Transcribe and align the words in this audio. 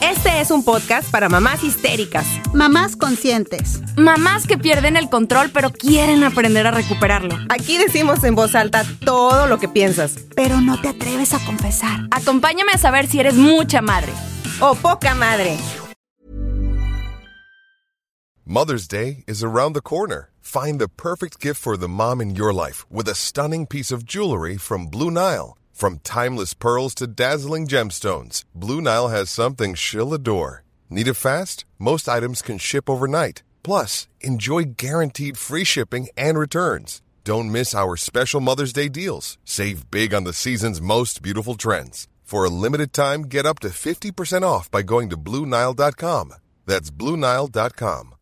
Este 0.00 0.40
es 0.40 0.50
un 0.50 0.64
podcast 0.64 1.10
para 1.10 1.28
mamás 1.28 1.62
histéricas, 1.62 2.26
Mamás 2.54 2.96
conscientes. 2.96 3.80
Mamás 3.96 4.46
que 4.46 4.56
pierden 4.56 4.96
el 4.96 5.10
control 5.10 5.50
pero 5.52 5.70
quieren 5.70 6.24
aprender 6.24 6.66
a 6.66 6.70
recuperarlo. 6.70 7.36
Aquí 7.50 7.76
decimos 7.76 8.24
en 8.24 8.34
voz 8.34 8.54
alta 8.54 8.84
todo 9.04 9.46
lo 9.46 9.58
que 9.58 9.68
piensas. 9.68 10.16
Pero 10.34 10.60
no 10.60 10.80
te 10.80 10.88
atreves 10.88 11.34
a 11.34 11.44
confesar. 11.44 12.08
Acompáñame 12.10 12.72
a 12.72 12.78
saber 12.78 13.06
si 13.08 13.20
eres 13.20 13.34
mucha 13.34 13.82
madre. 13.82 14.12
O 14.60 14.74
poca 14.74 15.14
madre. 15.14 15.58
Mother's 18.46 18.88
Day 18.88 19.22
is 19.28 19.44
around 19.44 19.74
the 19.74 19.82
corner. 19.82 20.30
Find 20.40 20.80
the 20.80 20.88
perfect 20.88 21.40
gift 21.40 21.60
for 21.60 21.76
the 21.76 21.88
mom 21.88 22.20
in 22.20 22.34
your 22.34 22.52
life 22.52 22.84
with 22.90 23.06
a 23.06 23.14
stunning 23.14 23.66
piece 23.66 23.92
of 23.92 24.04
jewelry 24.04 24.56
from 24.56 24.86
Blue 24.86 25.10
Nile. 25.10 25.56
From 25.80 26.00
timeless 26.00 26.52
pearls 26.52 26.94
to 26.96 27.06
dazzling 27.06 27.66
gemstones, 27.66 28.44
Blue 28.54 28.82
Nile 28.82 29.08
has 29.08 29.30
something 29.30 29.72
she'll 29.72 30.12
adore. 30.12 30.62
Need 30.90 31.08
it 31.08 31.14
fast? 31.14 31.64
Most 31.78 32.06
items 32.06 32.42
can 32.42 32.58
ship 32.58 32.90
overnight. 32.90 33.42
Plus, 33.62 34.06
enjoy 34.20 34.74
guaranteed 34.76 35.38
free 35.38 35.64
shipping 35.64 36.08
and 36.18 36.38
returns. 36.38 37.00
Don't 37.24 37.50
miss 37.50 37.74
our 37.74 37.96
special 37.96 38.42
Mother's 38.42 38.74
Day 38.74 38.90
deals. 38.90 39.38
Save 39.46 39.90
big 39.90 40.12
on 40.12 40.24
the 40.24 40.34
season's 40.34 40.82
most 40.82 41.22
beautiful 41.22 41.54
trends. 41.54 42.08
For 42.24 42.44
a 42.44 42.50
limited 42.50 42.92
time, 42.92 43.22
get 43.22 43.46
up 43.46 43.60
to 43.60 43.68
50% 43.68 44.42
off 44.42 44.70
by 44.70 44.82
going 44.82 45.08
to 45.08 45.16
BlueNile.com. 45.16 46.34
That's 46.66 46.90
BlueNile.com. 46.90 48.14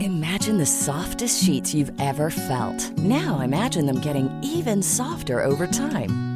Imagine 0.00 0.58
the 0.58 0.66
softest 0.66 1.42
sheets 1.42 1.72
you've 1.72 1.92
ever 1.98 2.28
felt. 2.28 2.98
Now 2.98 3.40
imagine 3.40 3.86
them 3.86 4.00
getting 4.00 4.28
even 4.42 4.82
softer 4.82 5.42
over 5.44 5.66
time. 5.66 6.35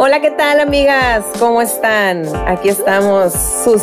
Hola, 0.00 0.20
¿qué 0.20 0.30
tal, 0.30 0.60
amigas? 0.60 1.24
¿Cómo 1.40 1.60
están? 1.60 2.22
Aquí 2.46 2.68
estamos, 2.68 3.32
sus 3.32 3.82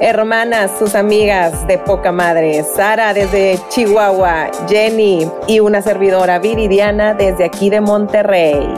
hermanas, 0.00 0.70
sus 0.78 0.94
amigas 0.94 1.66
de 1.66 1.76
poca 1.76 2.12
madre. 2.12 2.62
Sara 2.62 3.12
desde 3.12 3.58
Chihuahua, 3.68 4.52
Jenny 4.68 5.28
y 5.48 5.58
una 5.58 5.82
servidora 5.82 6.38
Viridiana 6.38 7.14
desde 7.14 7.46
aquí 7.46 7.68
de 7.68 7.80
Monterrey. 7.80 8.72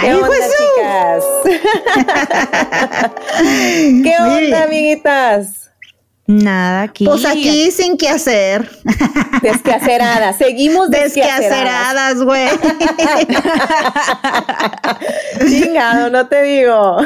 ¿Qué 0.00 0.08
¡Ay, 0.08 0.14
onda, 0.14 0.36
chicas? 0.58 1.24
¿Qué 4.02 4.16
onda, 4.20 4.64
amiguitas? 4.64 5.67
Nada 6.30 6.82
aquí. 6.82 7.06
Pues 7.06 7.24
aquí 7.24 7.70
sin 7.74 7.96
qué 7.96 8.10
hacer. 8.10 8.68
Desquaceradas. 9.40 10.36
Seguimos 10.36 10.90
desquaceradas. 10.90 11.40
Desquaceradas, 11.40 12.22
güey. 12.22 12.48
Chingado, 15.48 16.10
no 16.10 16.26
te 16.28 16.42
digo. 16.42 16.98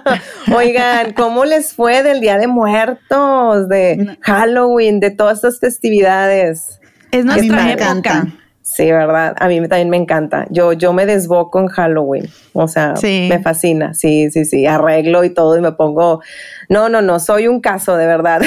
Oigan, 0.54 1.14
¿cómo 1.14 1.46
les 1.46 1.72
fue 1.72 2.02
del 2.02 2.20
Día 2.20 2.36
de 2.36 2.48
Muertos, 2.48 3.66
de 3.68 4.18
Halloween, 4.20 5.00
de 5.00 5.10
todas 5.10 5.38
estas 5.38 5.58
festividades? 5.58 6.78
es 7.12 7.24
A 7.26 7.36
mí 7.36 7.48
nuestra 7.48 7.64
me 7.64 7.72
época. 7.72 7.90
encanta. 7.92 8.26
Sí, 8.68 8.90
verdad. 8.90 9.36
A 9.38 9.46
mí 9.46 9.60
también 9.68 9.90
me 9.90 9.96
encanta. 9.96 10.46
Yo, 10.50 10.72
yo 10.72 10.92
me 10.92 11.06
desboco 11.06 11.60
en 11.60 11.68
Halloween. 11.68 12.28
O 12.52 12.66
sea, 12.66 12.96
Sí. 12.96 13.28
me 13.30 13.40
fascina. 13.40 13.94
Sí, 13.94 14.28
sí, 14.32 14.44
sí. 14.44 14.66
Arreglo 14.66 15.22
y 15.22 15.30
todo 15.30 15.56
y 15.56 15.60
me 15.60 15.70
pongo. 15.70 16.20
No, 16.68 16.88
no, 16.88 17.00
no. 17.00 17.20
Soy 17.20 17.46
un 17.46 17.60
caso, 17.60 17.96
de 17.96 18.06
verdad. 18.06 18.42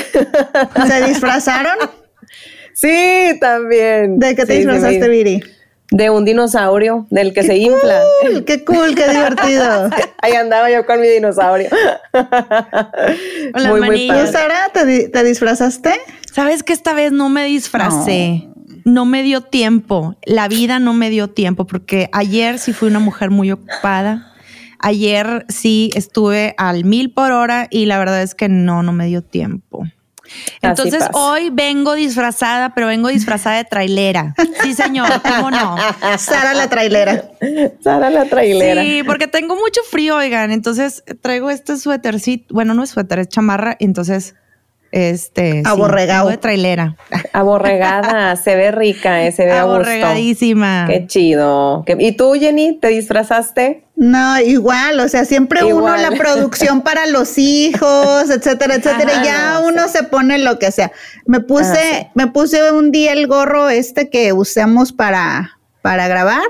¿Se 0.88 1.04
disfrazaron? 1.06 1.78
sí, 2.74 3.38
también. 3.40 4.20
¿De 4.20 4.36
qué 4.36 4.46
te 4.46 4.52
Sí, 4.54 4.58
disfrazaste, 4.60 5.08
Viri? 5.08 5.42
De 5.92 6.10
un 6.12 6.26
dinosaurio, 6.26 7.08
del 7.10 7.34
que 7.34 7.42
se 7.42 7.56
infla. 7.56 8.02
Qué 8.46 8.64
cool, 8.66 8.94
qué 8.96 9.08
divertido. 9.10 9.90
Ahí 10.22 10.34
andaba 10.34 10.70
yo 10.70 10.86
con 10.86 11.00
mi 11.02 11.08
dinosaurio. 11.08 11.70
Con 12.12 13.64
las 13.64 13.72
muy, 13.72 13.80
muy 13.80 13.88
manillas. 13.90 14.28
¿Tú, 14.28 14.34
padre. 14.34 14.50
Sara, 14.50 14.70
te, 14.74 15.10
te 15.10 15.24
disfrazaste? 15.24 15.94
Sabes 16.32 16.62
que 16.62 16.74
esta 16.74 16.94
vez 16.94 17.12
no 17.12 17.30
me 17.30 17.46
disfracé. 17.46 18.44
No. 18.46 18.49
Me 18.86 19.24
dio 19.24 19.42
tiempo. 19.42 20.16
La 20.26 20.48
vida 20.48 20.80
no 20.80 20.94
me 20.94 21.10
dio 21.10 21.30
tiempo 21.30 21.66
porque 21.66 22.10
ayer 22.12 22.60
sí 22.60 22.74
fui 22.74 22.90
una 22.90 23.00
mujer 23.00 23.30
muy 23.30 23.52
ocupada. 23.52 24.34
Ayer 24.80 25.46
sí 25.50 25.92
estuve 25.94 26.56
al 26.58 26.86
mil 26.86 27.12
por 27.12 27.32
hora 27.32 27.68
y 27.70 27.86
la 27.86 28.00
verdad 28.00 28.22
es 28.22 28.36
que 28.36 28.48
no, 28.48 28.82
no 28.82 28.94
me 28.94 29.08
dio 29.08 29.22
tiempo. 29.22 29.86
Entonces 30.62 31.04
hoy 31.14 31.50
vengo 31.50 31.96
disfrazada, 31.96 32.74
pero 32.74 32.88
vengo 32.88 33.10
disfrazada 33.10 33.58
de 33.58 33.64
trailera. 33.64 34.36
Sí, 34.62 34.74
señor, 34.74 35.10
¿cómo 35.22 35.52
no? 35.52 35.76
Sara 36.18 36.54
la 36.54 36.70
trailera. 36.70 37.32
Sara 37.82 38.10
la 38.10 38.26
trailera. 38.26 38.82
Sí, 38.82 39.04
porque 39.06 39.28
tengo 39.28 39.56
mucho 39.56 39.82
frío, 39.90 40.18
oigan. 40.18 40.52
Entonces 40.52 41.04
traigo 41.22 41.50
este 41.50 41.78
suétercito. 41.78 42.54
Bueno, 42.54 42.74
no 42.74 42.84
es 42.84 42.92
suéter, 42.92 43.20
es 43.20 43.30
chamarra. 43.30 43.76
Entonces, 43.80 44.36
este. 44.92 45.52
sí, 45.52 45.64
Aborregado. 45.66 46.30
de 46.30 46.38
trailera. 46.38 46.96
Aborregada, 47.34 48.36
se 48.36 48.56
ve 48.56 48.72
rica, 48.72 49.26
eh, 49.26 49.32
se 49.32 49.46
ve 49.46 49.52
a 49.52 49.64
gusto. 49.64 49.76
Aborregadísima. 49.76 50.86
Qué 50.88 51.06
chido. 51.08 51.84
¿Y 52.00 52.12
tú, 52.14 52.34
Jenny, 52.34 52.78
te 52.80 52.90
disfrazaste? 52.90 53.84
No, 53.96 54.40
igual, 54.40 55.00
o 55.02 55.10
sea, 55.10 55.26
siempre 55.26 55.64
uno 55.74 55.96
la 55.98 56.12
producción 56.12 56.82
para 56.84 57.06
los 57.06 57.38
hijos, 57.38 58.30
etcétera, 58.30 58.76
etcétera, 58.76 59.12
Ajá, 59.12 59.22
y 59.22 59.26
ya 59.26 59.54
no, 59.56 59.68
uno 59.68 59.88
se 59.90 60.04
pone 60.04 60.38
lo 60.38 60.58
que 60.58 60.72
sea. 60.72 60.92
Me 61.26 61.42
puse, 61.42 61.72
Ajá, 61.72 62.00
sí. 62.04 62.08
me 62.16 62.28
puse 62.28 62.72
un 62.72 62.92
día 62.92 63.12
el 63.12 63.28
gorro 63.28 63.70
este 63.70 64.10
que 64.10 64.32
usamos 64.32 64.94
para, 64.94 65.60
para 65.82 66.08
grabar, 66.08 66.48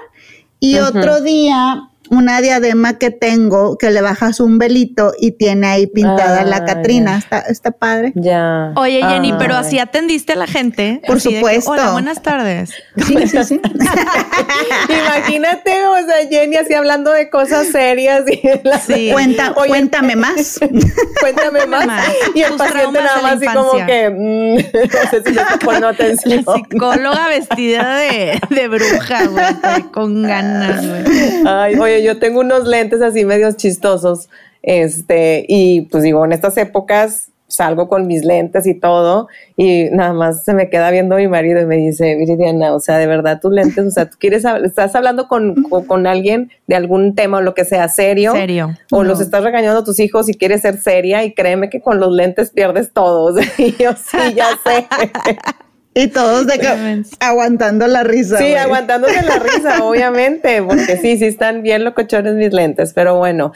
y 0.59 0.77
otro 0.77 1.21
día 1.21 1.88
una 2.09 2.41
diadema 2.41 2.97
que 2.97 3.11
tengo 3.11 3.77
que 3.77 3.91
le 3.91 4.01
bajas 4.01 4.39
un 4.39 4.57
velito 4.57 5.13
y 5.19 5.31
tiene 5.31 5.67
ahí 5.67 5.87
pintada 5.87 6.43
la 6.43 6.57
Ah, 6.57 6.65
Catrina. 6.65 7.17
Está, 7.17 7.39
está 7.41 7.71
padre. 7.71 8.11
Ya. 8.15 8.73
Oye, 8.75 9.01
Jenny, 9.07 9.33
pero 9.37 9.55
así 9.55 9.79
atendiste 9.79 10.33
a 10.33 10.35
la 10.35 10.47
gente. 10.47 11.01
Por 11.07 11.21
de 11.21 11.29
que, 11.29 11.35
supuesto. 11.37 11.71
Hola, 11.71 11.91
buenas 11.91 12.21
tardes. 12.21 12.71
Sí, 13.07 13.15
sí, 13.27 13.43
sí. 13.43 13.61
Imagínate, 14.89 15.85
o 15.87 15.95
sea, 16.05 16.27
Jenny 16.29 16.55
así 16.55 16.73
hablando 16.73 17.11
de 17.11 17.29
cosas 17.29 17.67
serias 17.67 18.23
y 18.29 18.41
la- 18.63 18.79
Sí. 18.79 19.09
Cuenta, 19.13 19.53
Oye, 19.55 19.69
cuéntame 19.69 20.15
más. 20.15 20.59
cuéntame 21.19 21.65
más. 21.67 21.85
más. 21.85 22.05
Y 22.33 22.41
el 22.41 22.49
Tus 22.51 22.57
paciente 22.57 23.01
nada 23.01 23.21
más 23.21 23.33
así 23.35 23.45
como 23.45 23.85
que 23.85 24.09
mm, 24.09 24.55
no 24.55 25.09
sé 25.11 25.23
si 25.25 25.33
le 25.33 25.41
está 25.41 25.57
poniendo 25.59 25.87
atención. 25.89 26.43
La 26.45 26.53
psicóloga 26.55 27.27
vestida 27.27 27.95
de, 27.97 28.39
de 28.49 28.67
bruja, 28.67 29.25
güey, 29.25 29.83
con 29.91 30.23
ganas, 30.23 30.85
güey. 30.87 31.03
Ay, 31.45 31.75
oye, 31.77 31.98
yo 32.03 32.19
tengo 32.19 32.41
unos 32.41 32.67
lentes 32.67 33.01
así 33.01 33.25
medios 33.25 33.57
chistosos. 33.57 34.29
Este, 34.61 35.45
y 35.47 35.81
pues 35.81 36.03
digo, 36.03 36.25
en 36.25 36.33
estas 36.33 36.57
épocas 36.57 37.29
salgo 37.49 37.89
con 37.89 38.07
mis 38.07 38.23
lentes 38.23 38.67
y 38.67 38.75
todo, 38.75 39.27
y 39.57 39.85
nada 39.91 40.13
más 40.13 40.45
se 40.45 40.53
me 40.53 40.69
queda 40.69 40.91
viendo 40.91 41.17
mi 41.17 41.27
marido 41.27 41.59
y 41.59 41.65
me 41.65 41.77
dice, 41.77 42.15
Viridiana, 42.15 42.73
o 42.73 42.79
sea, 42.79 42.97
de 42.97 43.07
verdad 43.07 43.39
tus 43.41 43.51
lentes, 43.51 43.85
o 43.85 43.91
sea, 43.91 44.09
tú 44.09 44.17
quieres, 44.19 44.45
estás 44.63 44.95
hablando 44.95 45.27
con, 45.27 45.63
con, 45.63 45.85
con 45.85 46.07
alguien 46.07 46.51
de 46.67 46.75
algún 46.75 47.15
tema 47.15 47.39
o 47.39 47.41
lo 47.41 47.55
que 47.55 47.65
sea 47.65 47.89
serio, 47.89 48.33
Serio. 48.33 48.77
o 48.91 49.03
los 49.03 49.19
estás 49.19 49.43
regañando 49.43 49.79
a 49.79 49.83
tus 49.83 49.99
hijos 49.99 50.29
y 50.29 50.35
quieres 50.35 50.61
ser 50.61 50.77
seria, 50.77 51.23
y 51.23 51.33
créeme 51.33 51.69
que 51.69 51.81
con 51.81 51.99
los 51.99 52.13
lentes 52.13 52.51
pierdes 52.51 52.93
todo. 52.93 53.35
y 53.57 53.71
yo 53.81 53.93
sí, 53.93 54.33
ya 54.35 54.49
sé. 54.63 54.87
Y 55.93 56.07
todos 56.07 56.45
de 56.47 56.59
que, 56.59 57.03
aguantando 57.19 57.87
la 57.87 58.03
risa. 58.03 58.37
Sí, 58.37 58.53
aguantándose 58.53 59.21
la 59.23 59.39
risa, 59.39 59.83
obviamente, 59.83 60.61
porque 60.61 60.97
sí, 60.97 61.17
sí 61.17 61.25
están 61.25 61.61
bien 61.61 61.83
locochones 61.83 62.35
mis 62.35 62.53
lentes, 62.53 62.93
pero 62.93 63.17
bueno. 63.17 63.51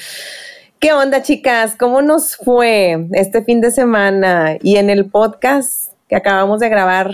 ¿Qué 0.80 0.92
onda, 0.92 1.22
chicas? 1.22 1.76
¿Cómo 1.78 2.02
nos 2.02 2.36
fue 2.36 3.08
este 3.14 3.44
fin 3.44 3.62
de 3.62 3.72
semana 3.72 4.58
y 4.62 4.76
en 4.76 4.90
el 4.90 5.06
podcast 5.06 5.94
que 6.10 6.16
acabamos 6.16 6.60
de 6.60 6.68
grabar? 6.68 7.14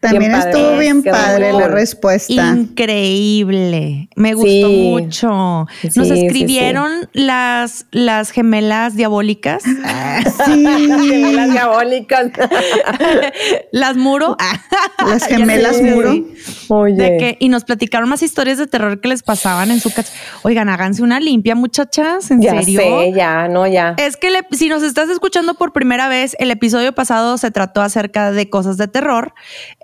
También 0.00 0.34
estuvo 0.34 0.78
bien 0.78 1.02
padre 1.02 1.52
la 1.52 1.68
respuesta. 1.68 2.32
Increíble. 2.32 4.08
Me 4.14 4.34
gustó 4.34 4.68
mucho. 4.68 5.66
Nos 5.96 6.10
escribieron 6.10 7.08
las, 7.12 7.86
las 7.90 8.30
gemelas 8.30 8.96
diabólicas. 8.96 9.62
Sí. 10.44 10.62
las 10.62 11.02
gemelas 11.02 11.50
diabólicas. 11.52 12.30
las 13.72 13.96
muro. 13.96 14.36
las 15.04 15.26
gemelas 15.28 15.80
muro. 15.80 16.14
Oye. 16.68 17.36
y 17.38 17.48
nos 17.48 17.64
platicaron 17.64 18.08
más 18.08 18.22
historias 18.22 18.58
de 18.58 18.66
terror 18.66 19.00
que 19.00 19.08
les 19.08 19.22
pasaban 19.22 19.70
en 19.70 19.80
su 19.80 19.92
casa. 19.92 20.12
Oigan, 20.42 20.68
háganse 20.68 21.02
una 21.02 21.20
limpia, 21.20 21.54
muchachas. 21.54 22.30
¿En 22.30 22.40
ya 22.40 22.60
serio? 22.62 22.80
Sé, 22.80 23.12
ya, 23.14 23.48
no, 23.48 23.66
ya. 23.66 23.94
Es 23.98 24.16
que 24.16 24.28
si 24.52 24.68
nos 24.68 24.82
estás 24.82 25.08
escuchando 25.08 25.54
por 25.54 25.72
primera 25.72 26.08
vez, 26.08 26.36
el 26.38 26.50
episodio 26.50 26.92
pasado 26.92 27.38
se 27.38 27.50
trató 27.50 27.80
acerca 27.80 28.32
de 28.32 28.50
cosas 28.50 28.76
de 28.76 28.88
terror. 28.88 29.34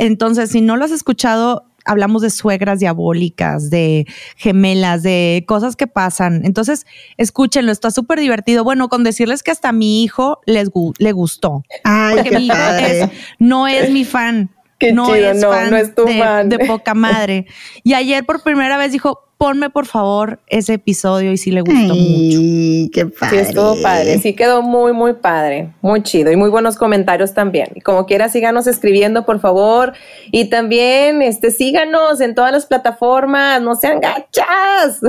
Entonces, 0.05 0.51
si 0.51 0.61
no 0.61 0.77
lo 0.77 0.85
has 0.85 0.91
escuchado, 0.91 1.65
hablamos 1.85 2.23
de 2.23 2.31
suegras 2.31 2.81
diabólicas, 2.81 3.71
de 3.71 4.07
gemelas, 4.37 5.03
de 5.03 5.45
cosas 5.47 5.77
que 5.77 5.87
pasan. 5.87 6.43
Entonces, 6.45 6.87
escúchenlo, 7.17 7.73
está 7.73 7.91
súper 7.91 8.21
divertido. 8.21 8.65
Bueno, 8.65 8.89
con 8.89 9.05
decirles 9.05 9.43
que 9.43 9.51
hasta 9.51 9.71
a 9.71 9.73
mi 9.73 10.03
hijo 10.03 10.41
les 10.47 10.71
le 10.99 11.13
gustó. 11.13 11.63
Ay, 11.85 12.17
porque 12.17 12.39
mi 12.39 12.47
hijo 12.47 13.11
no 13.39 13.67
es 13.67 13.91
mi 13.91 14.05
fan. 14.05 14.51
no, 14.93 15.15
es 15.15 15.41
fan 15.43 15.71
no 15.71 15.77
es 15.77 15.95
tu 15.95 16.05
de, 16.05 16.19
fan. 16.19 16.49
de 16.49 16.59
poca 16.61 16.95
madre. 16.95 17.47
Y 17.83 17.95
ayer 17.95 18.25
por 18.25 18.43
primera 18.43 18.77
vez 18.77 18.93
dijo, 18.93 19.21
ponme 19.45 19.69
por 19.69 19.85
favor 19.85 20.41
ese 20.47 20.73
episodio 20.73 21.31
y 21.31 21.37
si 21.37 21.51
le 21.51 21.61
gustó 21.61 21.95
mucho. 21.95 22.91
Qué 22.95 23.05
padre. 23.05 23.45
Sí, 23.45 23.49
estuvo 23.51 23.83
padre. 23.83 24.19
Sí, 24.19 24.33
quedó 24.33 24.63
muy, 24.63 24.95
muy 24.95 25.13
padre. 25.13 25.75
Muy 25.83 26.03
chido 26.03 26.33
y 26.33 26.37
muy 26.37 26.49
buenos 26.49 26.77
comentarios 26.77 27.35
también. 27.35 27.69
Y 27.75 27.83
como 27.83 28.07
quiera, 28.07 28.31
síganos 28.31 28.67
escribiendo, 28.67 29.27
por 29.27 29.41
favor. 29.41 29.93
Y 30.33 30.47
también, 30.47 31.21
este, 31.21 31.51
síganos 31.51 32.23
en 32.23 32.35
todas 32.35 32.53
las 32.53 32.65
plataformas. 32.65 33.61
No 33.61 33.75
sean 33.75 34.01
gachas. 34.01 35.01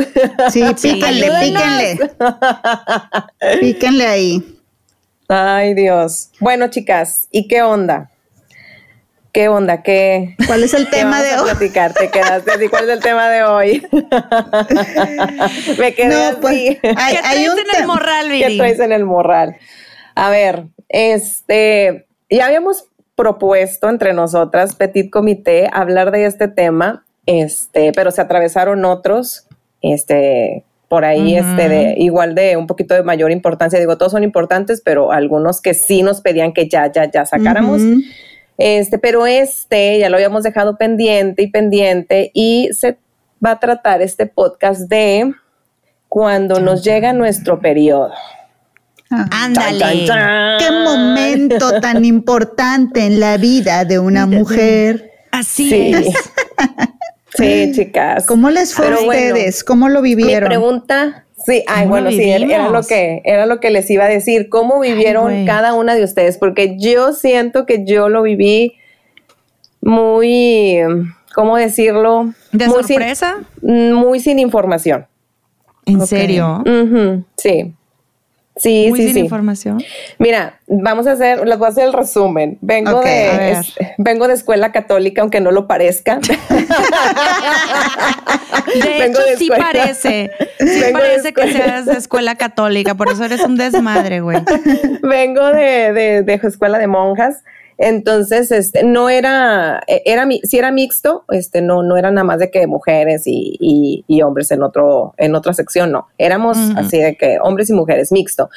Sí, 0.52 0.64
píquenle, 0.82 1.32
píquenle. 1.40 2.00
píquenle 3.62 4.06
ahí. 4.06 4.60
Ay, 5.30 5.76
Dios. 5.76 6.32
Bueno, 6.42 6.68
chicas, 6.68 7.30
¿y 7.32 7.48
qué 7.48 7.62
onda? 7.62 8.12
¿Qué 9.36 9.50
onda? 9.50 9.84
¿Qué, 9.84 10.34
¿Cuál 10.48 10.64
es 10.64 10.74
el 10.74 10.90
tema 10.90 11.22
de 11.22 11.38
hoy? 11.38 11.44
Platicar? 11.44 11.94
Te 11.94 12.10
quedaste 12.10 12.52
así. 12.52 12.70
¿Cuál 12.70 12.86
es 12.86 12.90
el 12.92 13.02
tema 13.02 13.30
de 13.30 13.44
hoy? 13.44 13.86
Me 15.78 15.94
quedé 15.94 16.32
no, 16.32 16.40
pues, 16.40 16.54
así. 16.54 16.80
Hay, 16.96 17.16
¿Qué 17.18 17.22
traes 17.22 17.58
en 17.58 17.82
el 17.82 17.86
morral, 17.86 18.30
Viri? 18.30 18.48
¿Qué 18.48 18.58
traes 18.58 18.80
en 18.80 18.94
el 18.94 19.04
morral? 19.04 19.58
A 20.16 20.30
ver, 20.30 20.68
este, 20.88 22.08
ya 22.30 22.46
habíamos 22.46 22.86
propuesto 23.16 23.90
entre 23.90 24.14
nosotras, 24.14 24.74
Petit 24.74 25.12
Comité, 25.12 25.70
hablar 25.70 26.12
de 26.12 26.28
este 26.28 26.48
tema, 26.48 27.04
este, 27.26 27.92
pero 27.92 28.12
se 28.12 28.22
atravesaron 28.22 28.86
otros, 28.86 29.48
este, 29.82 30.64
por 30.88 31.04
ahí, 31.04 31.36
este, 31.36 31.68
de, 31.68 31.96
igual 31.98 32.36
de 32.36 32.56
un 32.56 32.68
poquito 32.68 32.94
de 32.94 33.04
mayor 33.04 33.32
importancia. 33.32 33.80
Digo, 33.80 33.98
todos 33.98 34.14
son 34.14 34.24
importantes, 34.24 34.80
pero 34.80 35.12
algunos 35.12 35.60
que 35.60 35.74
sí 35.74 36.04
nos 36.04 36.22
pedían 36.22 36.54
que 36.54 36.70
ya, 36.70 36.90
ya, 36.90 37.12
ya 37.12 37.26
sacáramos. 37.26 37.82
Este, 38.58 38.98
pero 38.98 39.26
este 39.26 40.00
ya 40.00 40.10
lo 40.10 40.16
habíamos 40.16 40.44
dejado 40.44 40.78
pendiente 40.78 41.44
y 41.44 41.52
pendiente 41.52 42.32
y 42.34 42.70
se 42.74 42.98
va 43.46 43.52
a 43.52 43.60
tratar 43.60 44.02
este 44.02 44.26
podcast 44.26 44.82
de 44.90 45.34
cuando 46.08 46.60
nos 46.60 46.84
llega 46.84 47.14
nuestro 47.14 47.60
periodo. 47.60 48.14
Ah. 49.12 49.28
Ándale. 49.32 50.08
Qué 50.60 50.72
momento 50.72 51.80
tan 51.82 52.06
importante 52.06 53.06
en 53.06 53.20
la 53.20 53.38
vida 53.38 53.86
de 53.86 54.00
una 54.00 54.26
mujer. 54.26 55.12
Así 55.32 55.94
es. 55.94 56.08
Sí, 57.38 57.72
chicas. 57.76 58.26
¿Cómo 58.26 58.50
les 58.50 58.74
fue 58.74 58.88
a 58.88 58.98
ustedes? 58.98 59.64
¿Cómo 59.66 59.90
lo 59.90 60.02
vivieron? 60.02 60.44
Mi 60.44 60.56
pregunta 60.56 61.26
Sí, 61.46 61.64
ay, 61.68 61.88
bueno, 61.88 62.10
sí, 62.10 62.30
era 62.30 62.70
lo 62.70 62.82
que 62.82 63.22
era 63.24 63.46
lo 63.46 63.60
que 63.60 63.70
les 63.70 63.90
iba 63.92 64.06
a 64.06 64.08
decir. 64.08 64.50
¿Cómo 64.50 64.80
vivieron 64.80 65.46
cada 65.46 65.74
una 65.74 65.94
de 65.94 66.04
ustedes? 66.04 66.38
Porque 66.38 66.76
yo 66.80 67.14
siento 67.14 67.66
que 67.66 67.86
yo 67.86 68.10
lo 68.10 68.24
viví 68.24 68.78
muy, 69.82 70.80
¿cómo 71.36 71.58
decirlo? 71.58 72.34
¿De 72.52 72.66
sorpresa? 72.66 73.44
muy 73.62 74.20
sin 74.20 74.40
información. 74.40 75.06
¿En 75.86 76.06
serio? 76.08 76.64
sí. 77.38 77.76
Sí, 78.58 78.88
Muy 78.90 79.00
sí, 79.00 79.06
sin 79.08 79.14
sí. 79.16 79.20
información. 79.20 79.84
Mira, 80.18 80.60
vamos 80.68 81.08
a 81.08 81.12
hacer, 81.12 81.46
les 81.46 81.58
voy 81.58 81.66
a 81.66 81.70
hacer 81.70 81.86
el 81.86 81.94
resumen. 81.94 82.58
Vengo 82.62 83.02
de 83.02 83.62
vengo 83.98 84.30
de 84.30 84.34
escuela 84.34 84.72
católica, 84.72 85.22
aunque 85.22 85.42
no 85.42 85.52
lo 85.52 85.68
parezca. 85.68 86.20
de 88.74 89.06
hecho, 89.06 89.20
sí 89.38 89.50
parece. 89.50 90.32
Sí 90.60 90.82
parece 90.94 91.34
que 91.34 91.52
seas 91.52 91.86
de 91.86 91.94
escuela 91.98 92.36
católica, 92.36 92.96
por 92.96 93.10
eso 93.12 93.26
eres 93.26 93.42
un 93.42 93.58
desmadre, 93.58 94.22
güey. 94.22 94.38
vengo 95.02 95.48
de, 95.50 95.92
de, 95.92 96.24
de 96.24 96.34
escuela 96.44 96.78
de 96.78 96.88
monjas. 96.88 97.44
Entonces, 97.78 98.52
este, 98.52 98.84
no 98.84 99.10
era, 99.10 99.82
e, 99.88 100.02
era, 100.06 100.28
si 100.44 100.58
era 100.58 100.72
mixto, 100.72 101.26
este, 101.30 101.62
no, 101.62 101.84
no 101.84 101.98
era 101.98 102.12
nada 102.12 102.24
más 102.24 102.40
de 102.40 102.50
que 102.50 102.68
mujeres 102.68 103.24
y, 103.26 104.04
y, 104.08 104.22
hombres 104.22 104.52
en 104.52 104.64
otro, 104.64 105.14
en 105.18 105.36
otra 105.36 105.54
sección, 105.54 105.92
no. 105.92 106.08
Éramos 106.18 106.58
así 106.78 107.00
de 107.00 107.16
que 107.18 107.38
hombres 107.42 107.70
y 107.70 107.74
mujeres 107.74 108.12
mixto. 108.12 108.50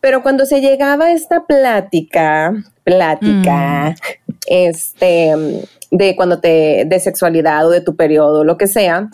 Pero 0.00 0.22
cuando 0.22 0.46
se 0.46 0.60
llegaba 0.60 1.12
esta 1.12 1.46
plática, 1.46 2.52
plática, 2.84 3.94
este, 4.46 5.34
de 5.90 6.16
cuando 6.16 6.40
te, 6.40 6.84
de 6.86 7.00
sexualidad 7.00 7.66
o 7.66 7.70
de 7.70 7.80
tu 7.80 7.96
periodo, 7.96 8.44
lo 8.44 8.56
que 8.56 8.66
sea, 8.66 9.08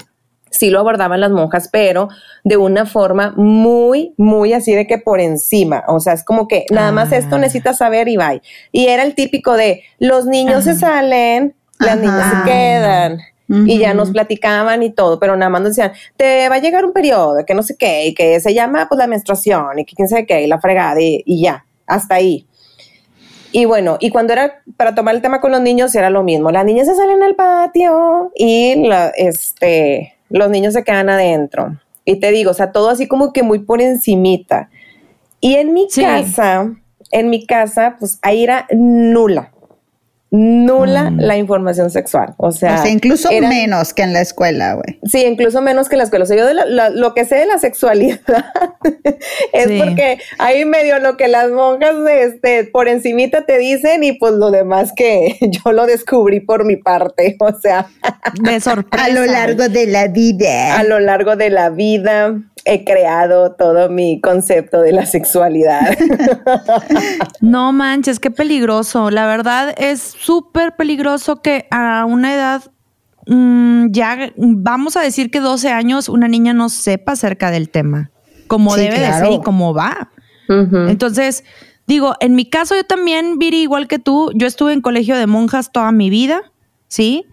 sí 0.51 0.71
lo 0.71 0.81
abordaban 0.81 1.21
las 1.21 1.31
monjas, 1.31 1.69
pero 1.71 2.09
de 2.45 2.57
una 2.57 2.87
forma 2.87 3.33
muy, 3.37 4.15
muy 4.17 4.53
así 4.53 4.75
de 4.75 4.87
que 4.87 4.99
por 4.99 5.21
encima. 5.21 5.85
O 5.89 6.01
sea, 6.01 6.13
es 6.13 6.25
como 6.25 6.49
que 6.49 6.67
nada 6.71 6.93
más 6.93 7.13
esto 7.13 7.37
ah. 7.37 7.39
necesitas 7.39 7.79
saber 7.79 8.09
y 8.09 8.17
bye. 8.17 8.43
Y 8.73 8.87
era 8.87 9.03
el 9.03 9.15
típico 9.15 9.57
de 9.57 9.83
los 9.99 10.27
niños 10.27 10.65
se 10.65 10.75
salen, 10.75 11.55
las 11.79 11.99
niñas 11.99 12.31
se 12.31 12.51
quedan. 12.51 13.19
Y 13.51 13.79
ya 13.79 13.95
nos 13.95 14.11
platicaban 14.11 14.83
y 14.83 14.91
todo, 14.91 15.19
pero 15.19 15.35
nada 15.35 15.49
más 15.49 15.63
nos 15.63 15.71
decían, 15.75 15.93
te 16.19 16.51
va 16.51 16.57
a 16.57 16.59
llegar 16.59 16.85
un 16.85 16.93
periodo, 16.93 17.47
que 17.47 17.55
no 17.55 17.63
sé 17.63 17.77
qué, 17.79 18.05
y 18.05 18.13
que 18.13 18.39
se 18.41 18.53
llama 18.53 18.87
pues 18.91 18.99
la 18.99 19.07
menstruación, 19.07 19.79
y 19.79 19.87
que 19.87 19.95
quién 19.97 20.07
sabe 20.07 20.27
qué, 20.27 20.43
y 20.43 20.47
la 20.47 20.61
fregada, 20.61 21.01
y, 21.01 21.23
y 21.25 21.41
ya, 21.41 21.65
hasta 21.87 22.17
ahí. 22.17 22.47
Y 23.51 23.65
bueno, 23.65 23.97
y 24.01 24.11
cuando 24.11 24.35
era 24.35 24.63
para 24.77 24.95
tomar 24.95 25.15
el 25.15 25.23
tema 25.23 25.41
con 25.41 25.53
los 25.53 25.61
niños 25.61 25.95
era 25.95 26.11
lo 26.11 26.23
mismo. 26.23 26.51
Las 26.51 26.65
niñas 26.65 26.87
se 26.87 26.95
salen 26.95 27.23
al 27.23 27.35
patio 27.35 28.31
y 28.35 28.87
la, 28.87 29.09
este, 29.17 30.18
los 30.31 30.51
niños 30.51 30.75
se 30.75 30.85
quedan 30.85 31.09
adentro. 31.09 31.79
Y 32.05 32.17
te 32.17 32.31
digo, 32.31 32.51
o 32.51 32.55
sea, 32.55 32.73
todo 32.73 32.91
así 32.91 33.07
como 33.07 33.33
que 33.33 33.43
muy 33.43 33.61
por 33.61 33.83
encimita. 33.83 34.71
Y 35.41 35.55
en 35.57 35.73
mi 35.73 35.89
casa, 35.89 36.75
en 37.11 37.31
mi 37.31 37.47
casa, 37.47 37.97
pues 37.99 38.19
ahí 38.23 38.43
era 38.43 38.67
nula 38.71 39.53
nula 40.31 41.11
mm. 41.11 41.21
la 41.21 41.37
información 41.37 41.91
sexual. 41.91 42.35
O 42.37 42.53
sea, 42.53 42.87
incluso 42.89 43.31
menos 43.41 43.95
que 43.95 44.03
en 44.03 44.13
la 44.13 44.21
escuela, 44.21 44.75
güey. 44.75 44.99
Sí, 45.05 45.25
incluso 45.25 45.63
menos 45.63 45.89
que 45.89 45.95
en 45.95 45.99
la 45.99 46.05
escuela. 46.05 46.25
O 46.25 46.27
sea, 46.27 46.37
yo 46.37 46.47
de 46.47 46.55
lo 46.95 47.15
que 47.15 47.25
sé 47.25 47.37
de 47.37 47.47
la 47.47 47.59
sexualidad 47.59 48.21
es 49.53 49.83
porque 49.83 50.19
ahí 50.39 50.65
medio 50.65 50.99
lo 50.99 51.17
que 51.17 51.29
las 51.29 51.51
monjas 51.51 51.95
este, 52.11 52.65
por 52.65 52.89
encimita 52.89 53.47
te 53.47 53.59
dicen 53.59 54.05
y 54.05 54.13
pues 54.13 54.35
lo 54.35 54.51
demás 54.51 54.93
que 54.95 55.37
yo 55.65 55.73
lo 55.73 55.87
descubrí 55.87 56.41
por 56.41 56.65
mi 56.65 56.77
parte. 56.77 57.37
O 57.49 57.61
sea, 57.61 57.87
de 58.43 58.61
sorpresa. 58.61 59.07
A 59.07 59.09
lo 59.09 59.25
largo 59.25 59.69
de 59.69 59.87
la 59.87 60.09
vida. 60.09 60.77
A 60.79 60.85
lo 60.85 61.01
largo 61.01 61.35
de 61.37 61.49
la 61.49 61.71
vida 61.71 62.35
he 62.69 62.85
creado 62.85 63.53
todo 63.53 63.89
mi 63.89 64.21
concepto 64.21 64.83
de 64.83 64.93
la 64.93 65.07
sexualidad. 65.07 65.97
no 67.41 67.73
manches, 67.73 68.21
qué 68.21 68.31
peligroso. 68.31 69.11
La 69.11 69.27
verdad 69.27 69.75
es 69.79 70.01
súper 70.01 70.77
peligroso 70.77 71.41
que 71.41 71.67
a 71.71 72.05
una 72.05 72.35
edad 72.35 72.63
mm, 73.27 73.87
ya, 73.91 74.33
vamos 74.37 74.97
a 74.99 75.01
decir 75.01 75.31
que 75.31 75.41
12 75.41 75.71
años, 75.71 76.11
una 76.11 76.29
niña 76.29 76.53
no 76.53 76.69
sepa 76.69 77.13
acerca 77.13 77.51
del 77.51 77.71
tema, 77.71 78.11
como 78.49 78.77
debe 78.77 79.01
de 79.01 79.13
ser 79.15 79.33
y 79.33 79.41
cómo 79.41 79.73
va. 79.73 80.11
Entonces, 80.49 81.45
digo, 81.87 82.15
en 82.21 82.35
mi 82.35 82.45
caso 82.45 82.75
yo 82.75 82.85
también, 82.85 83.39
Viri, 83.39 83.63
igual 83.63 83.89
que 83.89 83.99
tú, 83.99 84.31
yo 84.35 84.47
estuve 84.47 84.75
en 84.75 84.83
colegio 84.83 85.17
de 85.17 85.27
monjas 85.27 85.73
toda 85.73 85.91
mi 85.93 86.11
vida, 86.11 86.53
¿sí? 86.87 87.27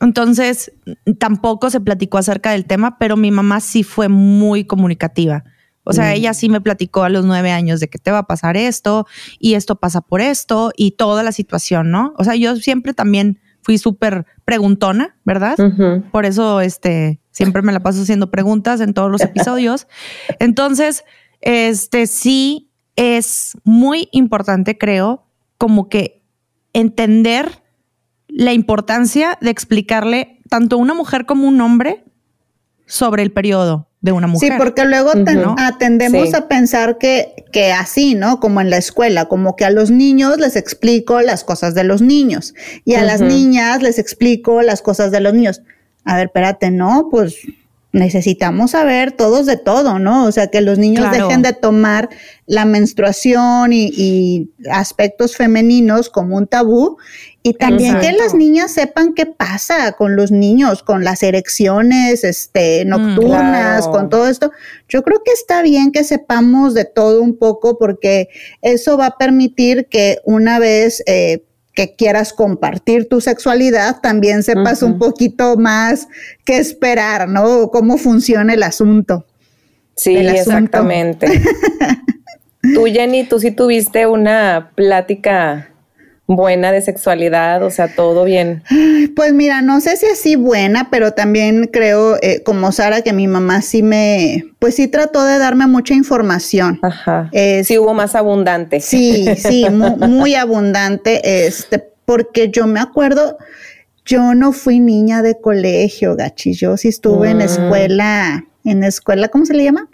Entonces, 0.00 0.72
tampoco 1.18 1.70
se 1.70 1.80
platicó 1.80 2.18
acerca 2.18 2.52
del 2.52 2.66
tema, 2.66 2.98
pero 2.98 3.16
mi 3.16 3.30
mamá 3.30 3.60
sí 3.60 3.82
fue 3.82 4.08
muy 4.08 4.64
comunicativa. 4.64 5.44
O 5.88 5.92
sea, 5.92 6.14
ella 6.14 6.34
sí 6.34 6.48
me 6.48 6.60
platicó 6.60 7.04
a 7.04 7.08
los 7.08 7.24
nueve 7.24 7.52
años 7.52 7.78
de 7.78 7.88
que 7.88 7.98
te 7.98 8.10
va 8.10 8.18
a 8.18 8.26
pasar 8.26 8.56
esto 8.56 9.06
y 9.38 9.54
esto 9.54 9.76
pasa 9.76 10.00
por 10.00 10.20
esto 10.20 10.72
y 10.76 10.92
toda 10.92 11.22
la 11.22 11.30
situación, 11.30 11.92
¿no? 11.92 12.12
O 12.18 12.24
sea, 12.24 12.34
yo 12.34 12.56
siempre 12.56 12.92
también 12.92 13.38
fui 13.62 13.78
súper 13.78 14.26
preguntona, 14.44 15.16
¿verdad? 15.24 15.56
Por 16.10 16.26
eso, 16.26 16.60
este, 16.60 17.20
siempre 17.30 17.62
me 17.62 17.72
la 17.72 17.80
paso 17.80 18.02
haciendo 18.02 18.32
preguntas 18.32 18.80
en 18.80 18.94
todos 18.94 19.12
los 19.12 19.20
episodios. 19.22 19.86
Entonces, 20.40 21.04
este 21.40 22.08
sí 22.08 22.72
es 22.96 23.56
muy 23.62 24.08
importante, 24.10 24.76
creo, 24.78 25.28
como 25.56 25.88
que 25.88 26.24
entender 26.72 27.62
la 28.36 28.52
importancia 28.52 29.38
de 29.40 29.48
explicarle 29.48 30.40
tanto 30.50 30.76
a 30.76 30.78
una 30.78 30.92
mujer 30.92 31.24
como 31.24 31.46
a 31.46 31.48
un 31.48 31.58
hombre 31.62 32.04
sobre 32.84 33.22
el 33.22 33.32
periodo 33.32 33.88
de 34.02 34.12
una 34.12 34.26
mujer. 34.26 34.52
Sí, 34.52 34.58
porque 34.58 34.84
luego 34.84 35.10
atendemos 35.56 36.34
a 36.34 36.46
pensar 36.46 36.98
que, 36.98 37.46
que 37.50 37.72
así, 37.72 38.14
¿no? 38.14 38.38
Como 38.38 38.60
en 38.60 38.68
la 38.68 38.76
escuela, 38.76 39.24
como 39.24 39.56
que 39.56 39.64
a 39.64 39.70
los 39.70 39.90
niños 39.90 40.36
les 40.36 40.54
explico 40.54 41.22
las 41.22 41.44
cosas 41.44 41.74
de 41.74 41.84
los 41.84 42.02
niños 42.02 42.52
y 42.84 42.96
a 42.96 43.04
las 43.04 43.22
niñas 43.22 43.82
les 43.82 43.98
explico 43.98 44.60
las 44.60 44.82
cosas 44.82 45.10
de 45.12 45.20
los 45.20 45.32
niños. 45.32 45.62
A 46.04 46.16
ver, 46.16 46.26
espérate, 46.26 46.70
no, 46.70 47.08
pues 47.10 47.38
necesitamos 47.96 48.72
saber 48.72 49.12
todos 49.12 49.46
de 49.46 49.56
todo, 49.56 49.98
¿no? 49.98 50.26
O 50.26 50.32
sea, 50.32 50.48
que 50.48 50.60
los 50.60 50.78
niños 50.78 51.10
dejen 51.10 51.40
de 51.40 51.54
tomar 51.54 52.10
la 52.46 52.64
menstruación 52.64 53.72
y, 53.72 54.50
aspectos 54.70 55.36
femeninos 55.36 56.10
como 56.10 56.36
un 56.36 56.46
tabú 56.46 56.98
y 57.46 57.54
también 57.54 58.00
que 58.00 58.10
las 58.10 58.34
niñas 58.34 58.72
sepan 58.72 59.14
qué 59.14 59.24
pasa 59.24 59.92
con 59.92 60.16
los 60.16 60.32
niños, 60.32 60.82
con 60.82 61.04
las 61.04 61.22
erecciones 61.22 62.24
este, 62.24 62.84
mm, 62.84 62.88
nocturnas, 62.88 63.86
con 63.86 64.10
todo 64.10 64.26
esto. 64.26 64.50
Yo 64.88 65.04
creo 65.04 65.22
que 65.24 65.30
está 65.30 65.62
bien 65.62 65.92
que 65.92 66.02
sepamos 66.02 66.74
de 66.74 66.86
todo 66.86 67.22
un 67.22 67.38
poco 67.38 67.78
porque 67.78 68.30
eso 68.62 68.98
va 68.98 69.06
a 69.06 69.16
permitir 69.16 69.86
que 69.86 70.18
una 70.24 70.58
vez... 70.58 71.04
Eh, 71.06 71.44
que 71.72 71.94
quieras 71.94 72.32
compartir 72.32 73.06
tu 73.06 73.20
sexualidad, 73.20 74.00
también 74.00 74.42
sepas 74.42 74.82
un 74.82 74.98
poquito 74.98 75.58
más 75.58 76.08
qué 76.46 76.56
esperar, 76.56 77.28
¿no? 77.28 77.70
Cómo 77.70 77.98
funciona 77.98 78.54
el 78.54 78.62
asunto. 78.62 79.26
Sí, 79.94 80.16
exactamente. 80.16 81.26
tú, 82.74 82.86
Jenny, 82.86 83.24
tú 83.24 83.38
sí 83.40 83.50
tuviste 83.50 84.06
una 84.06 84.72
plática 84.74 85.68
buena 86.26 86.72
de 86.72 86.80
sexualidad, 86.82 87.62
o 87.62 87.70
sea, 87.70 87.94
todo 87.94 88.24
bien. 88.24 88.62
Pues 89.14 89.32
mira, 89.32 89.62
no 89.62 89.80
sé 89.80 89.96
si 89.96 90.06
así 90.06 90.36
buena, 90.36 90.88
pero 90.90 91.12
también 91.12 91.68
creo, 91.72 92.16
eh, 92.22 92.42
como 92.44 92.72
Sara, 92.72 93.02
que 93.02 93.12
mi 93.12 93.28
mamá 93.28 93.62
sí 93.62 93.82
me, 93.82 94.44
pues 94.58 94.74
sí 94.74 94.88
trató 94.88 95.24
de 95.24 95.38
darme 95.38 95.66
mucha 95.66 95.94
información. 95.94 96.78
Ajá. 96.82 97.30
sí 97.64 97.78
hubo 97.78 97.94
más 97.94 98.14
abundante. 98.14 98.80
Sí, 98.80 99.26
sí, 99.36 99.66
muy, 99.70 100.34
abundante, 100.34 101.46
este, 101.46 101.82
porque 102.04 102.50
yo 102.50 102.66
me 102.66 102.80
acuerdo, 102.80 103.38
yo 104.04 104.34
no 104.34 104.52
fui 104.52 104.80
niña 104.80 105.22
de 105.22 105.40
colegio, 105.40 106.16
gachi, 106.16 106.52
yo 106.52 106.76
sí 106.76 106.88
estuve 106.88 107.30
en 107.30 107.38
mm. 107.38 107.42
escuela, 107.42 108.44
en 108.64 108.84
escuela, 108.84 109.28
¿cómo 109.28 109.46
se 109.46 109.54
le 109.54 109.64
llama? 109.64 109.88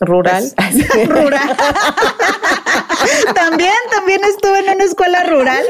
Rural. 0.00 0.44
Pues, 0.56 1.08
rural. 1.08 1.56
también, 3.34 3.72
también 3.90 4.20
estuve 4.24 4.60
en 4.60 4.74
una 4.76 4.84
escuela 4.84 5.24
rural. 5.24 5.64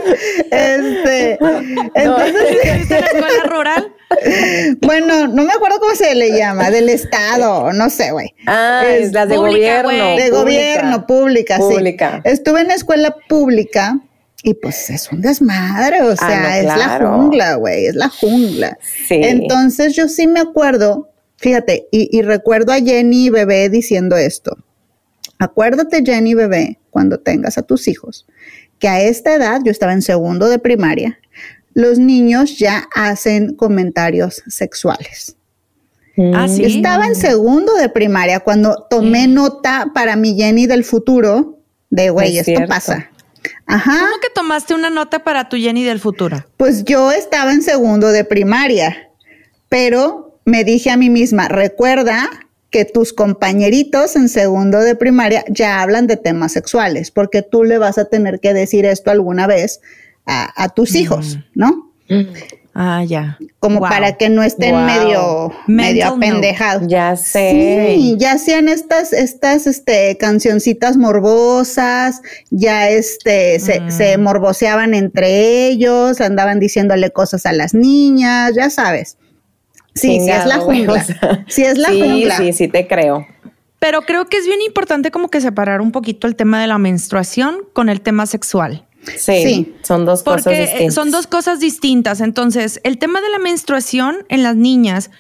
Este, 0.51 1.39
entonces, 1.95 2.57
en 2.65 2.91
la 2.91 2.99
escuela 2.99 3.45
rural? 3.45 3.95
Bueno, 4.81 5.29
no 5.29 5.45
me 5.45 5.53
acuerdo 5.53 5.79
cómo 5.81 5.95
se 5.95 6.15
le 6.15 6.37
llama, 6.37 6.71
del 6.71 6.89
estado, 6.89 7.73
no 7.73 7.91
sé, 7.91 8.11
güey. 8.11 8.35
Ah, 8.47 8.85
es, 8.87 9.13
la 9.13 9.27
de 9.27 9.37
gobierno. 9.37 10.17
De 10.17 10.31
gobierno, 10.31 11.07
pública, 11.07 11.59
pública, 11.59 12.23
sí. 12.25 12.31
Estuve 12.31 12.63
en 12.63 12.69
la 12.69 12.75
escuela 12.75 13.15
pública 13.29 14.01
y 14.43 14.55
pues 14.55 14.89
es 14.91 15.11
un 15.11 15.21
desmadre, 15.21 16.03
o 16.03 16.13
ah, 16.13 16.17
sea, 16.17 16.59
es 16.59 16.65
la 16.65 16.99
jungla, 17.01 17.55
güey, 17.57 17.87
es 17.87 17.95
la 17.95 18.09
jungla. 18.09 18.79
Sí. 19.07 19.21
Entonces 19.23 19.95
yo 19.95 20.09
sí 20.09 20.27
me 20.27 20.41
acuerdo 20.41 21.09
Fíjate, 21.39 21.87
y, 21.93 22.21
recuerdo 22.23 22.73
a 22.73 22.81
Jenny 22.81 23.31
Bebé 23.31 23.69
diciendo 23.69 24.17
esto. 24.17 24.57
Acuérdate, 25.39 26.03
Jenny 26.05 26.35
Bebé, 26.35 26.81
cuando 26.91 27.21
tengas 27.21 27.59
a 27.59 27.63
tus 27.63 27.87
hijos, 27.87 28.27
que 28.81 28.89
a 28.89 29.01
esta 29.01 29.35
edad, 29.35 29.61
yo 29.65 29.71
estaba 29.71 29.93
en 29.93 30.03
segundo 30.03 30.49
de 30.49 30.59
primaria, 30.59 31.21
los 31.75 32.01
niños 32.01 32.59
ya 32.59 32.89
hacen 32.93 33.55
comentarios 33.55 34.43
sexuales. 34.49 35.37
Ah, 36.35 36.49
¿sí? 36.49 36.65
Estaba 36.65 37.07
en 37.07 37.15
segundo 37.15 37.73
de 37.75 37.89
primaria 37.89 38.41
cuando 38.41 38.89
tomé 38.91 39.29
nota 39.29 39.93
para 39.95 40.17
mi 40.17 40.35
Jenny 40.35 40.67
del 40.67 40.83
futuro 40.83 41.61
de, 41.91 42.11
güey, 42.11 42.39
esto 42.39 42.67
pasa. 42.67 43.11
Ajá. 43.67 44.01
¿Cómo 44.01 44.21
que 44.21 44.29
tomaste 44.35 44.75
una 44.75 44.91
nota 44.91 45.23
para 45.23 45.49
tu 45.49 45.57
Jenny 45.57 45.85
del 45.85 46.01
futuro? 46.01 46.45
Pues 46.57 46.85
yo 46.85 47.13
estaba 47.13 47.53
en 47.53 47.63
segundo 47.63 48.09
de 48.09 48.25
primaria, 48.25 49.11
pero 49.69 50.28
me 50.49 50.65
dije 50.65 50.91
a 50.91 50.97
mí 50.97 51.11
misma, 51.11 51.47
recuerda 51.49 52.29
que 52.71 52.85
tus 52.85 53.13
compañeritos 53.13 54.17
en 54.17 54.29
segundo 54.29 54.81
de 54.81 54.95
primaria 54.95 55.45
ya 55.49 55.83
hablan 55.83 56.07
de 56.07 56.17
temas 56.17 56.53
sexuales, 56.53 57.11
porque 57.11 57.43
tú 57.43 57.65
le 57.65 57.79
vas 57.79 57.99
a 57.99 58.07
tener 58.07 58.41
que 58.41 58.55
decir 58.55 58.85
esto 58.87 59.11
alguna 59.11 59.47
vez 59.47 59.81
a, 60.27 60.69
tus 60.71 60.95
hijos, 60.95 61.39
¿no? 61.55 61.91
Ah, 62.75 63.03
ya. 63.05 63.39
Como 63.61 63.81
para 63.81 64.19
que 64.19 64.29
no 64.29 64.43
estén 64.43 64.85
medio, 64.85 65.53
medio 65.67 66.09
apendejados. 66.09 66.87
Ya 66.87 67.17
sé. 67.17 67.95
Sí, 67.97 68.17
ya 68.19 68.33
hacían 68.33 68.69
estas, 68.69 69.15
estas, 69.15 69.67
este, 69.67 70.17
cancioncitas 70.19 70.97
morbosas, 70.99 72.21
ya 72.51 72.91
este, 72.91 73.59
se, 73.59 73.81
mm. 73.81 73.91
se 73.91 74.19
morboseaban 74.19 74.95
entre 74.95 75.67
ellos, 75.69 76.21
andaban 76.21 76.61
diciéndole 76.61 77.11
cosas 77.11 77.47
a 77.47 77.53
las 77.53 77.73
niñas, 77.73 78.53
ya 78.55 78.69
sabes. 78.69 79.17
Sí, 79.99 80.21
sí 80.21 80.31
es 80.31 80.47
la 80.47 80.59
jungla. 80.59 81.05
sí 81.49 81.63
es 81.63 81.79
la 81.79 81.89
jungla. 81.89 82.37
Sí, 82.37 82.53
sí, 82.53 82.69
te 82.69 82.87
creo. 82.87 83.27
Pero 83.79 84.03
creo 84.03 84.27
que 84.27 84.39
es 84.39 84.47
bien 84.47 84.61
importante 84.63 85.11
como 85.11 85.29
que 85.29 85.41
separar 85.41 85.81
un 85.81 85.93
poquito 85.93 86.27
el 86.27 86.35
tema 86.35 86.61
de 86.61 86.67
la 86.67 86.79
menstruación 86.79 87.59
con 87.73 87.89
el 87.89 88.01
tema 88.01 88.27
sexual. 88.27 88.85
Sí, 89.17 89.77
son 89.83 90.05
dos 90.05 90.23
cosas 90.23 90.53
eh, 90.53 90.61
distintas. 90.63 90.95
Son 90.95 91.11
dos 91.11 91.27
cosas 91.27 91.61
distintas. 91.61 92.21
Entonces, 92.21 92.81
el 92.83 92.99
tema 92.99 93.21
de 93.21 93.31
la 93.31 93.39
menstruación 93.39 94.27
en 94.29 94.43
las 94.43 94.57
niñas, 94.57 95.11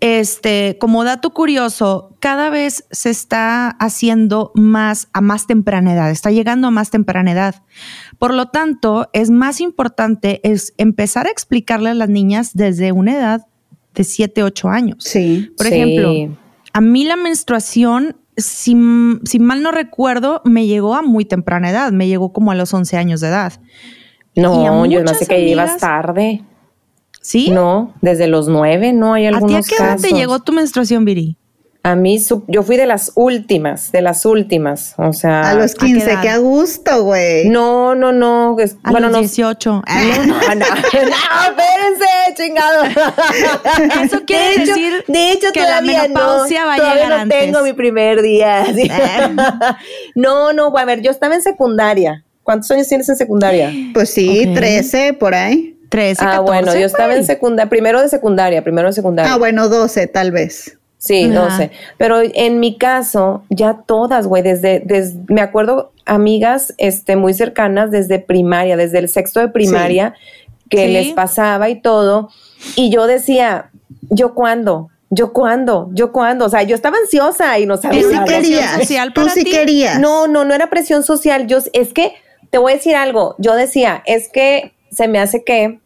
este, 0.00 0.78
como 0.80 1.04
dato 1.04 1.30
curioso, 1.30 2.16
cada 2.20 2.48
vez 2.50 2.86
se 2.90 3.10
está 3.10 3.68
haciendo 3.68 4.52
más 4.54 5.08
a 5.12 5.20
más 5.20 5.46
temprana 5.46 5.92
edad, 5.92 6.10
está 6.10 6.30
llegando 6.30 6.68
a 6.68 6.70
más 6.70 6.90
temprana 6.90 7.32
edad. 7.32 7.62
Por 8.18 8.32
lo 8.34 8.48
tanto, 8.48 9.10
es 9.12 9.30
más 9.30 9.60
importante 9.60 10.40
es 10.44 10.72
empezar 10.78 11.26
a 11.26 11.30
explicarle 11.30 11.90
a 11.90 11.94
las 11.94 12.08
niñas 12.08 12.52
desde 12.54 12.92
una 12.92 13.14
edad 13.14 13.46
de 13.94 14.04
7, 14.04 14.42
8 14.42 14.68
años. 14.68 15.04
Sí. 15.04 15.52
Por 15.56 15.66
ejemplo, 15.66 16.36
a 16.72 16.80
mí 16.80 17.04
la 17.04 17.16
menstruación, 17.16 18.16
si, 18.36 18.74
mal 18.74 19.62
no 19.62 19.70
recuerdo, 19.70 20.42
me 20.44 20.66
llegó 20.66 20.94
a 20.94 21.02
muy 21.02 21.24
temprana 21.24 21.70
edad, 21.70 21.92
me 21.92 22.08
llegó 22.08 22.32
como 22.32 22.50
a 22.50 22.54
los 22.54 22.72
11 22.72 22.96
años 22.96 23.20
de 23.20 23.28
edad. 23.28 23.52
No, 24.34 24.86
yo 24.86 25.02
no 25.02 25.14
sé 25.14 25.26
que 25.26 25.44
llevas 25.44 25.78
tarde. 25.78 26.42
¿Sí? 27.20 27.50
No, 27.50 27.94
desde 28.00 28.26
los 28.26 28.48
9, 28.48 28.92
no 28.94 29.14
hay 29.14 29.26
algunos 29.26 29.54
¿A 29.54 29.62
ti 29.62 29.74
a 29.74 29.76
qué 29.76 29.84
edad 29.84 30.00
te 30.00 30.10
llegó 30.10 30.40
tu 30.40 30.52
menstruación, 30.52 31.04
Viri? 31.04 31.36
A 31.84 31.96
mí, 31.96 32.24
yo 32.46 32.62
fui 32.62 32.76
de 32.76 32.86
las 32.86 33.10
últimas, 33.16 33.90
de 33.90 34.02
las 34.02 34.24
últimas, 34.24 34.94
o 34.98 35.12
sea. 35.12 35.50
A 35.50 35.54
los 35.54 35.74
15, 35.74 36.18
qué, 36.22 36.28
a 36.28 36.38
gusto, 36.38 37.02
güey. 37.02 37.48
No, 37.48 37.96
no, 37.96 38.12
no. 38.12 38.56
a 38.84 39.00
los 39.00 39.18
18. 39.18 39.82
Ah, 39.92 40.00
no, 40.16 40.24
no, 40.24 40.34
no, 40.34 40.54
no, 40.54 40.66
espérense, 41.50 42.34
chingado. 42.36 42.84
Eso 44.04 44.24
quiere 44.24 44.44
de 44.44 44.58
decir 44.58 44.94
hecho, 44.94 45.12
de 45.12 45.32
hecho, 45.32 45.46
que 45.52 45.60
todavía 45.60 46.02
la 46.02 46.08
menopausia 46.08 46.60
no, 46.60 46.66
va 46.66 46.74
a 46.74 46.76
todavía 46.76 47.02
llegar 47.02 47.26
no 47.26 47.34
tengo 47.34 47.62
mi 47.62 47.72
primer 47.72 48.22
día. 48.22 48.64
no, 50.14 50.52
no, 50.52 50.76
a 50.76 50.84
ver, 50.84 51.02
yo 51.02 51.10
estaba 51.10 51.34
en 51.34 51.42
secundaria. 51.42 52.24
¿Cuántos 52.44 52.70
años 52.70 52.86
tienes 52.86 53.08
en 53.08 53.16
secundaria? 53.16 53.72
Pues 53.92 54.10
sí, 54.10 54.50
13 54.54 55.14
por 55.14 55.34
ahí. 55.34 55.76
13, 55.88 56.24
Ah, 56.24 56.40
bueno, 56.40 56.74
yo 56.74 56.86
estaba 56.86 57.14
en 57.16 57.24
secundaria, 57.24 57.68
primero 57.68 58.00
de 58.00 58.08
secundaria, 58.08 58.62
primero 58.62 58.88
de 58.88 58.94
secundaria. 58.94 59.32
Ah, 59.32 59.36
bueno, 59.36 59.68
12 59.68 60.06
tal 60.06 60.30
vez. 60.30 60.78
Sí, 61.02 61.24
no 61.26 61.50
sé. 61.56 61.72
Pero 61.98 62.20
en 62.22 62.60
mi 62.60 62.78
caso, 62.78 63.42
ya 63.50 63.82
todas, 63.86 64.28
güey, 64.28 64.44
desde, 64.44 64.84
me 65.26 65.40
acuerdo 65.40 65.90
amigas 66.06 66.74
este, 66.78 67.16
muy 67.16 67.34
cercanas 67.34 67.90
desde 67.90 68.20
primaria, 68.20 68.76
desde 68.76 69.00
el 69.00 69.08
sexto 69.08 69.40
de 69.40 69.48
primaria, 69.48 70.14
que 70.70 70.86
les 70.86 71.12
pasaba 71.12 71.68
y 71.70 71.80
todo. 71.80 72.30
Y 72.76 72.90
yo 72.90 73.08
decía, 73.08 73.72
¿yo 74.10 74.34
cuándo? 74.34 74.90
¿Yo 75.10 75.32
cuándo? 75.32 75.90
¿Yo 75.92 76.12
cuándo? 76.12 76.44
O 76.44 76.48
sea, 76.48 76.62
yo 76.62 76.76
estaba 76.76 76.98
ansiosa 76.98 77.58
y 77.58 77.66
no 77.66 77.78
sabía. 77.78 78.02
¿Tú 78.02 78.10
sí 78.10 78.18
querías? 78.24 78.70
Social 78.78 79.12
¿Tú 79.12 79.28
sí 79.28 79.42
querías? 79.42 79.98
No, 79.98 80.28
no, 80.28 80.44
no 80.44 80.54
era 80.54 80.70
presión 80.70 81.02
social. 81.02 81.48
Yo, 81.48 81.58
es 81.72 81.92
que, 81.92 82.14
te 82.50 82.58
voy 82.58 82.74
a 82.74 82.76
decir 82.76 82.94
algo. 82.94 83.34
Yo 83.38 83.56
decía, 83.56 84.04
es 84.06 84.28
que 84.28 84.72
se 84.92 85.08
me 85.08 85.18
hace 85.18 85.42
que 85.42 85.80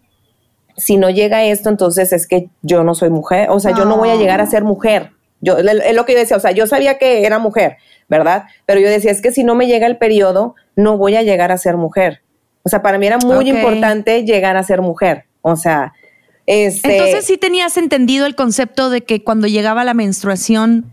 si 0.76 0.97
no 0.97 1.11
llega 1.11 1.45
esto, 1.45 1.68
entonces 1.68 2.12
es 2.12 2.26
que 2.26 2.50
yo 2.62 2.85
no 2.85 2.95
soy 2.95 3.11
mujer, 3.11 3.50
o 3.50 3.61
sea, 3.61 3.76
yo 3.76 3.85
no 3.85 3.97
voy 3.97 4.11
a 4.11 4.16
llegar 4.16 4.40
a 4.40 4.47
ser 4.47 4.64
mujer. 4.64 5.12
Yo, 5.40 5.59
es 5.59 5.95
lo 5.95 6.06
que 6.06 6.14
yo 6.14 6.18
decía, 6.18 6.37
o 6.37 6.40
sea, 6.40 6.50
yo 6.52 6.66
sabía 6.66 6.99
que 6.99 7.25
era 7.25 7.38
mujer, 7.38 7.76
¿verdad? 8.09 8.45
Pero 8.64 8.80
yo 8.80 8.88
decía, 8.88 9.11
es 9.11 9.21
que 9.21 9.33
si 9.33 9.45
no 9.45 9.54
me 9.54 9.66
llega 9.66 9.87
el 9.87 9.97
periodo, 9.97 10.54
no 10.75 10.97
voy 10.97 11.16
a 11.16 11.23
llegar 11.23 11.52
a 11.52 11.59
ser 11.59 11.76
mujer. 11.76 12.23
O 12.62 12.68
sea, 12.68 12.83
para 12.83 12.99
mí 12.99 13.06
era 13.06 13.18
muy 13.18 13.49
importante 13.49 14.25
llegar 14.25 14.56
a 14.56 14.62
ser 14.62 14.83
mujer. 14.83 15.26
O 15.42 15.56
sea, 15.56 15.92
este... 16.47 16.97
Entonces 16.97 17.25
sí 17.25 17.38
tenías 17.38 17.76
entendido 17.76 18.26
el 18.26 18.35
concepto 18.35 18.90
de 18.90 19.02
que 19.02 19.23
cuando 19.23 19.47
llegaba 19.47 19.85
la 19.85 19.95
menstruación 19.95 20.92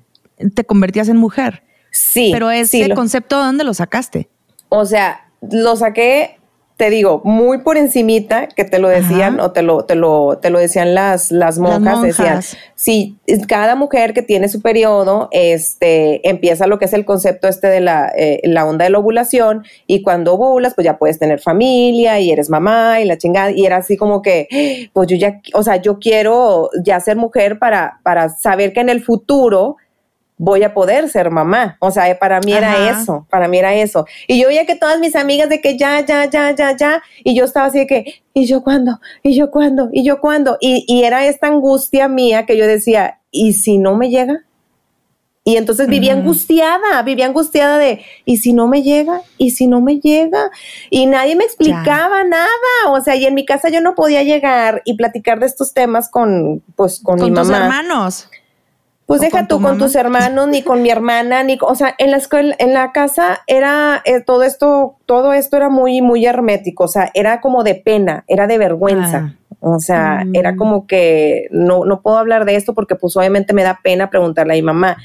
te 0.54 0.66
convertías 0.66 1.10
en 1.10 1.18
mujer. 1.18 1.64
Sí. 1.92 2.30
Pero 2.32 2.52
ese 2.52 2.90
concepto, 2.94 3.38
¿dónde 3.38 3.64
lo 3.64 3.74
sacaste? 3.74 4.30
O 4.70 4.86
sea, 4.86 5.30
lo 5.42 5.76
saqué 5.76 6.38
te 6.78 6.90
digo, 6.90 7.22
muy 7.24 7.60
por 7.60 7.78
encimita 7.78 8.48
que 8.48 8.64
te 8.66 8.80
lo 8.80 8.88
decían 8.90 9.40
o 9.40 9.52
te 9.52 9.62
lo, 9.62 9.86
te 9.86 9.96
lo, 9.96 10.40
te 10.42 10.50
lo 10.50 10.58
decían 10.58 10.96
las, 10.96 11.32
las 11.32 11.60
monjas, 11.60 12.02
decían, 12.02 12.42
si 12.74 13.18
cada 13.48 13.76
mujer 13.76 14.14
que 14.14 14.24
tiene 14.24 14.50
su 14.50 14.62
periodo, 14.62 15.30
este, 15.32 16.28
empieza 16.28 16.66
lo 16.66 16.80
que 16.80 16.86
es 16.86 16.94
el 16.94 17.06
concepto 17.06 17.48
este 17.48 17.68
de 17.68 17.80
la, 17.80 18.12
eh, 18.18 18.42
la 18.44 18.66
onda 18.66 18.86
de 18.86 18.90
la 18.90 19.00
ovulación 19.00 19.64
y 19.86 20.02
cuando 20.02 20.34
ovulas, 20.34 20.74
pues 20.74 20.86
ya 20.86 20.98
puedes 20.98 21.20
tener 21.20 21.40
familia 21.40 22.20
y 22.20 22.32
eres 22.32 22.50
mamá 22.50 23.02
y 23.02 23.06
la 23.06 23.18
chingada, 23.18 23.52
y 23.52 23.66
era 23.66 23.78
así 23.78 23.96
como 23.96 24.24
que, 24.24 24.90
pues 24.94 25.08
yo 25.08 25.16
ya, 25.16 25.42
o 25.54 25.62
sea, 25.62 25.76
yo 25.76 26.00
quiero 26.00 26.70
ya 26.84 27.00
ser 27.00 27.18
mujer 27.18 27.60
para, 27.60 28.00
para 28.02 28.30
saber 28.30 28.74
que 28.74 28.80
en 28.80 28.90
el 28.90 29.04
futuro 29.04 29.78
voy 30.44 30.64
a 30.64 30.74
poder 30.74 31.08
ser 31.08 31.32
mamá. 31.32 31.78
O 31.80 31.90
sea, 31.90 32.20
para 32.20 32.42
mí 32.42 32.52
era 32.52 32.90
eso, 32.90 33.26
para 33.30 33.48
mí 33.48 33.58
era 33.58 33.74
eso. 33.74 34.06
Y 34.28 34.42
yo 34.42 34.50
veía 34.50 34.66
que 34.66 34.76
todas 34.76 35.00
mis 35.00 35.16
amigas 35.16 35.48
de 35.48 35.62
que 35.62 35.78
ya, 35.78 36.06
ya, 36.06 36.26
ya, 36.30 36.52
ya, 36.52 36.76
ya, 36.76 37.02
y 37.24 37.34
yo 37.34 37.46
estaba 37.46 37.68
así 37.68 37.80
de 37.80 37.88
que, 37.88 38.24
¿y 38.34 38.46
yo 38.46 38.62
cuándo? 38.62 39.00
¿Y 39.24 39.38
yo 39.38 39.52
cuándo? 39.52 39.88
¿Y 39.94 40.04
yo 40.04 40.20
cuándo? 40.20 40.58
Y, 40.60 40.84
y 40.86 41.04
era 41.04 41.26
esta 41.26 41.48
angustia 41.48 42.10
mía 42.10 42.46
que 42.46 42.58
yo 42.58 42.68
decía, 42.68 43.22
¿y 43.32 43.54
si 43.54 43.78
no 43.78 43.96
me 43.96 44.10
llega? 44.10 44.44
Y 45.46 45.58
entonces 45.58 45.88
vivía 45.88 46.14
angustiada, 46.14 47.02
vivía 47.04 47.26
angustiada 47.26 47.78
de, 47.78 48.02
¿y 48.24 48.38
si 48.38 48.54
no 48.54 48.68
me 48.68 48.82
llega? 48.82 49.22
¿Y 49.38 49.52
si 49.52 49.68
no 49.68 49.82
me 49.82 50.00
llega? 50.00 50.50
Y 50.90 51.06
nadie 51.06 51.36
me 51.36 51.44
explicaba 51.44 52.24
nada. 52.24 52.48
O 52.88 53.02
sea, 53.02 53.18
y 53.18 53.26
en 53.26 53.34
mi 53.34 53.46
casa 53.46 53.68
yo 53.68 53.82
no 53.82 53.94
podía 53.94 54.24
llegar 54.24 54.82
y 54.86 54.96
platicar 54.96 55.42
de 55.42 55.48
estos 55.48 55.74
temas 55.74 56.10
con, 56.10 56.64
pues, 56.78 57.02
con, 57.04 57.16
mi 57.16 57.30
mamá. 57.30 57.36
Con 57.36 57.48
tus 57.48 57.58
hermanos. 57.58 58.30
Pues 59.06 59.20
deja 59.20 59.48
tú 59.48 59.62
con 59.62 59.78
tus 59.78 59.96
hermanos, 59.96 60.48
ni 60.48 60.62
con 60.62 60.82
mi 60.82 60.90
hermana, 60.90 61.44
ni, 61.44 61.58
o 61.62 61.76
sea, 61.76 61.94
en 61.98 62.12
la 62.12 62.18
escuela, 62.18 62.56
en 62.58 62.74
la 62.74 62.94
casa 62.94 63.42
era 63.48 64.02
eh, 64.06 64.22
todo 64.22 64.44
esto, 64.44 64.96
todo 65.06 65.34
esto 65.34 65.58
era 65.58 65.70
muy, 65.70 66.02
muy 66.02 66.26
hermético, 66.26 66.86
o 66.86 66.88
sea, 66.88 67.12
era 67.14 67.42
como 67.42 67.64
de 67.64 67.76
pena, 67.76 68.24
era 68.28 68.48
de 68.48 68.58
vergüenza. 68.58 69.34
Ah. 69.34 69.40
O 69.66 69.80
sea, 69.80 70.26
era 70.34 70.52
mm. 70.52 70.58
como 70.58 70.88
que 70.88 71.48
no, 71.52 71.86
no 71.86 72.02
puedo 72.02 72.18
hablar 72.18 72.44
de 72.44 72.56
esto 72.56 72.74
porque 72.74 72.96
pues 72.96 73.16
obviamente 73.16 73.54
me 73.54 73.64
da 73.64 73.80
pena 73.82 74.10
preguntarle 74.10 74.54
a 74.54 74.56
mi 74.56 74.62
mamá. 74.62 74.98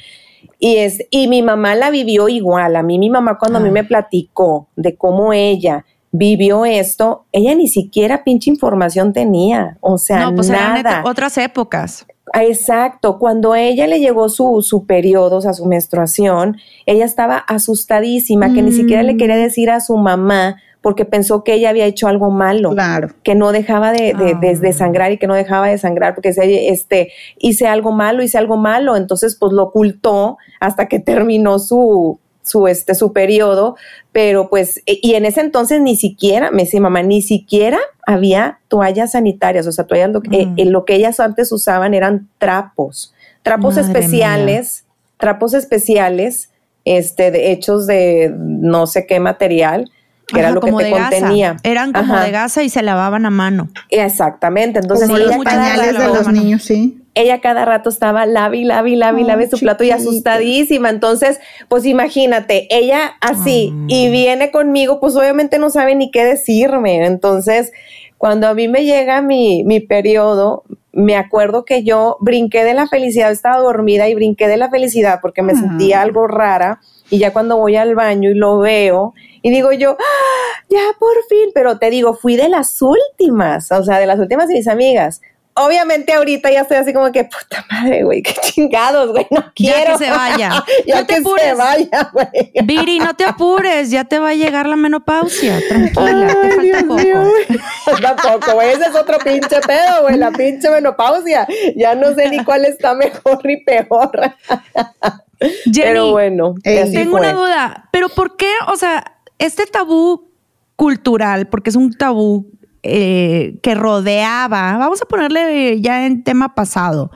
Y, 0.59 0.79
es, 0.79 1.07
y 1.11 1.29
mi 1.29 1.43
mamá 1.43 1.77
la 1.77 1.91
vivió 1.91 2.29
igual. 2.29 2.75
A 2.75 2.83
mí 2.83 2.99
mi 2.99 3.09
mamá 3.09 3.39
cuando 3.39 3.59
a 3.59 3.63
mí 3.63 3.69
ah. 3.69 3.73
me 3.73 3.85
platicó 3.85 4.67
de 4.75 4.97
cómo 4.97 5.33
ella 5.33 5.85
vivió 6.11 6.65
esto, 6.65 7.27
ella 7.33 7.55
ni 7.55 7.69
siquiera 7.69 8.25
pinche 8.25 8.51
información 8.51 9.13
tenía. 9.13 9.79
O 9.81 9.99
sea, 9.99 10.31
no, 10.31 10.35
pues 10.35 10.51
nada. 10.51 11.03
otras 11.05 11.39
épocas. 11.39 12.07
Exacto, 12.35 13.19
cuando 13.19 13.55
ella 13.55 13.87
le 13.87 14.01
llegó 14.01 14.29
su, 14.29 14.63
su 14.63 14.87
periodo, 14.87 15.37
o 15.37 15.41
sea, 15.41 15.53
su 15.53 15.67
menstruación, 15.67 16.57
ella 16.87 17.05
estaba 17.05 17.37
asustadísima, 17.39 18.53
que 18.53 18.63
ni 18.63 18.73
siquiera 18.73 19.03
le 19.03 19.17
quería 19.17 19.37
mm. 19.37 19.41
decir 19.41 19.71
a 19.71 19.81
su 19.81 19.97
mamá 19.97 20.57
porque 20.81 21.05
pensó 21.05 21.43
que 21.43 21.55
ella 21.55 21.71
había 21.71 21.87
hecho 21.87 22.09
algo 22.09 22.31
malo, 22.31 22.71
claro. 22.71 23.09
que 23.23 23.35
no 23.35 23.53
dejaba 23.53 23.93
de, 23.93 24.15
de, 24.15 24.69
ah. 24.69 24.73
sangrar 24.73 25.13
y 25.13 25.19
que 25.19 25.27
no 25.27 25.35
dejaba 25.35 25.69
de 25.69 25.79
sangrar 25.79 26.15
porque 26.15 26.33
este, 26.39 27.11
hice 27.39 27.67
algo 27.67 27.93
malo, 27.93 28.23
hice 28.23 28.39
algo 28.39 28.57
malo, 28.57 28.97
entonces 28.97 29.37
pues 29.39 29.53
lo 29.53 29.65
ocultó 29.65 30.39
hasta 30.61 30.87
que 30.87 31.01
terminó 31.01 31.59
su, 31.59 32.21
su, 32.49 32.67
este, 32.67 32.95
su 32.95 33.13
periodo, 33.13 33.77
pero 34.13 34.49
pues, 34.49 34.79
e, 34.87 34.99
y 35.03 35.15
en 35.15 35.25
ese 35.25 35.41
entonces 35.41 35.81
ni 35.81 35.97
siquiera, 35.97 36.51
me 36.51 36.65
decía 36.65 36.81
mamá, 36.81 37.03
ni 37.03 37.23
siquiera 37.23 37.79
había 38.07 38.61
toallas 38.69 39.13
sanitarias, 39.13 39.67
o 39.67 39.73
sea, 39.73 39.87
toallas, 39.87 40.11
lo, 40.11 40.23
eh, 40.31 40.47
mm. 40.47 40.69
lo 40.71 40.85
que 40.85 40.95
ellas 40.95 41.21
antes 41.21 41.53
usaban 41.53 41.95
eran 41.95 42.29
trapos, 42.39 43.15
trapos 43.43 43.77
especiales, 43.77 44.85
trapos 45.19 45.55
especiales, 45.55 46.51
este, 46.85 47.31
de, 47.31 47.53
hechos 47.53 47.87
de 47.87 48.35
no 48.37 48.87
sé 48.87 49.07
qué 49.07 49.21
material, 49.21 49.91
que 50.27 50.41
era 50.41 50.51
lo 50.51 50.61
que 50.61 50.73
te 50.73 50.91
contenía. 50.91 51.57
Eran 51.63 51.93
como 51.93 52.19
de 52.19 52.31
gasa 52.31 52.63
y 52.63 52.69
se 52.69 52.83
lavaban 52.83 53.25
a 53.25 53.31
mano. 53.31 53.69
Exactamente. 53.89 54.79
Entonces, 54.79 55.09
los 55.09 55.45
pañales 55.45 55.99
de 55.99 56.07
los 56.07 56.29
niños, 56.29 56.63
sí 56.63 57.03
ella 57.19 57.41
cada 57.41 57.65
rato 57.65 57.91
estaba 57.91 58.27
lave, 58.27 58.65
lave, 58.65 58.97
lave, 58.97 59.25
lave 59.25 59.51
su 59.51 59.59
plato 59.59 59.83
y 59.83 59.91
asustadísima. 59.91 60.89
Entonces, 60.91 61.41
pues 61.69 61.85
imagínate, 61.85 62.69
ella 62.71 63.17
así 63.21 63.75
y 63.89 64.09
viene 64.11 64.51
conmigo, 64.51 65.01
pues 65.01 65.17
obviamente 65.17 65.59
no 65.59 65.71
sabe 65.71 65.97
ni 65.97 66.11
qué 66.11 66.25
decirme. 66.25 67.05
Entonces, 67.05 67.73
cuando 68.19 68.47
a 68.47 68.55
mí 68.55 68.69
me 68.69 68.85
llega 68.85 69.21
mi, 69.21 69.65
mi 69.65 69.81
periodo, 69.81 70.63
me 70.93 71.17
acuerdo 71.17 71.65
que 71.65 71.83
yo 71.83 72.17
brinqué 72.21 72.63
de 72.63 72.75
la 72.75 72.87
felicidad, 72.87 73.33
estaba 73.33 73.59
dormida 73.59 74.09
y 74.09 74.15
brinqué 74.15 74.47
de 74.47 74.57
la 74.57 74.71
felicidad 74.71 75.19
porque 75.21 75.43
me 75.43 75.55
sentía 75.55 75.99
ah. 76.01 76.03
algo 76.03 76.27
rara. 76.29 76.81
Y 77.11 77.19
ya 77.19 77.33
cuando 77.33 77.57
voy 77.57 77.75
al 77.77 77.95
baño 77.95 78.31
y 78.31 78.35
lo 78.35 78.59
veo, 78.59 79.15
y 79.43 79.51
digo 79.51 79.73
yo, 79.73 79.97
¡Ah! 79.99 80.65
ya 80.69 80.81
por 80.99 81.17
fin, 81.29 81.51
pero 81.55 81.79
te 81.79 81.91
digo, 81.91 82.15
fui 82.15 82.37
de 82.37 82.49
las 82.49 82.81
últimas, 82.83 83.73
o 83.73 83.83
sea, 83.83 83.99
de 83.99 84.07
las 84.07 84.19
últimas 84.19 84.49
de 84.49 84.55
mis 84.55 84.69
amigas 84.69 85.23
obviamente 85.59 86.13
ahorita 86.13 86.51
ya 86.51 86.61
estoy 86.63 86.79
así 86.79 86.93
como 86.93 87.11
que, 87.13 87.25
puta 87.25 87.65
madre, 87.71 88.03
güey, 88.05 88.23
qué 88.23 88.35
chingados, 88.41 89.11
güey, 89.11 89.27
no 89.31 89.45
quiero. 89.55 89.77
Ya 89.77 89.99
que 89.99 90.05
se 90.05 90.11
vaya. 90.11 90.65
ya 90.87 91.07
que 91.07 91.17
se 91.17 91.55
vaya, 91.55 92.11
güey. 92.13 92.53
Viri, 92.65 92.99
no 92.99 93.15
te 93.15 93.25
apures, 93.25 93.91
ya 93.91 94.05
te 94.05 94.19
va 94.19 94.31
a 94.31 94.35
llegar 94.35 94.67
la 94.67 94.77
menopausia, 94.77 95.61
tranquila, 95.69 96.37
te 96.41 96.51
falta 96.53 96.87
poco. 96.87 98.01
Tampoco, 98.03 98.55
güey, 98.55 98.71
ese 98.71 98.87
es 98.87 98.95
otro 98.95 99.19
pinche 99.19 99.61
pedo, 99.61 100.03
güey, 100.03 100.17
la 100.17 100.31
pinche 100.31 100.71
menopausia. 100.71 101.47
Ya 101.77 101.95
no 101.95 102.15
sé 102.15 102.29
ni 102.31 102.45
cuál 102.45 102.65
está 102.65 102.95
mejor 102.95 103.45
ni 103.45 103.59
peor. 103.59 104.11
pero 105.75 106.13
bueno, 106.13 106.55
tengo 106.63 107.17
una 107.17 107.33
duda, 107.33 107.89
pero 107.93 108.09
¿por 108.09 108.37
qué, 108.37 108.51
o 108.69 108.77
sea, 108.77 109.19
este 109.39 109.67
tabú 109.67 110.29
cultural, 110.77 111.49
porque 111.49 111.71
es 111.71 111.77
un 111.77 111.93
tabú 111.93 112.47
eh, 112.83 113.59
que 113.63 113.75
rodeaba, 113.75 114.77
vamos 114.79 115.03
a 115.03 115.07
ponerle 115.07 115.81
ya 115.81 116.07
en 116.07 116.23
tema 116.23 116.55
pasado, 116.55 117.11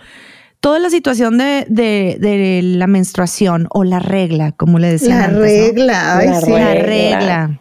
toda 0.60 0.78
la 0.78 0.90
situación 0.90 1.38
de, 1.38 2.60
la 2.62 2.86
menstruación 2.86 3.68
o 3.70 3.84
la 3.84 3.98
regla, 3.98 4.52
como 4.52 4.78
le 4.78 4.90
decían. 4.90 5.20
La 5.20 5.26
regla, 5.28 6.22
la, 6.24 6.74
regla. 6.74 7.60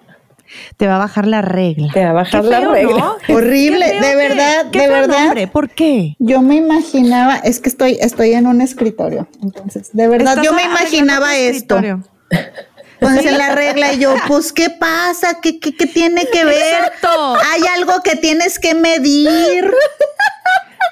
Te 0.78 0.88
va 0.88 0.96
a 0.96 1.00
bajar 1.00 1.28
la 1.28 1.42
regla. 1.42 1.92
Te 1.94 2.04
va 2.04 2.10
a 2.10 2.14
bajar 2.14 2.44
la 2.44 2.60
regla. 2.60 3.14
Horrible, 3.30 3.86
de 3.86 4.16
verdad, 4.16 4.66
de 4.66 4.88
verdad. 4.88 5.52
¿Por 5.52 5.70
qué? 5.70 6.16
Yo 6.20 6.42
me 6.42 6.56
imaginaba, 6.56 7.38
es 7.38 7.60
que 7.60 7.70
estoy, 7.70 7.98
estoy 8.02 8.34
en 8.34 8.48
un 8.48 8.62
escritorio, 8.62 9.28
entonces, 9.42 9.92
de 9.94 10.08
verdad, 10.08 10.42
yo 10.44 10.54
me 10.54 10.64
imaginaba 10.64 11.36
esto. 11.38 11.80
Pues 13.02 13.26
en 13.26 13.36
la 13.36 13.56
regla 13.56 13.94
y 13.94 13.98
yo, 13.98 14.14
pues, 14.28 14.54
¿qué 14.54 14.70
pasa? 14.70 15.40
¿Qué, 15.42 15.60
qué, 15.60 15.76
qué 15.76 15.88
tiene 15.88 16.28
que 16.28 16.46
ver? 16.46 16.56
Exacto. 16.56 17.36
Hay 17.52 17.64
algo 17.76 18.04
que 18.04 18.16
tienes 18.16 18.60
que 18.60 18.76
medir. 18.76 19.74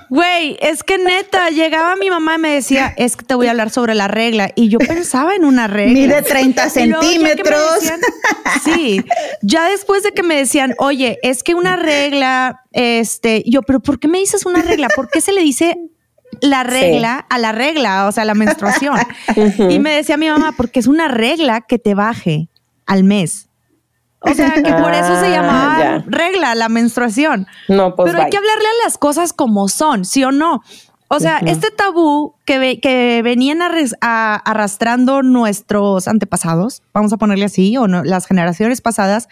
Güey, 0.10 0.58
es 0.60 0.82
que 0.82 0.98
neta, 0.98 1.52
llegaba 1.52 1.96
mi 1.96 2.10
mamá 2.10 2.34
y 2.36 2.38
me 2.40 2.54
decía, 2.56 2.96
es 2.98 3.16
que 3.16 3.24
te 3.24 3.36
voy 3.36 3.46
a 3.46 3.52
hablar 3.52 3.70
sobre 3.70 3.94
la 3.94 4.08
regla. 4.08 4.50
Y 4.56 4.70
yo 4.70 4.80
pensaba 4.80 5.36
en 5.36 5.46
una 5.46 5.68
regla. 5.68 5.94
Mide 5.94 6.24
30 6.24 6.70
centímetros. 6.72 7.80
sí, 8.64 9.06
ya 9.44 9.70
después 9.70 10.02
de 10.02 10.12
que 10.12 10.24
me 10.24 10.36
decían, 10.36 10.74
oye, 10.80 11.20
es 11.22 11.44
que 11.44 11.54
una 11.54 11.76
regla, 11.76 12.64
este, 12.72 13.44
yo, 13.46 13.62
pero 13.62 13.82
¿por 13.82 14.00
qué 14.00 14.08
me 14.08 14.18
dices 14.18 14.48
una 14.48 14.64
regla? 14.64 14.88
¿Por 14.96 15.12
qué 15.12 15.22
se 15.22 15.32
le 15.32 15.42
dice 15.42 15.78
la 16.42 16.64
regla 16.64 17.26
a 17.30 17.38
la 17.38 17.52
regla, 17.52 18.08
o 18.08 18.12
sea, 18.12 18.26
la 18.26 18.34
menstruación. 18.34 18.98
y 19.70 19.80
me 19.80 19.92
decía 19.92 20.18
mi 20.18 20.30
mamá, 20.30 20.54
porque 20.56 20.80
es 20.80 20.88
una 20.88 21.08
regla 21.08 21.62
que 21.62 21.80
te 21.80 21.96
baje 21.96 22.50
al 22.86 23.04
mes. 23.04 23.50
O 24.22 24.34
sea, 24.34 24.54
que 24.54 24.74
por 24.74 24.94
eso 24.94 25.18
se 25.20 25.28
ah, 25.28 25.30
llamaba 25.30 26.04
regla, 26.08 26.54
la 26.54 26.68
menstruación. 26.68 27.48
No, 27.70 27.96
pues 27.96 28.12
Pero 28.12 28.24
hay 28.24 28.30
que 28.30 28.38
hablarle 28.38 28.66
a 28.66 28.86
las 28.86 28.98
cosas 28.98 29.32
como 29.32 29.70
son, 29.70 30.04
¿sí 30.04 30.24
o 30.24 30.32
no? 30.32 30.62
O 31.12 31.20
sea, 31.20 31.40
este 31.40 31.72
tabú 31.72 32.36
que, 32.46 32.80
que 32.80 33.22
venían 33.24 33.62
arrastrando 34.02 35.24
nuestros 35.24 36.08
antepasados, 36.08 36.84
vamos 36.94 37.12
a 37.14 37.18
ponerle 37.18 37.46
así, 37.46 37.76
o 37.78 37.88
las 37.88 38.28
generaciones 38.28 38.82
pasadas, 38.82 39.28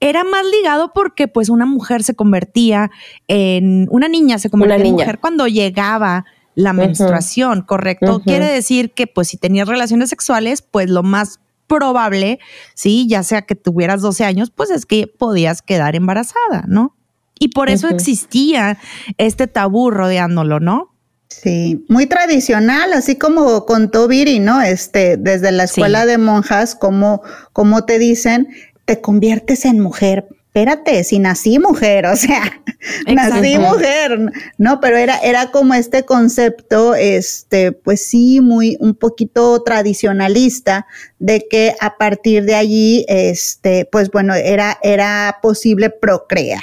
era 0.00 0.24
más 0.24 0.44
ligado 0.44 0.92
porque 0.92 1.28
pues 1.28 1.48
una 1.48 1.66
mujer 1.66 2.02
se 2.02 2.14
convertía 2.14 2.90
en, 3.28 3.86
una 3.90 4.08
niña 4.08 4.38
se 4.38 4.50
convertía 4.50 4.84
en 4.84 4.92
mujer 4.92 5.18
cuando 5.18 5.46
llegaba 5.46 6.24
la 6.54 6.72
menstruación, 6.72 7.62
¿correcto? 7.62 8.20
Quiere 8.24 8.46
decir 8.46 8.92
que 8.92 9.06
pues 9.06 9.28
si 9.28 9.36
tenías 9.36 9.68
relaciones 9.68 10.10
sexuales, 10.10 10.62
pues 10.62 10.88
lo 10.88 11.02
más 11.02 11.40
probable, 11.66 12.38
sí, 12.74 13.06
ya 13.08 13.22
sea 13.22 13.42
que 13.42 13.54
tuvieras 13.54 14.02
12 14.02 14.24
años, 14.24 14.50
pues 14.50 14.70
es 14.70 14.86
que 14.86 15.06
podías 15.06 15.62
quedar 15.62 15.96
embarazada, 15.96 16.64
¿no? 16.68 16.96
Y 17.38 17.48
por 17.48 17.68
eso 17.68 17.88
existía 17.88 18.78
este 19.18 19.48
tabú 19.48 19.90
rodeándolo, 19.90 20.60
¿no? 20.60 20.94
Sí, 21.28 21.84
muy 21.88 22.06
tradicional, 22.06 22.92
así 22.92 23.16
como 23.16 23.66
contó 23.66 24.06
Viri, 24.06 24.38
¿no? 24.38 24.62
Este, 24.62 25.16
desde 25.16 25.50
la 25.50 25.64
escuela 25.64 26.06
de 26.06 26.16
monjas, 26.16 26.76
como, 26.76 27.22
como 27.52 27.84
te 27.84 27.98
dicen, 27.98 28.48
te 28.84 29.00
conviertes 29.00 29.64
en 29.64 29.80
mujer. 29.80 30.28
Espérate, 30.46 31.02
si 31.04 31.18
nací 31.18 31.58
mujer, 31.58 32.06
o 32.06 32.16
sea, 32.16 32.62
nací 33.06 33.58
mujer, 33.58 34.18
no, 34.58 34.80
pero 34.80 34.96
era, 34.96 35.18
era 35.18 35.50
como 35.50 35.74
este 35.74 36.04
concepto, 36.04 36.94
este, 36.94 37.72
pues 37.72 38.06
sí, 38.06 38.40
muy, 38.40 38.76
un 38.80 38.94
poquito 38.94 39.62
tradicionalista 39.62 40.86
de 41.18 41.46
que 41.48 41.74
a 41.80 41.96
partir 41.96 42.44
de 42.44 42.54
allí, 42.54 43.06
este, 43.08 43.88
pues 43.90 44.10
bueno, 44.10 44.34
era, 44.34 44.78
era 44.82 45.38
posible 45.40 45.88
procrear, 45.88 46.60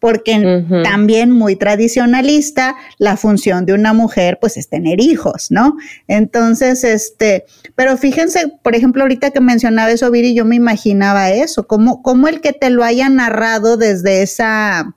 porque 0.00 0.64
también 0.82 1.30
muy 1.30 1.56
tradicionalista, 1.56 2.76
la 2.98 3.16
función 3.16 3.64
de 3.64 3.72
una 3.72 3.92
mujer, 3.92 4.38
pues 4.40 4.56
es 4.56 4.68
tener 4.68 5.00
hijos, 5.00 5.50
¿no? 5.50 5.76
Entonces, 6.08 6.84
este, 6.84 7.46
pero 7.74 7.96
fíjense, 7.96 8.52
por 8.62 8.74
ejemplo, 8.74 9.02
ahorita 9.02 9.30
que 9.30 9.40
mencionaba 9.40 9.90
eso, 9.90 10.10
Viri, 10.10 10.34
yo 10.34 10.44
me 10.44 10.56
imaginaba 10.56 11.30
eso, 11.30 11.66
como, 11.66 12.02
como 12.02 12.28
el 12.28 12.40
que 12.40 12.52
te 12.52 12.70
lo 12.70 12.84
haya 12.84 13.08
narrado 13.08 13.76
desde 13.76 14.22
esa 14.22 14.94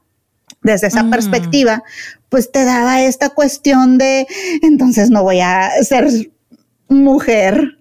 desde 0.65 0.88
esa 0.88 1.04
mm. 1.04 1.10
perspectiva, 1.12 1.84
pues 2.30 2.51
te 2.51 2.65
daba 2.65 3.04
esta 3.04 3.30
cuestión 3.30 3.97
de, 3.97 4.28
entonces 4.63 5.12
no 5.12 5.21
voy 5.21 5.39
a 5.39 5.69
ser 5.84 6.08
mujer, 6.89 7.78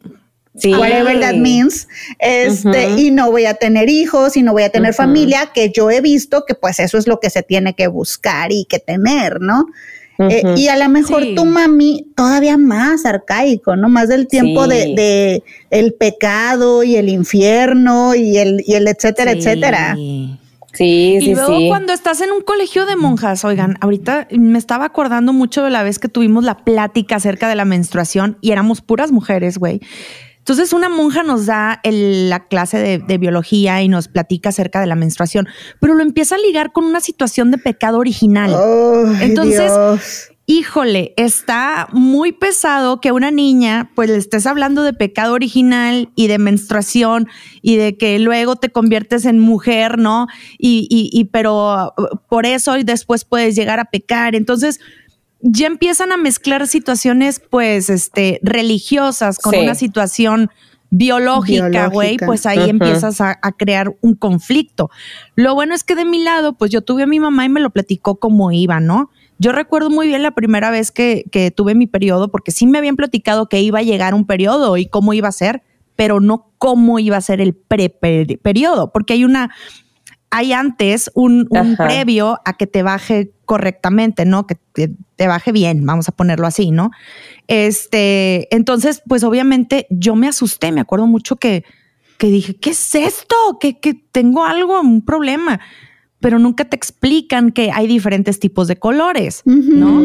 whatever 0.54 1.18
that 1.18 1.34
means, 1.34 1.88
este, 2.18 2.90
y 2.90 3.10
no 3.10 3.30
voy 3.30 3.46
a 3.46 3.54
tener 3.54 3.88
hijos 3.88 4.36
y 4.36 4.42
no 4.42 4.52
voy 4.52 4.64
a 4.64 4.68
tener 4.68 4.92
familia, 4.92 5.50
que 5.54 5.72
yo 5.74 5.90
he 5.90 6.02
visto 6.02 6.44
que 6.46 6.54
pues 6.54 6.78
eso 6.78 6.98
es 6.98 7.08
lo 7.08 7.20
que 7.20 7.30
se 7.30 7.42
tiene 7.42 7.74
que 7.74 7.86
buscar 7.86 8.52
y 8.52 8.66
que 8.66 8.78
tener, 8.78 9.40
¿no? 9.40 9.66
Eh, 10.18 10.44
y 10.56 10.68
a 10.68 10.76
lo 10.76 10.88
mejor 10.90 11.24
tu 11.34 11.44
mami 11.44 12.06
todavía 12.14 12.56
más 12.56 13.04
arcaico, 13.04 13.74
¿no? 13.74 13.88
Más 13.88 14.08
del 14.08 14.28
tiempo 14.28 14.68
de, 14.68 15.42
el 15.70 15.94
pecado 15.94 16.84
y 16.84 16.96
el 16.96 17.08
infierno 17.08 18.14
y 18.14 18.36
el, 18.36 18.62
y 18.64 18.74
el 18.74 18.86
etcétera, 18.86 19.32
etcétera. 19.32 19.96
Sí, 20.74 21.18
sí, 21.20 21.30
y 21.30 21.34
luego 21.34 21.68
cuando 21.68 21.92
estás 21.92 22.20
en 22.20 22.30
un 22.32 22.42
colegio 22.42 22.84
de 22.84 22.96
monjas, 22.96 23.44
oigan, 23.44 23.76
ahorita 23.80 24.28
me 24.32 24.58
estaba 24.58 24.84
acordando 24.84 25.32
mucho 25.32 25.62
de 25.62 25.70
la 25.70 25.82
vez 25.82 25.98
que 25.98 26.08
tuvimos 26.08 26.44
la 26.44 26.64
plática 26.64 27.16
acerca 27.16 27.48
de 27.48 27.54
la 27.54 27.64
menstruación 27.64 28.38
y 28.40 28.50
éramos 28.50 28.80
puras 28.80 29.12
mujeres, 29.12 29.58
güey. 29.58 29.80
Entonces 30.44 30.74
una 30.74 30.90
monja 30.90 31.22
nos 31.22 31.46
da 31.46 31.80
la 31.84 32.46
clase 32.48 32.98
de, 32.98 33.18
biología 33.18 33.80
y 33.80 33.88
nos 33.88 34.08
platica 34.08 34.50
acerca 34.50 34.78
de 34.78 34.86
la 34.86 34.94
menstruación, 34.94 35.48
pero 35.80 35.94
lo 35.94 36.02
empieza 36.02 36.34
a 36.34 36.38
ligar 36.38 36.70
con 36.72 36.84
una 36.84 37.00
situación 37.00 37.50
de 37.50 37.56
pecado 37.56 37.98
original. 37.98 38.54
Entonces, 39.22 39.72
híjole, 40.46 41.14
está 41.16 41.88
muy 41.92 42.32
pesado 42.32 43.00
que 43.00 43.12
una 43.12 43.30
niña, 43.30 43.90
pues 43.94 44.10
le 44.10 44.16
estés 44.16 44.46
hablando 44.46 44.82
de 44.82 44.92
pecado 44.92 45.32
original 45.32 46.10
y 46.14 46.26
de 46.26 46.38
menstruación 46.38 47.28
y 47.62 47.76
de 47.76 47.96
que 47.96 48.18
luego 48.18 48.56
te 48.56 48.70
conviertes 48.70 49.24
en 49.24 49.38
mujer, 49.38 49.98
¿no? 49.98 50.26
Y, 50.58 50.86
y, 50.90 51.24
pero 51.26 51.94
por 52.28 52.44
eso 52.44 52.76
y 52.76 52.84
después 52.84 53.24
puedes 53.24 53.56
llegar 53.56 53.80
a 53.80 53.86
pecar. 53.86 54.34
Entonces, 54.34 54.80
ya 55.40 55.66
empiezan 55.66 56.12
a 56.12 56.16
mezclar 56.18 56.66
situaciones, 56.66 57.40
pues, 57.40 57.88
este, 57.88 58.38
religiosas 58.42 59.38
con 59.38 59.56
una 59.56 59.74
situación 59.74 60.50
biológica, 60.90 61.88
güey, 61.88 62.18
pues 62.18 62.46
ahí 62.46 62.70
empiezas 62.70 63.20
a, 63.20 63.38
a, 63.42 63.52
crear 63.52 63.96
un 64.00 64.14
conflicto. 64.14 64.90
Lo 65.34 65.54
bueno 65.54 65.74
es 65.74 65.82
que 65.82 65.96
de 65.96 66.04
mi 66.04 66.22
lado, 66.22 66.52
pues 66.52 66.70
yo 66.70 66.82
tuve 66.82 67.02
a 67.02 67.06
mi 67.06 67.18
mamá 67.18 67.44
y 67.44 67.48
me 67.48 67.60
lo 67.60 67.70
platicó 67.70 68.20
como 68.20 68.52
iba, 68.52 68.78
¿no? 68.78 69.10
Yo 69.38 69.52
recuerdo 69.52 69.90
muy 69.90 70.06
bien 70.06 70.22
la 70.22 70.30
primera 70.30 70.70
vez 70.70 70.90
que, 70.92 71.52
tuve 71.54 71.74
mi 71.74 71.86
periodo, 71.86 72.30
porque 72.30 72.52
sí 72.52 72.66
me 72.66 72.78
habían 72.78 72.96
platicado 72.96 73.48
que 73.48 73.60
iba 73.60 73.80
a 73.80 73.82
llegar 73.82 74.14
un 74.14 74.26
periodo 74.26 74.76
y 74.76 74.86
cómo 74.86 75.12
iba 75.12 75.28
a 75.28 75.32
ser, 75.32 75.62
pero 75.96 76.20
no 76.20 76.50
cómo 76.58 76.98
iba 76.98 77.16
a 77.16 77.20
ser 77.20 77.40
el 77.40 77.54
pre-periodo, 77.54 78.92
porque 78.92 79.14
hay 79.14 79.24
una, 79.24 79.50
hay 80.30 80.52
antes 80.52 81.10
un, 81.14 81.48
previo 81.76 82.40
a 82.44 82.54
que 82.54 82.66
te 82.66 82.82
baje 82.82 83.32
correctamente, 83.44 84.24
¿no? 84.24 84.46
Que 84.46 84.56
te, 85.16 85.26
baje 85.26 85.52
bien, 85.52 85.84
vamos 85.84 86.08
a 86.08 86.12
ponerlo 86.12 86.46
así, 86.46 86.70
¿no? 86.70 86.90
Este, 87.48 88.54
entonces, 88.54 89.02
pues 89.06 89.24
obviamente 89.24 89.86
yo 89.90 90.14
me 90.14 90.28
asusté, 90.28 90.72
me 90.72 90.80
acuerdo 90.80 91.06
mucho 91.06 91.36
que, 91.36 91.64
que 92.18 92.28
dije, 92.28 92.54
¿qué 92.56 92.70
es 92.70 92.94
esto? 92.94 93.36
Que, 93.60 93.80
que 93.80 93.94
tengo 93.94 94.44
algo, 94.44 94.80
un 94.80 95.04
problema 95.04 95.60
pero 96.20 96.38
nunca 96.38 96.64
te 96.64 96.76
explican 96.76 97.50
que 97.50 97.70
hay 97.72 97.86
diferentes 97.86 98.40
tipos 98.40 98.68
de 98.68 98.76
colores, 98.76 99.42
¿no? 99.44 100.02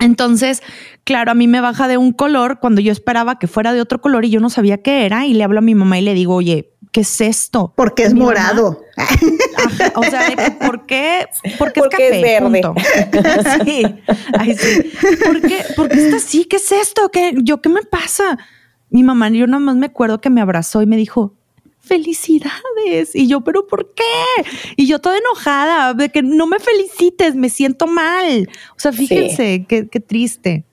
Entonces, 0.00 0.62
claro, 1.04 1.30
a 1.30 1.34
mí 1.34 1.48
me 1.48 1.60
baja 1.60 1.88
de 1.88 1.96
un 1.96 2.12
color 2.12 2.58
cuando 2.60 2.80
yo 2.80 2.92
esperaba 2.92 3.38
que 3.38 3.46
fuera 3.46 3.72
de 3.72 3.80
otro 3.80 4.00
color 4.00 4.24
y 4.24 4.30
yo 4.30 4.40
no 4.40 4.50
sabía 4.50 4.78
qué 4.78 5.06
era 5.06 5.26
y 5.26 5.34
le 5.34 5.44
hablo 5.44 5.58
a 5.58 5.62
mi 5.62 5.74
mamá 5.74 5.98
y 5.98 6.02
le 6.02 6.14
digo, 6.14 6.34
oye, 6.34 6.74
¿qué 6.92 7.00
es 7.00 7.20
esto? 7.20 7.72
Porque 7.76 8.04
es 8.04 8.14
morado. 8.14 8.82
o 9.94 10.04
sea, 10.04 10.22
¿por 10.60 10.86
qué? 10.86 11.26
Porque, 11.58 11.80
es 11.80 11.88
café. 11.88 12.22
verde. 12.22 12.62
sí. 13.64 13.82
Ay, 14.38 14.56
sí. 14.56 14.92
¿Por 15.24 15.40
qué? 15.40 15.64
Porque 15.76 16.04
está 16.04 16.16
así, 16.16 16.44
¿qué 16.44 16.56
es 16.56 16.70
esto? 16.70 17.10
¿Qué, 17.10 17.34
yo, 17.42 17.60
¿qué 17.60 17.68
me 17.68 17.82
pasa? 17.82 18.38
Mi 18.90 19.02
mamá, 19.02 19.28
yo 19.30 19.46
nada 19.46 19.58
más 19.58 19.76
me 19.76 19.86
acuerdo 19.86 20.20
que 20.20 20.30
me 20.30 20.40
abrazó 20.40 20.82
y 20.82 20.86
me 20.86 20.96
dijo, 20.96 21.34
felicidades. 21.84 23.14
Y 23.14 23.28
yo, 23.28 23.42
pero 23.42 23.66
¿por 23.66 23.94
qué? 23.94 24.50
Y 24.76 24.86
yo 24.86 25.00
toda 25.00 25.18
enojada 25.18 25.94
de 25.94 26.08
que 26.08 26.22
no 26.22 26.46
me 26.46 26.58
felicites, 26.58 27.34
me 27.34 27.48
siento 27.48 27.86
mal. 27.86 28.48
O 28.76 28.80
sea, 28.80 28.92
fíjense 28.92 29.66
qué, 29.68 29.84
triste. 30.00 30.64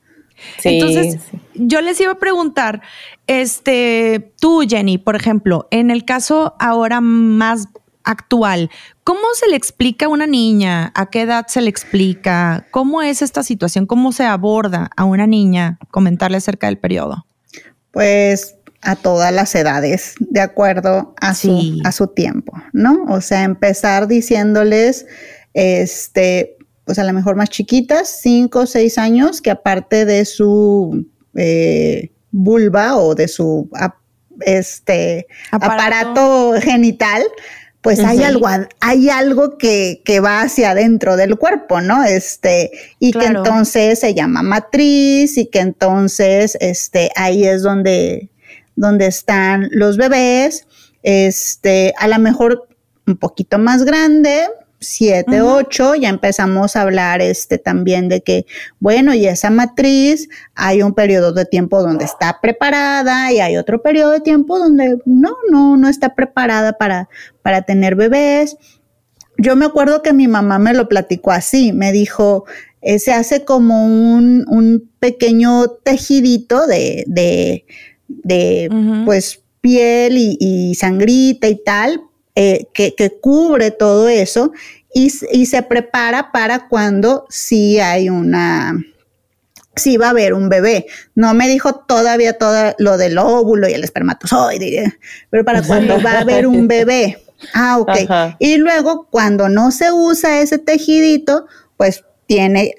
Entonces, 0.64 1.20
yo 1.54 1.82
les 1.82 2.00
iba 2.02 2.14
a 2.14 2.20
preguntar, 2.20 2.82
este, 3.28 4.34
tú, 4.40 4.64
Jenny, 4.68 4.98
por 4.98 5.16
ejemplo, 5.16 5.68
en 5.70 5.92
el 5.92 6.04
caso 6.04 6.56
ahora 6.60 7.00
más 7.02 7.68
actual, 8.04 8.72
¿cómo 9.04 9.22
se 9.36 9.48
le 9.48 9.56
explica 9.56 10.08
a 10.08 10.10
una 10.10 10.26
niña? 10.26 10.92
¿A 10.96 11.10
qué 11.12 11.22
edad 11.22 11.46
se 11.48 11.62
le 11.62 11.70
explica? 11.70 12.66
¿Cómo 12.72 13.02
es 13.02 13.22
esta 13.22 13.44
situación? 13.44 13.86
¿Cómo 13.86 14.12
se 14.12 14.24
aborda 14.24 14.90
a 14.98 15.06
una 15.06 15.28
niña 15.28 15.78
comentarle 15.92 16.38
acerca 16.38 16.68
del 16.68 16.80
periodo? 16.80 17.26
Pues 17.92 18.56
a 18.82 18.96
todas 18.96 19.32
las 19.32 19.54
edades, 19.54 20.16
de 20.20 20.42
acuerdo 20.42 21.14
a 21.22 21.36
su, 21.36 21.80
a 21.84 21.92
su 21.92 22.08
tiempo, 22.08 22.54
¿no? 22.74 23.06
O 23.10 23.22
sea, 23.22 23.44
empezar 23.44 24.08
diciéndoles, 24.08 25.06
este, 25.54 26.58
pues 26.86 26.98
a 26.98 27.04
lo 27.04 27.14
mejor 27.14 27.36
más 27.36 27.50
chiquitas, 27.50 28.20
cinco 28.22 28.62
o 28.62 28.66
seis 28.66 28.98
años, 28.98 29.42
que 29.42 29.52
aparte 29.52 30.06
de 30.06 30.26
su 30.26 31.06
eh, 31.36 32.12
vulva 32.32 32.98
o 32.98 33.14
de 33.14 33.28
su 33.28 33.70
este, 34.46 35.28
aparato. 35.52 36.54
genital, 36.60 37.24
pues 37.82 38.00
hay 38.00 38.24
algo, 38.24 38.48
hay 38.80 39.10
algo 39.10 39.58
que, 39.58 40.02
que, 40.06 40.20
va 40.20 40.42
hacia 40.42 40.72
adentro 40.72 41.18
del 41.18 41.38
cuerpo, 41.38 41.82
¿no? 41.82 42.04
Este, 42.04 42.72
y 43.00 43.12
que 43.12 43.26
entonces 43.26 44.00
se 44.00 44.14
llama 44.14 44.44
matriz 44.44 45.38
y 45.38 45.48
que 45.48 45.60
entonces, 45.60 46.58
este, 46.62 47.12
ahí 47.16 47.46
es 47.46 47.64
donde 47.64 48.31
donde 48.76 49.08
están 49.08 49.70
los 49.72 49.98
bebés, 49.98 50.68
este, 51.04 51.94
a 51.98 52.08
lo 52.08 52.20
mejor 52.20 52.68
un 53.08 53.18
poquito 53.18 53.58
más 53.60 53.84
grande, 53.84 54.48
siete, 54.82 55.44
ocho, 55.44 55.94
ya 55.94 56.10
empezamos 56.10 56.76
a 56.76 56.82
hablar 56.82 57.22
este 57.22 57.60
también 57.60 58.10
de 58.10 58.22
que, 58.22 58.48
bueno, 58.80 59.14
y 59.14 59.28
esa 59.28 59.52
matriz, 59.52 60.28
hay 60.56 60.82
un 60.82 60.96
periodo 60.96 61.34
de 61.34 61.46
tiempo 61.46 61.84
donde 61.84 62.06
está 62.06 62.40
preparada 62.42 63.32
y 63.32 63.40
hay 63.40 63.58
otro 63.58 63.84
periodo 63.84 64.12
de 64.12 64.22
tiempo 64.22 64.58
donde 64.58 64.98
no, 65.06 65.38
no, 65.52 65.78
no 65.78 65.88
está 65.88 66.16
preparada 66.16 66.74
para, 66.74 67.10
para 67.44 67.62
tener 67.62 67.96
bebés. 67.96 68.58
Yo 69.38 69.56
me 69.56 69.66
acuerdo 69.66 70.02
que 70.02 70.14
mi 70.14 70.28
mamá 70.28 70.58
me 70.58 70.74
lo 70.74 70.90
platicó 70.90 71.32
así, 71.32 71.74
me 71.74 71.92
dijo, 71.92 72.46
eh, 72.82 72.98
se 72.98 73.14
hace 73.14 73.46
como 73.46 73.86
un, 73.86 74.46
un 74.48 74.90
pequeño 75.00 75.68
tejidito 75.84 76.66
de, 76.66 77.04
de 77.06 77.66
de 78.24 78.70
pues 79.06 79.42
piel 79.62 80.16
y, 80.18 80.76
sangrita 80.76 81.48
y 81.48 81.56
tal, 81.64 82.02
eh, 82.36 82.68
que, 82.74 83.20
cubre 83.22 83.72
todo 83.72 84.10
eso 84.10 84.52
y, 84.94 85.10
se 85.10 85.64
prepara 85.64 86.32
para 86.32 86.68
cuando 86.68 87.26
sí 87.30 87.80
hay 87.80 88.10
una, 88.10 88.74
sí 89.76 89.98
va 89.98 90.08
a 90.08 90.10
haber 90.12 90.34
un 90.34 90.50
bebé. 90.50 90.88
No 91.16 91.34
me 91.34 91.48
dijo 91.48 91.76
todavía 91.76 92.38
todo 92.38 92.76
lo 92.78 92.98
del 92.98 93.18
óvulo 93.18 93.70
y 93.70 93.74
el 93.74 93.84
espermatozoide, 93.84 94.98
pero 95.30 95.46
para 95.46 95.62
cuando 95.62 96.02
va 96.02 96.14
a 96.14 96.22
haber 96.22 96.48
un 96.48 96.68
bebé. 96.68 97.24
Ah, 97.54 97.80
ok. 97.80 98.36
Y 98.40 98.58
luego, 98.58 99.08
cuando 99.10 99.50
no 99.50 99.72
se 99.72 99.92
usa 99.92 100.42
ese 100.42 100.58
tejidito, 100.58 101.48
pues 101.78 102.04
tiene, 102.32 102.76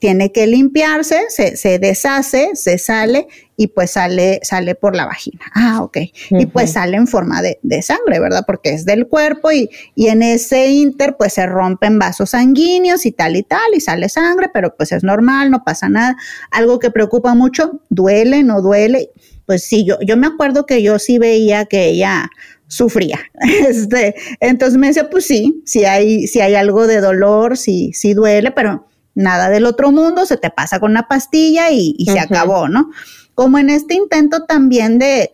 tiene 0.00 0.32
que 0.32 0.48
limpiarse, 0.48 1.26
se, 1.28 1.56
se, 1.56 1.78
deshace, 1.78 2.56
se 2.56 2.76
sale 2.76 3.28
y 3.56 3.68
pues 3.68 3.92
sale, 3.92 4.40
sale 4.42 4.74
por 4.74 4.96
la 4.96 5.06
vagina. 5.06 5.44
Ah, 5.54 5.80
ok. 5.84 5.98
Y 6.30 6.46
pues 6.46 6.72
sale 6.72 6.96
en 6.96 7.06
forma 7.06 7.40
de, 7.40 7.60
de, 7.62 7.82
sangre, 7.82 8.18
¿verdad? 8.18 8.42
Porque 8.44 8.70
es 8.70 8.84
del 8.84 9.06
cuerpo 9.06 9.52
y, 9.52 9.70
y, 9.94 10.08
en 10.08 10.24
ese 10.24 10.70
inter 10.70 11.14
pues 11.16 11.34
se 11.34 11.46
rompen 11.46 12.00
vasos 12.00 12.30
sanguíneos 12.30 13.06
y 13.06 13.12
tal 13.12 13.36
y 13.36 13.44
tal 13.44 13.74
y 13.76 13.80
sale 13.80 14.08
sangre, 14.08 14.48
pero 14.52 14.74
pues 14.76 14.90
es 14.90 15.04
normal, 15.04 15.52
no 15.52 15.62
pasa 15.62 15.88
nada. 15.88 16.16
Algo 16.50 16.80
que 16.80 16.90
preocupa 16.90 17.32
mucho, 17.36 17.82
duele, 17.88 18.42
no 18.42 18.60
duele. 18.60 19.10
Pues 19.44 19.62
sí, 19.62 19.84
yo, 19.86 19.98
yo 20.04 20.16
me 20.16 20.26
acuerdo 20.26 20.66
que 20.66 20.82
yo 20.82 20.98
sí 20.98 21.18
veía 21.18 21.66
que 21.66 21.84
ella 21.84 22.28
sufría. 22.66 23.20
Este, 23.68 24.16
entonces 24.40 24.76
me 24.78 24.88
decía, 24.88 25.08
pues 25.08 25.26
sí, 25.26 25.62
si 25.64 25.84
hay, 25.84 26.26
si 26.26 26.40
hay 26.40 26.56
algo 26.56 26.88
de 26.88 27.00
dolor, 27.00 27.56
sí, 27.56 27.92
sí 27.94 28.12
duele, 28.12 28.50
pero 28.50 28.84
nada 29.16 29.48
del 29.48 29.66
otro 29.66 29.90
mundo, 29.90 30.26
se 30.26 30.36
te 30.36 30.50
pasa 30.50 30.78
con 30.78 30.92
una 30.92 31.08
pastilla 31.08 31.70
y, 31.72 31.96
se 32.04 32.20
acabó, 32.20 32.68
¿no? 32.68 32.90
Como 33.34 33.58
en 33.58 33.70
este 33.70 33.94
intento 33.94 34.44
también 34.44 34.98
de, 34.98 35.32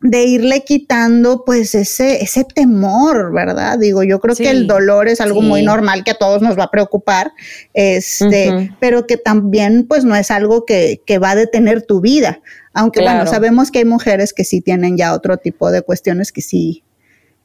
de 0.00 0.24
irle 0.24 0.64
quitando 0.64 1.44
pues 1.44 1.74
ese, 1.74 2.22
ese 2.22 2.44
temor, 2.44 3.32
¿verdad? 3.32 3.78
Digo, 3.78 4.02
yo 4.02 4.20
creo 4.20 4.34
que 4.34 4.48
el 4.48 4.66
dolor 4.66 5.06
es 5.06 5.20
algo 5.20 5.42
muy 5.42 5.62
normal 5.62 6.02
que 6.02 6.12
a 6.12 6.18
todos 6.18 6.40
nos 6.40 6.58
va 6.58 6.64
a 6.64 6.70
preocupar, 6.70 7.30
este, 7.74 8.74
pero 8.80 9.06
que 9.06 9.18
también 9.18 9.86
pues 9.86 10.04
no 10.04 10.16
es 10.16 10.30
algo 10.30 10.64
que, 10.64 11.02
que 11.06 11.18
va 11.18 11.32
a 11.32 11.36
detener 11.36 11.82
tu 11.82 12.00
vida. 12.00 12.40
Aunque 12.72 13.02
bueno, 13.02 13.26
sabemos 13.26 13.70
que 13.70 13.80
hay 13.80 13.84
mujeres 13.84 14.32
que 14.32 14.44
sí 14.44 14.62
tienen 14.62 14.96
ya 14.96 15.12
otro 15.12 15.36
tipo 15.36 15.70
de 15.70 15.82
cuestiones 15.82 16.32
que 16.32 16.40
sí, 16.40 16.84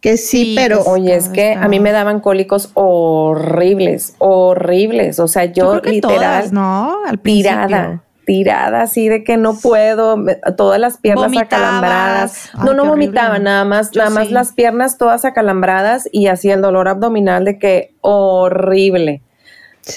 que 0.03 0.17
sí, 0.17 0.53
pero... 0.53 0.83
Oye, 0.83 1.15
es 1.15 1.29
que 1.29 1.53
a 1.53 1.69
mí 1.69 1.79
me 1.79 1.93
daban 1.93 2.19
cólicos 2.19 2.71
horribles, 2.73 4.15
horribles. 4.17 5.17
O 5.19 5.29
sea, 5.29 5.45
yo, 5.45 5.79
literal, 5.79 6.53
¿no? 6.53 6.97
Al 7.07 7.19
tirada 7.19 8.03
tirada 8.25 8.83
así 8.83 9.09
de 9.09 9.25
que 9.25 9.35
no 9.35 9.57
puedo, 9.57 10.17
todas 10.55 10.79
las 10.79 10.97
piernas 10.97 11.35
acalambradas. 11.37 12.51
no, 12.63 12.73
no 12.73 12.85
vomitaba, 12.85 13.37
nada 13.39 13.65
más, 13.65 13.93
nada 13.95 14.09
más 14.09 14.31
las 14.31 14.53
piernas 14.53 14.97
todas 14.97 15.25
acalambradas 15.25 16.07
y 16.11 16.27
así 16.27 16.49
el 16.49 16.61
dolor 16.61 16.87
abdominal 16.87 17.43
de 17.43 17.59
que 17.59 17.95
horrible. 17.99 19.21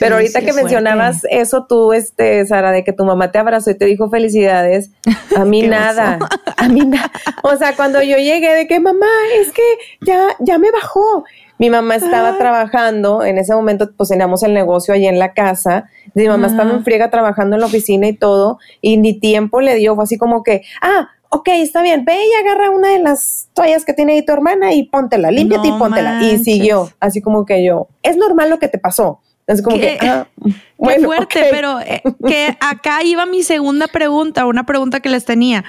Pero 0.00 0.16
ahorita 0.16 0.40
que 0.40 0.52
mencionabas 0.52 1.22
eso 1.30 1.66
tú, 1.68 1.92
este, 1.92 2.44
Sara, 2.46 2.72
de 2.72 2.84
que 2.84 2.92
tu 2.92 3.04
mamá 3.04 3.30
te 3.30 3.38
abrazó 3.38 3.70
y 3.70 3.74
te 3.74 3.84
dijo 3.84 4.10
felicidades, 4.10 4.90
a 5.36 5.44
mí 5.44 5.62
nada, 5.66 6.18
a 6.56 6.68
mí 6.68 6.80
nada. 6.80 7.10
O 7.42 7.56
sea, 7.56 7.74
cuando 7.76 8.02
yo 8.02 8.16
llegué 8.16 8.54
de 8.54 8.66
que 8.66 8.80
mamá, 8.80 9.06
es 9.38 9.52
que 9.52 9.62
ya, 10.00 10.28
ya 10.40 10.58
me 10.58 10.70
bajó. 10.70 11.24
Mi 11.58 11.70
mamá 11.70 11.96
estaba 11.96 12.36
trabajando, 12.36 13.24
en 13.24 13.38
ese 13.38 13.54
momento 13.54 13.90
pues 13.96 14.10
teníamos 14.10 14.42
el 14.42 14.52
negocio 14.52 14.92
allí 14.92 15.06
en 15.06 15.18
la 15.18 15.32
casa, 15.32 15.88
mi 16.12 16.28
mamá 16.28 16.48
estaba 16.48 16.70
en 16.70 16.84
friega 16.84 17.08
trabajando 17.08 17.56
en 17.56 17.60
la 17.60 17.66
oficina 17.66 18.06
y 18.08 18.12
todo, 18.12 18.58
y 18.82 18.98
ni 18.98 19.18
tiempo 19.18 19.62
le 19.62 19.74
dio, 19.76 19.94
fue 19.94 20.04
así 20.04 20.18
como 20.18 20.42
que, 20.42 20.60
ah, 20.82 21.08
ok, 21.30 21.48
está 21.54 21.80
bien, 21.82 22.04
ve 22.04 22.14
y 22.14 22.32
agarra 22.34 22.70
una 22.70 22.88
de 22.90 22.98
las 22.98 23.48
toallas 23.54 23.86
que 23.86 23.94
tiene 23.94 24.12
ahí 24.12 24.24
tu 24.24 24.32
hermana 24.32 24.74
y 24.74 24.84
póntela, 24.84 25.30
límpiate 25.30 25.68
y 25.68 25.72
póntela. 25.72 26.22
Y 26.22 26.38
siguió, 26.38 26.90
así 27.00 27.22
como 27.22 27.46
que 27.46 27.64
yo, 27.64 27.88
es 28.02 28.18
normal 28.18 28.50
lo 28.50 28.58
que 28.58 28.68
te 28.68 28.78
pasó. 28.78 29.20
Es 29.46 29.62
como 29.62 29.76
que, 29.76 29.98
ah, 30.00 30.26
bueno, 30.76 31.06
fuerte, 31.06 31.46
pero 31.50 31.80
eh, 31.80 32.02
que 32.26 32.56
acá 32.60 33.02
iba 33.04 33.26
mi 33.26 33.42
segunda 33.42 33.86
pregunta, 33.86 34.46
una 34.46 34.66
pregunta 34.66 35.00
que 35.00 35.08
les 35.08 35.24
tenía. 35.24 35.64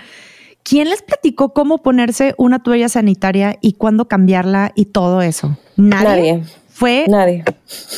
¿Quién 0.63 0.89
les 0.89 1.01
platicó 1.01 1.53
cómo 1.53 1.81
ponerse 1.81 2.35
una 2.37 2.61
toalla 2.61 2.89
sanitaria 2.89 3.57
y 3.61 3.73
cuándo 3.73 4.07
cambiarla 4.07 4.73
y 4.75 4.85
todo 4.85 5.21
eso? 5.21 5.57
Nadie. 5.77 6.43
Fue 6.69 7.05
nadie. 7.07 7.43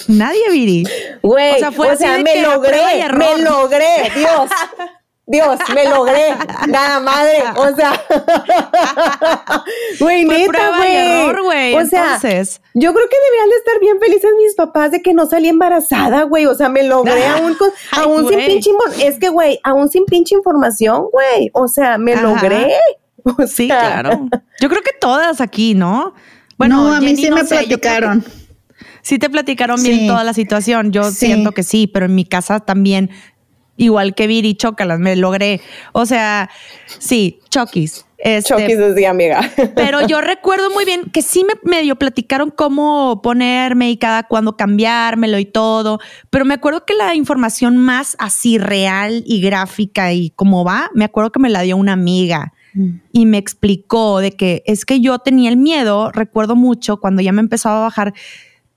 Nadie, 0.07 0.49
Viri. 0.51 0.83
Güey, 1.21 1.55
o 1.55 1.57
sea, 1.57 1.71
fue 1.71 1.97
me 2.23 2.41
logré, 2.41 2.79
me 3.17 3.43
logré, 3.43 4.11
Dios. 4.15 4.49
Dios, 5.29 5.59
me 5.75 5.87
logré. 5.87 6.33
Nada 6.67 6.99
madre. 6.99 7.43
O 7.55 7.75
sea, 7.75 7.93
güey, 9.99 10.25
neta, 10.25 10.71
güey. 11.43 11.75
O 11.75 11.85
sea, 11.85 12.15
Entonces. 12.15 12.59
yo 12.73 12.91
creo 12.91 13.07
que 13.07 13.15
deberían 13.25 13.49
de 13.49 13.55
estar 13.57 13.79
bien 13.79 13.99
felices 13.99 14.31
mis 14.43 14.55
papás 14.55 14.89
de 14.89 15.03
que 15.03 15.13
no 15.13 15.27
salí 15.27 15.47
embarazada, 15.47 16.23
güey. 16.23 16.47
O 16.47 16.55
sea, 16.55 16.67
me 16.69 16.81
logré 16.81 17.27
aún, 17.27 17.55
aún 17.91 18.27
sin 18.27 18.39
pinche 18.39 18.71
Es 19.03 19.19
que, 19.19 19.29
güey, 19.29 19.59
aún 19.63 19.89
sin 19.89 20.05
pinche 20.05 20.33
información, 20.33 21.05
güey. 21.11 21.51
O 21.53 21.67
sea, 21.67 21.99
me 21.99 22.15
logré. 22.15 22.73
sí, 23.47 23.67
claro. 23.67 24.27
Yo 24.59 24.67
creo 24.67 24.81
que 24.81 24.93
todas 24.99 25.41
aquí, 25.41 25.75
¿no? 25.75 26.15
Bueno, 26.57 26.85
no, 26.85 26.93
a 26.93 27.01
mí 27.01 27.15
sí 27.15 27.29
me 27.29 27.43
platicaron. 27.43 28.25
Sí 29.01 29.17
te 29.17 29.29
platicaron 29.29 29.81
bien 29.81 30.07
toda 30.07 30.23
la 30.23 30.33
situación. 30.33 30.91
Yo 30.91 31.11
siento 31.11 31.51
que 31.51 31.63
sí, 31.63 31.87
pero 31.87 32.05
en 32.05 32.15
mi 32.15 32.25
casa 32.25 32.59
también 32.59 33.09
igual 33.79 34.13
que 34.13 34.27
Viri, 34.27 34.53
chócalas, 34.53 34.99
me 34.99 35.15
logré. 35.15 35.61
O 35.93 36.05
sea, 36.05 36.49
sí, 36.85 37.39
chokis. 37.49 38.05
Este, 38.17 38.49
chokis 38.49 38.77
decía 38.77 39.09
amiga. 39.09 39.49
pero 39.75 40.05
yo 40.05 40.19
recuerdo 40.19 40.69
muy 40.71 40.83
bien 40.83 41.09
que 41.11 41.21
sí 41.21 41.45
me 41.45 41.53
medio 41.63 41.95
platicaron 41.95 42.51
cómo 42.51 43.21
ponerme 43.21 43.89
y 43.89 43.97
cada 43.97 44.23
cuándo 44.23 44.57
cambiármelo 44.57 45.39
y 45.39 45.45
todo. 45.45 45.99
Pero 46.29 46.45
me 46.45 46.53
acuerdo 46.53 46.85
que 46.85 46.93
la 46.93 47.15
información 47.15 47.77
más 47.77 48.15
así 48.19 48.57
real 48.57 49.23
y 49.25 49.41
gráfica 49.41 50.11
y 50.13 50.31
cómo 50.31 50.65
va, 50.65 50.91
me 50.93 51.05
acuerdo 51.05 51.31
que 51.31 51.39
me 51.39 51.49
la 51.49 51.61
dio 51.61 51.77
una 51.77 51.93
amiga 51.93 52.51
mm. 52.73 52.89
y 53.13 53.25
me 53.25 53.37
explicó 53.37 54.19
de 54.19 54.33
que 54.33 54.63
es 54.65 54.83
que 54.83 54.99
yo 54.99 55.19
tenía 55.19 55.49
el 55.49 55.57
miedo, 55.57 56.11
recuerdo 56.11 56.57
mucho 56.57 56.97
cuando 56.99 57.21
ya 57.21 57.31
me 57.31 57.39
empezaba 57.39 57.77
a 57.77 57.81
bajar 57.83 58.13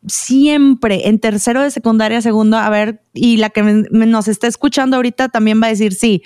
siempre 0.06 1.08
en 1.08 1.18
tercero 1.18 1.62
de 1.62 1.70
secundaria, 1.70 2.20
segundo, 2.20 2.56
a 2.56 2.68
ver, 2.70 3.02
y 3.12 3.36
la 3.36 3.50
que 3.50 3.62
nos 3.62 4.28
está 4.28 4.46
escuchando 4.46 4.96
ahorita 4.96 5.28
también 5.28 5.60
va 5.62 5.66
a 5.66 5.70
decir, 5.70 5.94
sí, 5.94 6.22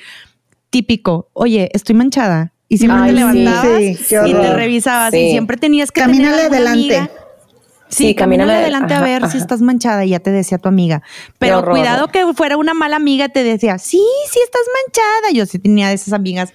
típico, 0.71 1.31
oye, 1.33 1.71
estoy 1.73 1.95
manchada. 1.95 2.53
Y 2.69 2.79
siempre 2.79 3.07
te 3.07 3.13
levantabas 3.13 3.81
y 3.81 3.95
te 3.95 4.53
revisabas 4.55 5.15
y 5.15 5.31
siempre 5.31 5.57
tenías 5.57 5.93
que... 5.93 6.01
Camínale 6.01 6.43
adelante. 6.43 7.11
Sí, 7.89 8.09
sí 8.09 8.15
camínale 8.17 8.55
adelante 8.55 8.95
a 8.95 9.01
ver 9.01 9.31
si 9.31 9.39
estás 9.39 9.63
manchada 9.63 10.05
y 10.05 10.11
ya 10.11 10.19
te 10.19 10.33
decía 10.33 10.59
tu 10.59 10.69
amiga. 10.69 11.03
Pero 11.39 11.65
cuidado 11.65 12.09
que 12.09 12.27
fuera 12.35 12.57
una 12.57 12.75
mala 12.75 12.97
amiga, 12.97 13.29
te 13.29 13.45
decía, 13.45 13.79
sí, 13.79 14.03
sí 14.31 14.41
estás 14.45 14.63
manchada. 14.85 15.33
Yo 15.33 15.47
sí 15.47 15.61
tenía 15.61 15.89
de 15.89 15.95
esas 15.95 16.13
amigas 16.13 16.53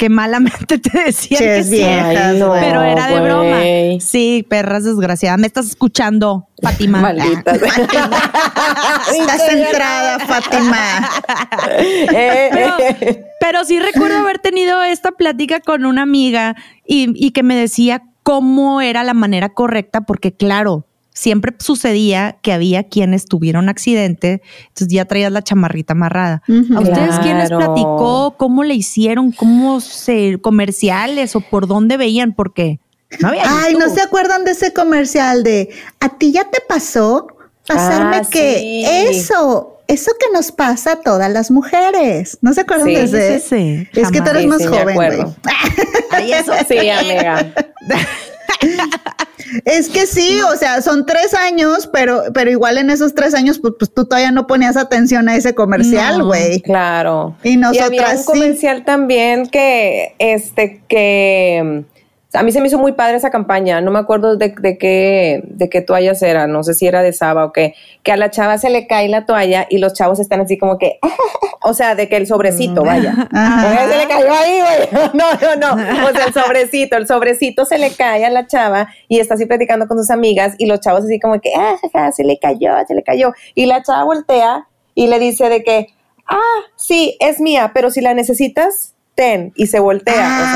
que 0.00 0.08
malamente 0.08 0.78
te 0.78 1.04
decían 1.04 1.40
que 1.40 1.62
sí, 1.62 1.82
pero 1.82 2.82
era 2.82 3.06
de 3.06 3.20
broma. 3.20 3.60
Sí, 4.00 4.46
perras 4.48 4.84
desgraciadas. 4.84 5.38
Me 5.38 5.46
estás 5.46 5.66
escuchando, 5.66 6.48
Fátima. 6.62 7.00
Maldita. 7.02 7.52
estás 7.52 9.46
centrada, 9.46 10.20
Fátima. 10.20 11.10
pero, 13.40 13.62
sí 13.66 13.78
recuerdo 13.78 14.16
haber 14.16 14.38
tenido 14.38 14.82
esta 14.82 15.12
plática 15.12 15.60
con 15.60 15.84
una 15.84 16.00
amiga 16.00 16.56
y, 16.86 17.12
y 17.14 17.32
que 17.32 17.42
me 17.42 17.54
decía 17.54 18.02
cómo 18.22 18.80
era 18.80 19.04
la 19.04 19.12
manera 19.12 19.50
correcta, 19.50 20.00
porque 20.00 20.32
claro, 20.32 20.86
siempre 21.12 21.54
sucedía 21.58 22.38
que 22.42 22.52
había 22.52 22.84
quienes 22.84 23.26
tuvieron 23.26 23.68
accidente, 23.68 24.42
entonces 24.68 24.88
ya 24.88 25.04
traías 25.04 25.32
la 25.32 25.42
chamarrita 25.42 25.92
amarrada. 25.92 26.42
¿A 26.48 26.80
ustedes 26.80 27.18
quién 27.22 27.38
les 27.38 27.50
platicó? 27.50 28.34
¿Cómo 28.36 28.64
le 28.64 28.74
hicieron? 28.74 29.32
¿Cómo 29.32 29.80
se 29.80 30.38
comerciales 30.40 31.36
o 31.36 31.40
por 31.40 31.66
dónde 31.66 31.96
veían? 31.96 32.32
Porque 32.32 32.80
no 33.20 33.28
había 33.28 33.42
Ay, 33.44 33.74
¿no 33.74 33.88
se 33.88 34.00
acuerdan 34.00 34.44
de 34.44 34.52
ese 34.52 34.72
comercial 34.72 35.42
de 35.42 35.70
a 35.98 36.10
ti 36.10 36.32
ya 36.32 36.44
te 36.44 36.60
pasó 36.60 37.26
pasarme 37.66 38.16
ah, 38.18 38.22
que 38.30 39.08
eso 39.10 39.76
eso 39.90 40.12
que 40.20 40.26
nos 40.32 40.52
pasa 40.52 40.92
a 40.92 40.96
todas 41.00 41.28
las 41.32 41.50
mujeres. 41.50 42.38
¿No 42.42 42.54
se 42.54 42.60
acuerdan 42.60 42.86
de 42.86 43.34
ese? 43.34 43.88
Es 43.92 44.10
que 44.12 44.20
tú 44.20 44.30
eres 44.30 44.46
más 44.46 44.64
joven, 44.64 44.94
güey. 44.94 45.10
Ay, 46.12 46.32
eso 46.32 46.52
sí, 46.68 46.88
amiga. 46.88 47.52
Es 49.64 49.88
que 49.88 50.06
sí, 50.06 50.40
o 50.40 50.56
sea, 50.56 50.82
son 50.82 51.06
tres 51.06 51.34
años, 51.34 51.88
pero, 51.92 52.24
pero 52.34 52.50
igual 52.50 52.78
en 52.78 52.90
esos 52.90 53.14
tres 53.14 53.34
años, 53.34 53.58
pues, 53.58 53.74
pues 53.78 53.92
tú 53.92 54.04
todavía 54.04 54.30
no 54.30 54.46
ponías 54.46 54.76
atención 54.76 55.28
a 55.28 55.36
ese 55.36 55.54
comercial, 55.54 56.22
güey. 56.22 56.60
claro. 56.60 57.36
Y 57.42 57.56
nosotras 57.56 57.90
y 57.92 57.98
había 57.98 58.16
un 58.18 58.24
comercial 58.24 58.84
también 58.84 59.46
que, 59.46 60.14
este, 60.18 60.82
que 60.88 61.84
a 62.32 62.42
mí 62.42 62.52
se 62.52 62.60
me 62.60 62.68
hizo 62.68 62.78
muy 62.78 62.92
padre 62.92 63.16
esa 63.16 63.30
campaña, 63.30 63.80
no 63.80 63.90
me 63.90 63.98
acuerdo 63.98 64.36
de, 64.36 64.54
de, 64.60 64.78
qué, 64.78 65.42
de 65.44 65.68
qué 65.68 65.80
toallas 65.80 66.22
era, 66.22 66.46
no 66.46 66.62
sé 66.62 66.74
si 66.74 66.86
era 66.86 67.02
de 67.02 67.12
Saba 67.12 67.44
o 67.44 67.52
qué, 67.52 67.74
que 68.04 68.12
a 68.12 68.16
la 68.16 68.30
chava 68.30 68.56
se 68.58 68.70
le 68.70 68.86
cae 68.86 69.08
la 69.08 69.26
toalla 69.26 69.66
y 69.68 69.78
los 69.78 69.94
chavos 69.94 70.20
están 70.20 70.40
así 70.40 70.56
como 70.56 70.78
que, 70.78 71.00
o 71.62 71.74
sea, 71.74 71.96
de 71.96 72.08
que 72.08 72.16
el 72.16 72.26
sobrecito, 72.26 72.84
vaya. 72.84 73.14
Se 73.90 73.96
le 73.96 74.08
cayó 74.08 74.32
ahí, 74.32 74.60
güey. 74.60 75.10
No, 75.14 75.26
no, 75.40 75.74
no. 75.74 76.06
O 76.06 76.12
sea, 76.12 76.26
el 76.26 76.32
sobrecito, 76.32 76.96
el 76.96 77.06
sobrecito 77.06 77.64
se 77.64 77.78
le 77.78 77.90
cae 77.90 78.24
a 78.24 78.30
la 78.30 78.46
chava 78.46 78.88
y 79.08 79.18
está 79.18 79.34
así 79.34 79.46
platicando 79.46 79.88
con 79.88 79.98
sus 79.98 80.10
amigas 80.10 80.54
y 80.58 80.66
los 80.66 80.80
chavos 80.80 81.04
así 81.04 81.18
como 81.18 81.40
que, 81.40 81.52
ah, 81.56 81.76
se 82.12 82.24
le 82.24 82.38
cayó, 82.38 82.72
se 82.86 82.94
le 82.94 83.02
cayó. 83.02 83.32
Y 83.54 83.66
la 83.66 83.82
chava 83.82 84.04
voltea 84.04 84.68
y 84.94 85.08
le 85.08 85.18
dice 85.18 85.48
de 85.48 85.62
que, 85.62 85.88
ah, 86.28 86.60
sí, 86.76 87.16
es 87.20 87.40
mía, 87.40 87.72
pero 87.74 87.90
si 87.90 88.00
la 88.00 88.14
necesitas, 88.14 88.94
y 89.54 89.66
se 89.66 89.80
voltea. 89.80 90.14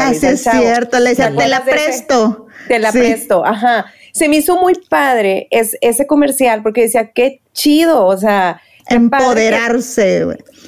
Ah, 0.09 0.13
es 0.13 0.43
cierto, 0.43 0.99
le 1.01 1.11
decía, 1.11 1.35
te 1.35 1.49
la 1.49 1.65
presto. 1.65 2.47
Te 2.69 2.79
la 2.79 2.93
presto, 2.93 3.45
ajá. 3.45 3.87
Se 4.13 4.29
me 4.29 4.37
hizo 4.37 4.57
muy 4.57 4.75
padre 4.89 5.49
es, 5.51 5.77
ese 5.81 6.07
comercial 6.07 6.63
porque 6.63 6.83
decía, 6.83 7.11
qué 7.13 7.41
chido, 7.53 8.07
o 8.07 8.17
sea. 8.17 8.61
Empoderarse. 8.89 10.27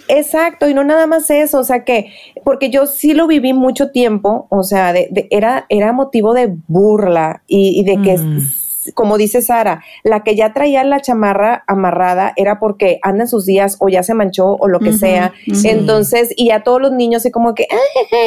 Exacto, 0.09 0.69
y 0.69 0.75
no 0.75 0.85
nada 0.85 1.07
más 1.07 1.29
eso, 1.31 1.59
o 1.59 1.65
sea 1.65 1.85
que, 1.85 2.13
porque 2.45 2.71
yo 2.71 2.87
sí 2.87 3.13
lo 3.13 3.27
viví 3.27 3.53
mucho 3.53 3.91
tiempo, 3.91 4.47
o 4.51 4.63
sea, 4.63 4.93
de, 4.93 5.27
era, 5.31 5.67
era 5.69 5.93
motivo 5.93 6.33
de 6.33 6.55
burla 6.69 7.43
y, 7.47 7.85
de 7.85 8.01
que 8.03 8.17
mm 8.17 8.66
como 8.95 9.19
dice 9.19 9.43
Sara, 9.43 9.83
la 10.05 10.23
que 10.23 10.37
ya 10.37 10.53
traía 10.53 10.85
la 10.85 11.01
chamarra 11.01 11.65
amarrada 11.67 12.33
era 12.37 12.59
porque 12.59 12.99
anda 13.03 13.25
en 13.25 13.29
sus 13.29 13.47
días 13.47 13.77
o 13.81 13.89
ya 13.89 14.03
se 14.03 14.15
manchó 14.15 14.57
o 14.59 14.69
lo 14.69 14.81
que 14.81 14.93
sea. 14.93 15.33
Entonces, 15.65 16.33
y 16.37 16.51
a 16.51 16.63
todos 16.63 16.81
los 16.81 16.93
niños 16.93 17.23
así 17.23 17.31
como 17.31 17.55
que 17.55 17.67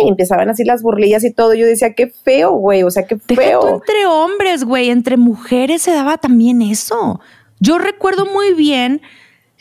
empezaban 0.06 0.50
así 0.50 0.64
las 0.64 0.82
burlillas 0.82 1.24
y 1.24 1.34
todo. 1.34 1.54
Yo 1.54 1.66
decía, 1.66 1.94
qué 1.94 2.08
feo, 2.08 2.52
güey, 2.52 2.84
o 2.84 2.92
sea, 2.92 3.06
qué 3.06 3.18
feo. 3.18 3.76
entre 3.76 4.06
hombres, 4.06 4.64
güey, 4.64 4.90
entre 4.90 5.18
mujeres 5.18 5.82
se 5.82 5.92
daba 5.92 6.18
también 6.18 6.62
eso. 6.62 7.20
Yo 7.60 7.78
recuerdo 7.78 8.26
muy 8.26 8.54
bien 8.54 9.02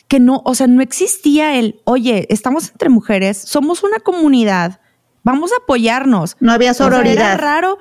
que 0.07 0.21
no, 0.21 0.43
o 0.45 0.55
sea, 0.55 0.67
no 0.67 0.83
existía 0.83 1.59
el, 1.59 1.81
oye, 1.85 2.27
estamos 2.31 2.71
entre 2.71 2.89
mujeres, 2.89 3.37
somos 3.37 3.83
una 3.83 3.99
comunidad 3.99 4.81
vamos 5.29 5.53
a 5.53 5.57
apoyarnos. 5.63 6.37
No 6.41 6.53
había 6.53 6.75
sororidad. 6.75 7.35
era 7.35 7.37
raro 7.37 7.79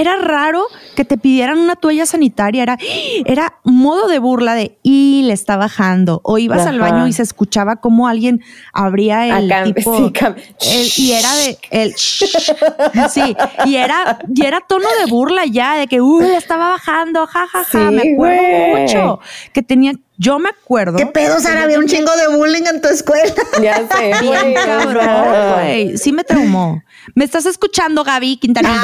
era 0.00 0.16
raro 0.16 0.66
que 0.94 1.04
te 1.04 1.18
pidieran 1.18 1.58
una 1.58 1.76
toalla 1.76 2.06
sanitaria, 2.06 2.62
era, 2.62 2.78
era 3.24 3.54
modo 3.64 4.08
de 4.08 4.18
burla 4.18 4.54
de 4.54 4.78
y 4.82 5.22
le 5.24 5.32
está 5.32 5.56
bajando. 5.56 6.20
O 6.24 6.38
ibas 6.38 6.66
al 6.66 6.78
baño 6.78 7.06
y 7.06 7.12
se 7.12 7.22
escuchaba 7.22 7.76
como 7.76 8.08
alguien 8.08 8.42
abría 8.72 9.38
el 9.38 9.74
tipo 9.74 10.12
y 10.96 11.12
era 11.12 11.34
de 11.36 11.58
el 11.70 11.94
sí, 11.96 13.36
y 13.66 13.76
era, 13.76 14.18
y 14.34 14.46
era 14.46 14.60
tono 14.60 14.88
de 15.04 15.10
burla 15.10 15.44
ya, 15.46 15.76
de 15.76 15.86
que 15.86 16.00
uy, 16.00 16.24
le 16.24 16.36
estaba 16.36 16.68
bajando, 16.70 17.26
jajaja. 17.26 17.64
Ja, 17.64 17.78
ja. 17.78 17.90
me 17.90 18.12
acuerdo 18.12 18.78
mucho 18.78 19.20
que 19.52 19.62
tenía 19.62 19.92
yo 20.20 20.40
me 20.40 20.48
acuerdo. 20.48 20.98
¿Qué 20.98 21.06
pedo, 21.06 21.38
Sara? 21.38 21.62
Había 21.62 21.78
un 21.78 21.86
chingo 21.86 22.10
de 22.16 22.36
bullying 22.36 22.64
en 22.66 22.80
tu 22.80 22.88
escuela. 22.88 23.32
Ya 23.62 23.86
sé. 23.88 24.12
Bien 24.20 24.52
cabrón, 24.52 25.54
güey. 25.54 25.96
Sí 25.96 26.12
me 26.12 26.24
traumó. 26.24 26.82
¿Me 27.14 27.24
estás 27.24 27.46
escuchando, 27.46 28.04
Gaby 28.04 28.36
Quintanilla? 28.36 28.82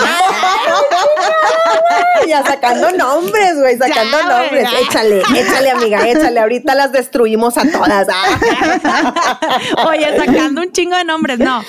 ya 2.29 2.43
sacando 2.45 2.91
nombres, 2.93 3.59
güey, 3.59 3.77
sacando 3.77 4.23
nombres. 4.23 4.69
Échale, 4.83 5.23
échale, 5.35 5.71
amiga, 5.71 6.09
échale. 6.09 6.41
Ahorita 6.41 6.75
las 6.75 6.93
destruimos 6.93 7.57
a 7.59 7.71
todas. 7.71 8.09
Oye, 9.87 10.17
sacando 10.19 10.63
un 10.63 10.73
chingo 10.73 10.97
de 10.97 11.05
nombres. 11.05 11.39
No. 11.39 11.63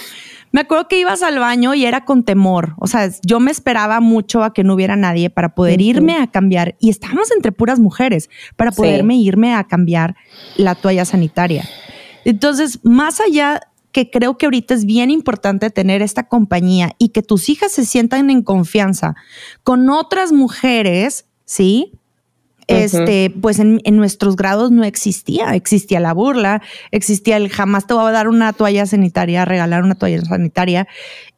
Me 0.51 0.61
acuerdo 0.61 0.87
que 0.87 0.97
ibas 0.97 1.21
al 1.21 1.37
baño 1.37 1.73
y 1.73 1.85
era 1.85 2.05
con 2.05 2.23
temor. 2.23 2.75
O 2.77 2.87
sea, 2.87 3.09
yo 3.25 3.41
me 3.41 3.51
esperaba 3.51 3.99
mucho 3.99 4.41
a 4.41 4.53
que 4.53 4.63
no 4.63 4.73
hubiera 4.75 4.95
nadie 4.95 5.29
para 5.29 5.53
poder 5.53 5.81
irme 5.81 6.17
a 6.17 6.27
cambiar. 6.27 6.75
Y 6.79 6.89
estábamos 6.89 7.29
entre 7.31 7.51
puras 7.51 7.79
mujeres 7.79 8.29
para 8.55 8.71
poderme 8.71 9.17
irme 9.17 9.53
a 9.53 9.65
cambiar 9.65 10.15
la 10.55 10.75
toalla 10.75 11.03
sanitaria. 11.03 11.67
Entonces, 12.23 12.79
más 12.83 13.19
allá 13.19 13.59
que 13.95 14.11
creo 14.11 14.37
que 14.37 14.45
ahorita 14.45 14.73
es 14.73 14.83
bien 14.83 15.09
importante 15.09 15.69
tener 15.69 16.01
esta 16.01 16.27
compañía 16.27 16.91
y 16.97 17.09
que 17.09 17.23
tus 17.23 17.47
hijas 17.47 17.71
se 17.71 17.85
sientan 17.85 18.29
en 18.29 18.43
confianza 18.43 19.15
con 19.63 19.89
otras 19.89 20.33
mujeres, 20.33 21.27
¿sí? 21.45 21.93
Este, 22.67 23.29
pues 23.29 23.59
en, 23.59 23.79
nuestros 23.91 24.35
grados 24.35 24.69
no 24.69 24.83
existía, 24.83 25.55
existía 25.55 26.01
la 26.01 26.13
burla, 26.13 26.61
existía 26.91 27.37
el 27.37 27.47
jamás 27.47 27.87
te 27.87 27.93
voy 27.93 28.05
a 28.09 28.11
dar 28.11 28.27
una 28.27 28.51
toalla 28.51 28.85
sanitaria, 28.85 29.45
regalar 29.45 29.81
una 29.81 29.95
toalla 29.95 30.19
sanitaria 30.25 30.89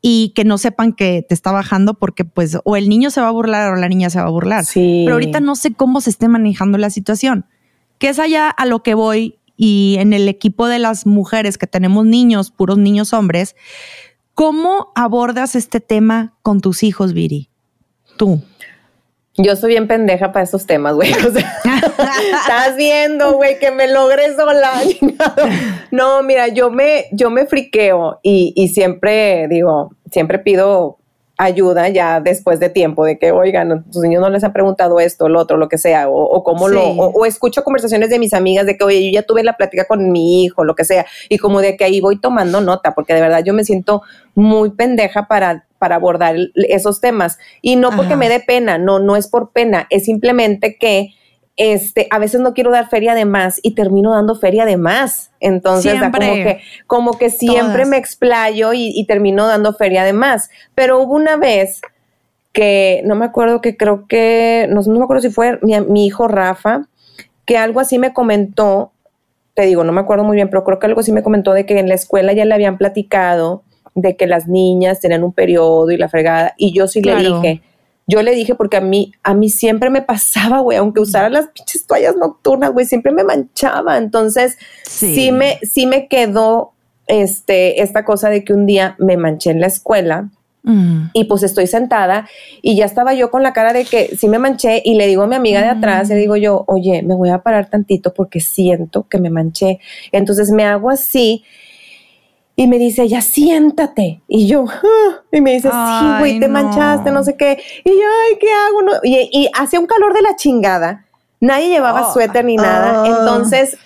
y 0.02 0.30
que 0.30 0.43
no 0.43 0.58
sepan 0.58 0.93
que 0.93 1.24
te 1.30 1.36
está 1.36 1.52
bajando 1.52 1.93
porque 1.93 2.26
pues 2.26 2.58
o 2.63 2.76
el 2.76 2.89
niño 2.89 3.12
se 3.12 3.22
va 3.22 3.28
a 3.28 3.32
burlar 3.32 3.72
o 3.72 3.76
la 3.76 3.88
niña 3.88 4.10
se 4.10 4.20
va 4.20 4.26
a 4.26 4.32
burlar. 4.32 4.65
Pero 4.74 5.13
ahorita 5.13 5.41
no 5.41 5.56
sé 5.56 5.76
cómo 5.76 6.02
se 6.02 6.10
esté 6.10 6.28
manejando 6.28 6.80
la 6.80 6.89
situación. 6.89 7.46
Que 8.00 8.10
es 8.10 8.17
allá 8.17 8.50
a 8.50 8.65
lo 8.65 8.82
que 8.82 8.96
voy 8.96 9.38
y 9.58 9.98
en 10.00 10.13
el 10.13 10.30
equipo 10.30 10.67
de 10.67 10.80
las 10.80 11.06
mujeres 11.06 11.58
que 11.58 11.67
tenemos 11.67 12.06
niños, 12.06 12.52
puros 12.52 12.78
niños 12.78 13.12
hombres, 13.12 13.56
¿cómo 14.36 14.91
abordas 14.96 15.56
este 15.56 15.80
tema 15.80 16.36
con 16.43 16.62
tus 16.62 16.84
hijos, 16.84 17.13
Viri? 17.13 17.50
Tú. 18.17 18.41
Yo 19.39 19.56
soy 19.56 19.72
bien 19.72 19.88
pendeja 19.88 20.32
para 20.32 20.43
esos 20.43 20.65
temas, 20.65 20.96
güey. 20.96 21.12
O 21.13 21.32
sea, 21.32 21.60
estás 22.39 22.76
viendo, 22.76 23.34
güey, 23.34 23.60
que 23.60 23.72
me 23.72 23.88
logré 23.88 24.36
sola. 24.36 24.82
no, 25.91 26.24
mira, 26.24 26.48
yo 26.48 26.72
me, 26.72 27.06
yo 27.12 27.30
me 27.30 27.46
friqueo 27.46 28.20
y, 28.24 28.54
y 28.56 28.70
siempre 28.70 29.48
digo, 29.48 29.91
siempre 30.12 30.39
pido 30.39 30.98
ayuda 31.38 31.88
ya 31.89 32.19
después 32.19 32.60
de 32.60 32.69
tiempo, 32.69 33.06
de 33.06 33.19
que, 33.19 33.32
oigan, 33.32 33.86
tus 33.91 34.02
niños 34.02 34.21
no 34.21 34.30
les 34.30 34.43
han 34.43 34.54
preguntado 34.54 35.00
esto, 35.00 35.30
lo 35.30 35.39
otro, 35.39 35.58
lo 35.58 35.69
que 35.69 35.78
sea, 35.78 36.10
o, 36.10 36.15
o 36.15 36.43
cómo 36.43 36.67
lo, 36.67 36.84
o, 36.84 37.26
escucho 37.26 37.63
conversaciones 37.63 38.10
de 38.10 38.17
mis 38.17 38.34
amigas 38.34 38.65
de 38.65 38.76
que, 38.76 38.84
oye, 38.84 39.06
yo 39.06 39.12
ya 39.12 39.23
tuve 39.23 39.43
la 39.43 39.56
plática 39.56 39.86
con 39.86 40.12
mi 40.12 40.43
hijo, 40.43 40.63
lo 40.63 40.73
que 40.73 40.84
sea, 40.84 41.06
y 41.30 41.38
como 41.38 41.62
de 41.62 41.78
que 41.78 41.84
ahí 41.84 42.02
voy 42.02 42.19
tomando 42.19 42.60
nota, 42.60 42.95
porque 42.95 43.13
de 43.13 43.21
verdad 43.21 43.43
yo 43.45 43.54
me 43.54 43.63
siento 43.63 44.02
muy 44.34 44.71
pendeja 44.71 45.28
para, 45.28 45.67
para 45.78 45.95
abordar 45.95 46.36
esos 46.56 47.02
temas. 47.02 47.38
Y 47.62 47.76
no 47.76 47.91
porque 47.91 48.15
me 48.15 48.30
dé 48.30 48.39
pena, 48.39 48.80
no, 48.80 49.00
no 49.00 49.15
es 49.15 49.28
por 49.28 49.52
pena, 49.52 49.86
es 49.91 50.06
simplemente 50.06 50.78
que 50.78 51.13
este, 51.58 52.08
a 52.12 52.20
veces 52.20 52.39
no 52.39 52.54
quiero 52.54 52.70
dar 52.70 52.88
feria 52.88 53.15
de 53.15 53.26
más 53.26 53.60
y 53.63 53.74
termino 53.74 54.13
dando 54.13 54.36
feria 54.36 54.65
de 54.65 54.78
más. 54.78 55.32
Entonces, 55.39 56.00
como 56.00 56.12
que, 56.20 56.62
como 56.86 57.12
que 57.17 57.32
siempre 57.32 57.86
me 57.86 57.98
explayo 57.98 58.74
y, 58.74 59.04
termino 59.08 59.48
dando 59.48 59.74
feria 59.74 60.04
de 60.04 60.13
más. 60.13 60.52
Pero 60.76 61.00
hubo 61.00 61.15
una 61.15 61.36
vez 61.36 61.82
que, 62.54 63.02
no 63.06 63.15
me 63.15 63.26
acuerdo 63.26 63.60
que 63.60 63.76
creo 63.76 64.08
que, 64.08 64.67
no, 64.70 64.82
me 64.84 65.04
acuerdo 65.04 65.24
si 65.24 65.32
fue 65.32 65.60
mi, 65.63 65.80
mi, 65.82 66.06
hijo 66.06 66.28
Rafa, 66.28 66.88
que 67.46 67.58
algo 67.58 67.80
así 67.80 67.98
me 67.98 68.13
comentó, 68.13 68.91
te 69.56 69.63
digo, 69.63 69.84
no 69.84 69.91
me 69.91 70.02
acuerdo 70.02 70.24
muy 70.24 70.36
bien, 70.36 70.50
pero 70.50 70.63
creo 70.63 70.78
que 70.78 70.86
algo 70.86 71.00
así 71.00 71.12
me 71.12 71.24
comentó 71.24 71.54
de 71.54 71.65
que 71.65 71.80
en 71.80 71.89
la 71.89 71.96
escuela 71.96 72.34
ya 72.34 72.46
le 72.46 72.54
habían 72.54 72.78
platicado 72.78 73.63
de 73.96 74.15
que 74.15 74.28
las 74.28 74.48
niñas 74.48 75.00
tenían 75.00 75.24
un 75.24 75.34
periodo 75.34 75.89
y 75.89 75.98
la 75.98 76.08
fregada, 76.08 76.54
y 76.56 76.72
yo 76.72 76.88
sí 76.88 77.02
le 77.02 77.15
dije, 77.15 77.62
yo 78.08 78.22
le 78.22 78.34
dije 78.34 78.56
porque 78.56 78.78
a 78.78 78.82
mí, 78.82 79.12
a 79.22 79.34
mí 79.34 79.50
siempre 79.50 79.89
me 79.89 80.02
pasaba, 80.02 80.60
güey, 80.60 80.78
aunque 80.78 81.02
usara 81.02 81.30
las 81.30 81.48
pinches 81.48 81.86
toallas 81.86 82.15
nocturnas, 82.15 82.72
güey, 82.72 82.86
siempre 82.86 83.12
me 83.12 83.26
manchaba. 83.26 83.98
Entonces, 83.98 84.58
sí. 84.84 85.32
me, 85.34 85.60
sí 85.62 85.86
me 85.86 86.08
quedó 86.08 86.72
este, 87.08 87.82
esta 87.82 88.06
cosa 88.06 88.30
de 88.30 88.46
que 88.46 88.54
un 88.54 88.65
día 88.65 88.96
me 88.98 89.17
manché 89.17 89.52
en 89.52 89.60
la 89.60 89.67
escuela. 89.67 90.30
Mm. 90.63 91.10
Y 91.13 91.26
pues 91.26 91.43
estoy 91.43 91.67
sentada 91.67 92.28
y 92.62 92.76
ya 92.76 92.86
estaba 92.86 93.13
yo 93.13 93.30
con 93.30 93.43
la 93.43 93.54
cara 93.54 93.72
de 93.72 93.86
que 93.86 94.17
sí 94.17 94.28
me 94.28 94.39
manché 94.39 94.82
y 94.84 94.96
le 94.96 95.08
digo 95.08 95.24
a 95.24 95.28
mi 95.28 95.36
amiga 95.36 95.62
de 95.62 95.70
atrás, 95.70 96.10
le 96.10 96.15
mm. 96.15 96.20
digo 96.20 96.36
yo, 96.36 96.65
oye, 96.67 97.04
me 97.04 97.15
voy 97.15 97.30
a 97.30 97.39
parar 97.39 97.70
tantito 97.70 98.13
porque 98.13 98.39
siento 98.39 99.08
que 99.08 99.17
me 99.20 99.30
manché. 99.30 99.80
Entonces 100.12 100.52
me 100.52 100.63
hago 100.63 100.89
así 100.89 101.43
y 102.60 102.65
me 102.65 102.80
dice, 102.80 103.08
ya 103.08 103.22
siéntate. 103.22 104.22
Y 104.28 104.48
yo, 104.48 104.65
ah", 104.67 105.22
y 105.32 105.41
me 105.41 105.54
dice, 105.54 105.70
sí, 105.70 106.06
güey, 106.17 106.39
te 106.39 106.48
manchaste, 106.48 107.12
no 107.12 107.24
sé 107.24 107.38
qué. 107.38 107.62
Y 107.84 107.89
yo, 107.91 108.06
ay, 108.26 108.38
¿qué 108.41 108.48
hago? 108.52 109.00
Y, 109.04 109.30
y 109.32 109.50
hacía 109.54 109.80
un 109.80 109.86
calor 109.86 110.15
de 110.15 110.24
la 110.24 110.36
chingada. 110.36 111.06
Nadie 111.39 111.70
llevaba 111.70 112.10
oh, 112.10 112.13
suéter 112.13 112.43
ni 112.43 112.56
nada. 112.56 113.04
Oh. 113.04 113.06
Entonces, 113.06 113.78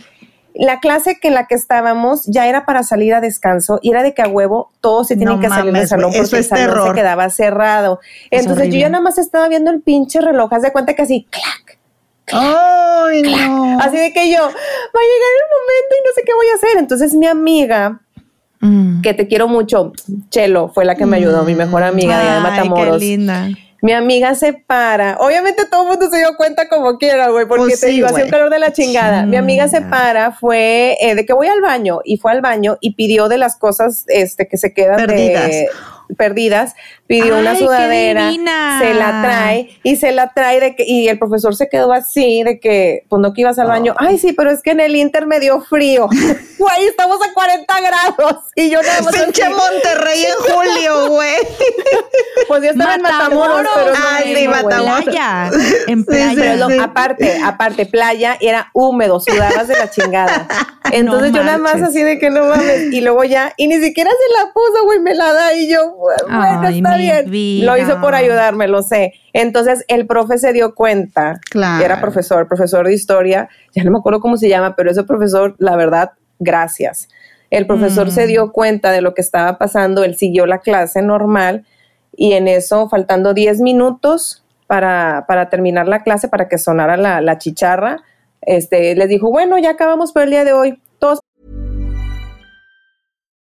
la 0.54 0.80
clase 0.80 1.20
que 1.20 1.28
en 1.28 1.34
la 1.34 1.48
que 1.48 1.56
estábamos 1.56 2.24
ya 2.28 2.48
era 2.48 2.66
para 2.66 2.84
salir 2.84 3.14
a 3.14 3.20
descanso 3.20 3.78
y 3.82 3.92
era 3.92 4.04
de 4.04 4.14
que 4.14 4.22
a 4.22 4.30
huevo 4.30 4.72
todos 4.80 5.10
se 5.10 5.18
tienen 5.18 5.42
que 5.42 5.50
salir 5.50 5.74
del 5.74 5.88
salón 5.90 6.14
porque 6.16 6.38
el 6.38 6.46
salón 6.46 6.88
se 6.88 6.94
quedaba 6.94 7.30
cerrado. 7.30 8.00
Entonces 8.30 8.70
yo 8.70 8.80
ya 8.80 8.88
nada 8.88 9.04
más 9.04 9.18
estaba 9.18 9.50
viendo 9.50 9.70
el 9.70 9.82
pinche 9.82 10.22
reloj, 10.22 10.54
haz 10.54 10.62
de 10.62 10.72
cuenta 10.72 10.94
que 10.94 11.02
así, 11.02 11.28
clac, 11.30 11.78
Ay, 12.34 13.24
no. 13.24 13.80
Así 13.82 13.98
de 13.98 14.14
que 14.14 14.32
yo, 14.32 14.40
va 14.40 14.48
a 14.48 14.50
llegar 14.50 15.32
el 15.36 15.50
momento 15.52 15.92
y 15.92 16.06
no 16.06 16.12
sé 16.16 16.22
qué 16.26 16.34
voy 16.34 16.48
a 16.48 16.56
hacer. 16.56 16.78
Entonces 16.78 17.14
mi 17.14 17.28
amiga 17.28 18.00
Mm. 18.62 19.02
que 19.02 19.14
te 19.14 19.28
quiero 19.28 19.48
mucho. 19.48 19.92
Chelo 20.30 20.70
fue 20.70 20.86
la 20.86 20.96
que 20.96 21.06
me 21.06 21.18
ayudó, 21.18 21.44
mi 21.44 21.56
mejor 21.56 21.84
amiga 21.84 22.20
de 22.20 22.40
Matamoros. 22.40 23.00
Qué 23.00 23.06
linda. 23.06 23.50
Mi 23.82 23.94
amiga 23.94 24.36
se 24.36 24.54
para. 24.54 25.18
Obviamente 25.18 25.66
todo 25.66 25.82
el 25.84 25.88
mundo 25.90 26.08
se 26.12 26.18
dio 26.18 26.38
cuenta 26.38 26.70
como 26.70 27.00
quiera, 27.00 27.30
güey, 27.30 27.48
porque 27.48 27.64
pues 27.64 27.80
te 27.80 27.88
digo, 27.88 28.06
hacía 28.06 28.26
un 28.26 28.30
calor 28.30 28.52
de 28.52 28.60
la 28.60 28.72
chingada. 28.72 29.26
Mi 29.26 29.38
amiga 29.38 29.68
se 29.68 29.82
para, 29.82 30.32
fue 30.34 30.98
eh, 31.02 31.16
de 31.16 31.26
que 31.26 31.34
voy 31.34 31.48
al 31.48 31.62
baño 31.62 32.00
y 32.04 32.18
fue 32.18 32.32
al 32.32 32.42
baño 32.42 32.78
y 32.80 32.94
pidió 32.94 33.28
de 33.28 33.40
las 33.40 33.58
cosas 33.58 34.04
este, 34.08 34.48
que 34.48 34.58
se 34.58 34.72
quedan 34.74 35.08
de 35.08 35.68
perdidas, 36.18 36.76
pidió 37.08 37.38
una 37.38 37.56
sudadera, 37.56 38.32
se 38.80 38.94
la 38.94 39.22
trae 39.22 39.70
y 39.84 39.96
se 39.98 40.12
la 40.12 40.34
trae 40.34 40.60
de 40.60 40.76
que, 40.76 40.84
y 40.86 41.08
el 41.08 41.20
profesor 41.20 41.56
se 41.56 41.70
quedó 41.70 41.94
así 41.94 42.44
de 42.44 42.60
que, 42.60 43.06
pues 43.10 43.22
no 43.22 43.34
que 43.34 43.42
ibas 43.42 43.60
al 43.60 43.68
baño, 43.68 43.96
ay 43.98 44.18
sí, 44.18 44.34
pero 44.34 44.52
es 44.52 44.62
que 44.62 44.72
en 44.72 44.80
el 44.80 44.96
Inter 44.96 45.26
me 45.28 45.40
dio 45.40 45.62
frío, 45.62 46.08
güey, 46.58 46.86
estamos 46.86 47.18
a 47.22 47.34
40 47.34 47.74
grados 47.82 48.44
y 48.56 48.70
yo 48.70 48.82
nada 48.82 49.02
más. 49.02 49.16
Pinche 49.16 49.50
Monterrey 49.50 50.26
en 50.26 50.54
julio, 50.54 51.08
güey. 51.10 51.36
pues 52.48 52.64
ya 52.64 52.70
estaba 52.72 52.96
en 52.96 53.02
Matamoros, 53.02 53.70
pero 53.76 53.92
no 53.92 54.00
ay, 54.10 54.36
sí, 54.36 54.48
Matamoros. 54.48 55.04
Playa, 55.04 55.52
en 55.88 56.06
playa. 56.06 56.84
aparte, 56.84 57.40
aparte, 57.44 57.86
playa, 57.86 58.38
era 58.40 58.70
húmedo, 58.74 59.20
sudabas 59.20 59.68
de 59.68 59.78
la 59.78 59.90
chingada. 59.90 60.48
Entonces 60.92 61.32
yo 61.32 61.44
nada 61.44 61.58
más 61.58 61.82
así 61.82 62.04
de 62.04 62.20
que 62.20 62.30
no 62.30 62.46
mames, 62.46 62.92
y 62.92 63.02
luego 63.02 63.24
ya, 63.24 63.54
y 63.58 63.68
ni 63.68 63.80
siquiera 63.82 64.10
se 64.10 64.40
la 64.40 64.52
puso, 64.52 64.86
güey, 64.86 65.00
me 65.00 65.14
la 65.14 65.34
da 65.34 65.54
y 65.54 65.70
yo, 65.70 65.94
bueno, 66.30 66.68
está 66.68 66.98
bien. 66.98 67.66
Lo 67.66 67.78
hizo 67.78 68.00
por 68.02 68.16
ayudarme, 68.16 68.68
lo 68.68 68.84
sé. 68.84 69.14
Entonces 69.34 69.86
el 69.88 70.08
profe 70.08 70.38
se 70.38 70.54
dio 70.54 70.76
cuenta, 70.76 71.40
que 71.52 71.86
era 71.86 72.02
profesor, 72.02 72.48
profesor 72.48 72.88
de 72.88 72.94
historia, 72.94 73.50
ya 73.74 73.84
no 73.84 73.92
me 73.92 74.00
acuerdo 74.00 74.20
cómo 74.20 74.38
se 74.38 74.50
llama, 74.50 74.76
pero 74.76 74.92
ese 74.92 75.04
profesor, 75.04 75.56
la 75.60 75.76
verdad, 75.76 76.12
gracias. 76.40 77.08
El 77.50 77.68
profesor 77.68 78.12
se 78.12 78.26
mm. 78.26 78.28
dio 78.28 78.52
cuenta 78.52 78.92
de 78.92 79.02
lo 79.02 79.14
que 79.14 79.22
estaba 79.22 79.58
pasando, 79.58 80.04
él 80.04 80.16
siguió 80.16 80.46
la 80.46 80.60
clase 80.60 81.02
normal 81.02 81.66
y 82.16 82.34
en 82.34 82.48
eso, 82.48 82.90
faltando 82.90 83.34
10 83.34 83.62
minutos 83.62 84.44
para, 84.68 85.26
para 85.28 85.50
terminar 85.50 85.88
la 85.88 86.04
clase, 86.04 86.28
para 86.30 86.48
que 86.48 86.58
sonara 86.58 86.98
la, 86.98 87.20
la 87.22 87.38
chicharra, 87.38 88.04
este, 88.42 88.96
les 88.96 89.10
dijo, 89.10 89.30
bueno, 89.30 89.58
ya 89.60 89.72
acabamos 89.72 90.12
por 90.14 90.24
el 90.24 90.30
día 90.32 90.44
de 90.44 90.54
hoy, 90.54 90.82
todos 91.00 91.20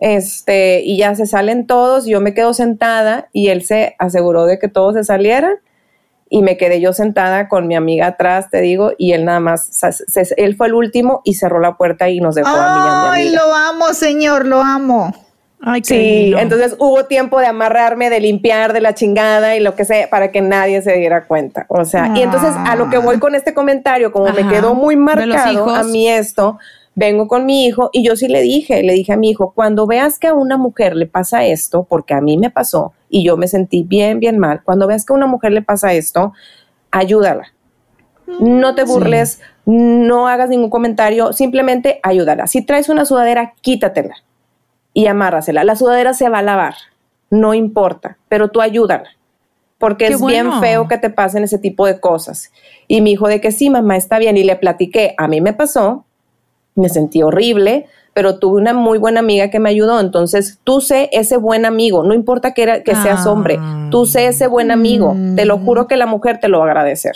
Este, 0.00 0.82
y 0.84 0.96
ya 0.98 1.14
se 1.14 1.26
salen 1.26 1.66
todos, 1.66 2.06
yo 2.06 2.20
me 2.20 2.32
quedo 2.34 2.54
sentada 2.54 3.28
y 3.32 3.48
él 3.48 3.64
se 3.64 3.96
aseguró 3.98 4.46
de 4.46 4.58
que 4.58 4.68
todos 4.68 4.94
se 4.94 5.04
salieran 5.04 5.54
y 6.28 6.42
me 6.42 6.56
quedé 6.56 6.80
yo 6.80 6.92
sentada 6.92 7.48
con 7.48 7.66
mi 7.66 7.74
amiga 7.74 8.06
atrás, 8.06 8.50
te 8.50 8.60
digo, 8.60 8.92
y 8.98 9.12
él 9.12 9.24
nada 9.24 9.40
más, 9.40 9.66
se- 9.66 9.92
se- 10.24 10.34
él 10.36 10.54
fue 10.56 10.68
el 10.68 10.74
último 10.74 11.22
y 11.24 11.34
cerró 11.34 11.58
la 11.58 11.76
puerta 11.76 12.08
y 12.08 12.20
nos 12.20 12.36
dejó 12.36 12.48
a 12.48 12.68
mí 12.72 12.80
y 12.84 12.88
a 12.88 12.94
mi 12.94 13.06
Ay, 13.08 13.26
amiga. 13.28 13.42
lo 13.44 13.54
amo, 13.54 13.92
señor, 13.92 14.46
lo 14.46 14.60
amo. 14.60 15.12
Ay, 15.62 15.82
qué 15.82 15.88
Sí, 15.88 15.98
lindo. 16.24 16.38
entonces 16.38 16.76
hubo 16.78 17.04
tiempo 17.06 17.38
de 17.40 17.46
amarrarme, 17.46 18.08
de 18.08 18.20
limpiar, 18.20 18.72
de 18.72 18.80
la 18.80 18.94
chingada 18.94 19.56
y 19.56 19.60
lo 19.60 19.74
que 19.74 19.84
sea, 19.84 20.08
para 20.08 20.30
que 20.32 20.40
nadie 20.40 20.80
se 20.82 20.92
diera 20.92 21.26
cuenta. 21.26 21.66
O 21.68 21.84
sea, 21.84 22.12
y 22.14 22.22
entonces 22.22 22.54
a 22.64 22.76
lo 22.76 22.88
que 22.88 22.96
voy 22.98 23.18
con 23.18 23.34
este 23.34 23.52
comentario, 23.52 24.10
como 24.12 24.32
me 24.32 24.48
quedó 24.48 24.74
muy 24.74 24.96
marcado 24.96 25.68
a 25.68 25.82
mí 25.82 26.08
esto, 26.08 26.58
vengo 26.94 27.28
con 27.28 27.46
mi 27.46 27.66
hijo 27.66 27.90
y 27.92 28.04
yo 28.04 28.16
sí 28.16 28.28
le 28.28 28.42
dije, 28.42 28.82
le 28.82 28.92
dije 28.92 29.12
a 29.12 29.16
mi 29.16 29.30
hijo, 29.30 29.52
cuando 29.54 29.86
veas 29.86 30.18
que 30.18 30.26
a 30.26 30.34
una 30.34 30.56
mujer 30.56 30.96
le 30.96 31.06
pasa 31.06 31.44
esto, 31.44 31.84
porque 31.88 32.14
a 32.14 32.20
mí 32.20 32.36
me 32.36 32.50
pasó 32.50 32.92
y 33.08 33.24
yo 33.24 33.36
me 33.36 33.48
sentí 33.48 33.82
bien, 33.82 34.20
bien 34.20 34.38
mal, 34.38 34.62
cuando 34.64 34.86
veas 34.86 35.04
que 35.04 35.12
a 35.12 35.16
una 35.16 35.26
mujer 35.26 35.52
le 35.52 35.62
pasa 35.62 35.92
esto, 35.92 36.32
ayúdala. 36.90 37.52
No 38.38 38.74
te 38.74 38.84
burles, 38.84 39.40
no 39.66 40.28
hagas 40.28 40.48
ningún 40.48 40.70
comentario, 40.70 41.32
simplemente 41.32 42.00
ayúdala. 42.02 42.46
Si 42.46 42.64
traes 42.64 42.88
una 42.88 43.04
sudadera, 43.04 43.54
quítatela 43.60 44.14
y 44.94 45.06
amárrasela. 45.06 45.64
La 45.64 45.76
sudadera 45.76 46.14
se 46.14 46.28
va 46.28 46.38
a 46.38 46.42
lavar, 46.42 46.74
no 47.30 47.54
importa, 47.54 48.18
pero 48.28 48.48
tú 48.48 48.60
ayúdala. 48.60 49.10
Porque 49.78 50.08
Qué 50.08 50.12
es 50.12 50.24
bien 50.24 50.60
feo 50.60 50.88
que 50.88 50.98
te 50.98 51.08
pasen 51.08 51.42
ese 51.42 51.58
tipo 51.58 51.86
de 51.86 52.00
cosas. 52.00 52.52
Y 52.86 53.00
mi 53.00 53.12
hijo 53.12 53.28
de 53.28 53.40
que 53.40 53.50
sí, 53.50 53.70
mamá, 53.70 53.96
está 53.96 54.18
bien. 54.18 54.36
Y 54.36 54.44
le 54.44 54.56
platiqué, 54.56 55.14
a 55.16 55.26
mí 55.26 55.40
me 55.40 55.54
pasó, 55.54 56.04
me 56.74 56.88
sentí 56.88 57.22
horrible, 57.22 57.86
pero 58.12 58.38
tuve 58.38 58.60
una 58.60 58.72
muy 58.74 58.98
buena 58.98 59.20
amiga 59.20 59.50
que 59.50 59.60
me 59.60 59.70
ayudó. 59.70 60.00
Entonces, 60.00 60.58
tú 60.64 60.80
sé 60.80 61.08
ese 61.12 61.36
buen 61.36 61.64
amigo, 61.64 62.02
no 62.02 62.14
importa 62.14 62.52
que, 62.54 62.62
era, 62.62 62.82
que 62.82 62.94
seas 62.94 63.26
Ah. 63.26 63.30
hombre, 63.30 63.58
tú 63.90 64.06
sé 64.06 64.26
ese 64.26 64.46
buen 64.46 64.70
amigo. 64.70 65.16
Te 65.36 65.44
lo 65.44 65.58
juro 65.58 65.86
que 65.86 65.96
la 65.96 66.06
mujer 66.06 66.38
te 66.40 66.48
lo 66.48 66.58
va 66.58 66.66
a 66.66 66.68
agradecer. 66.68 67.14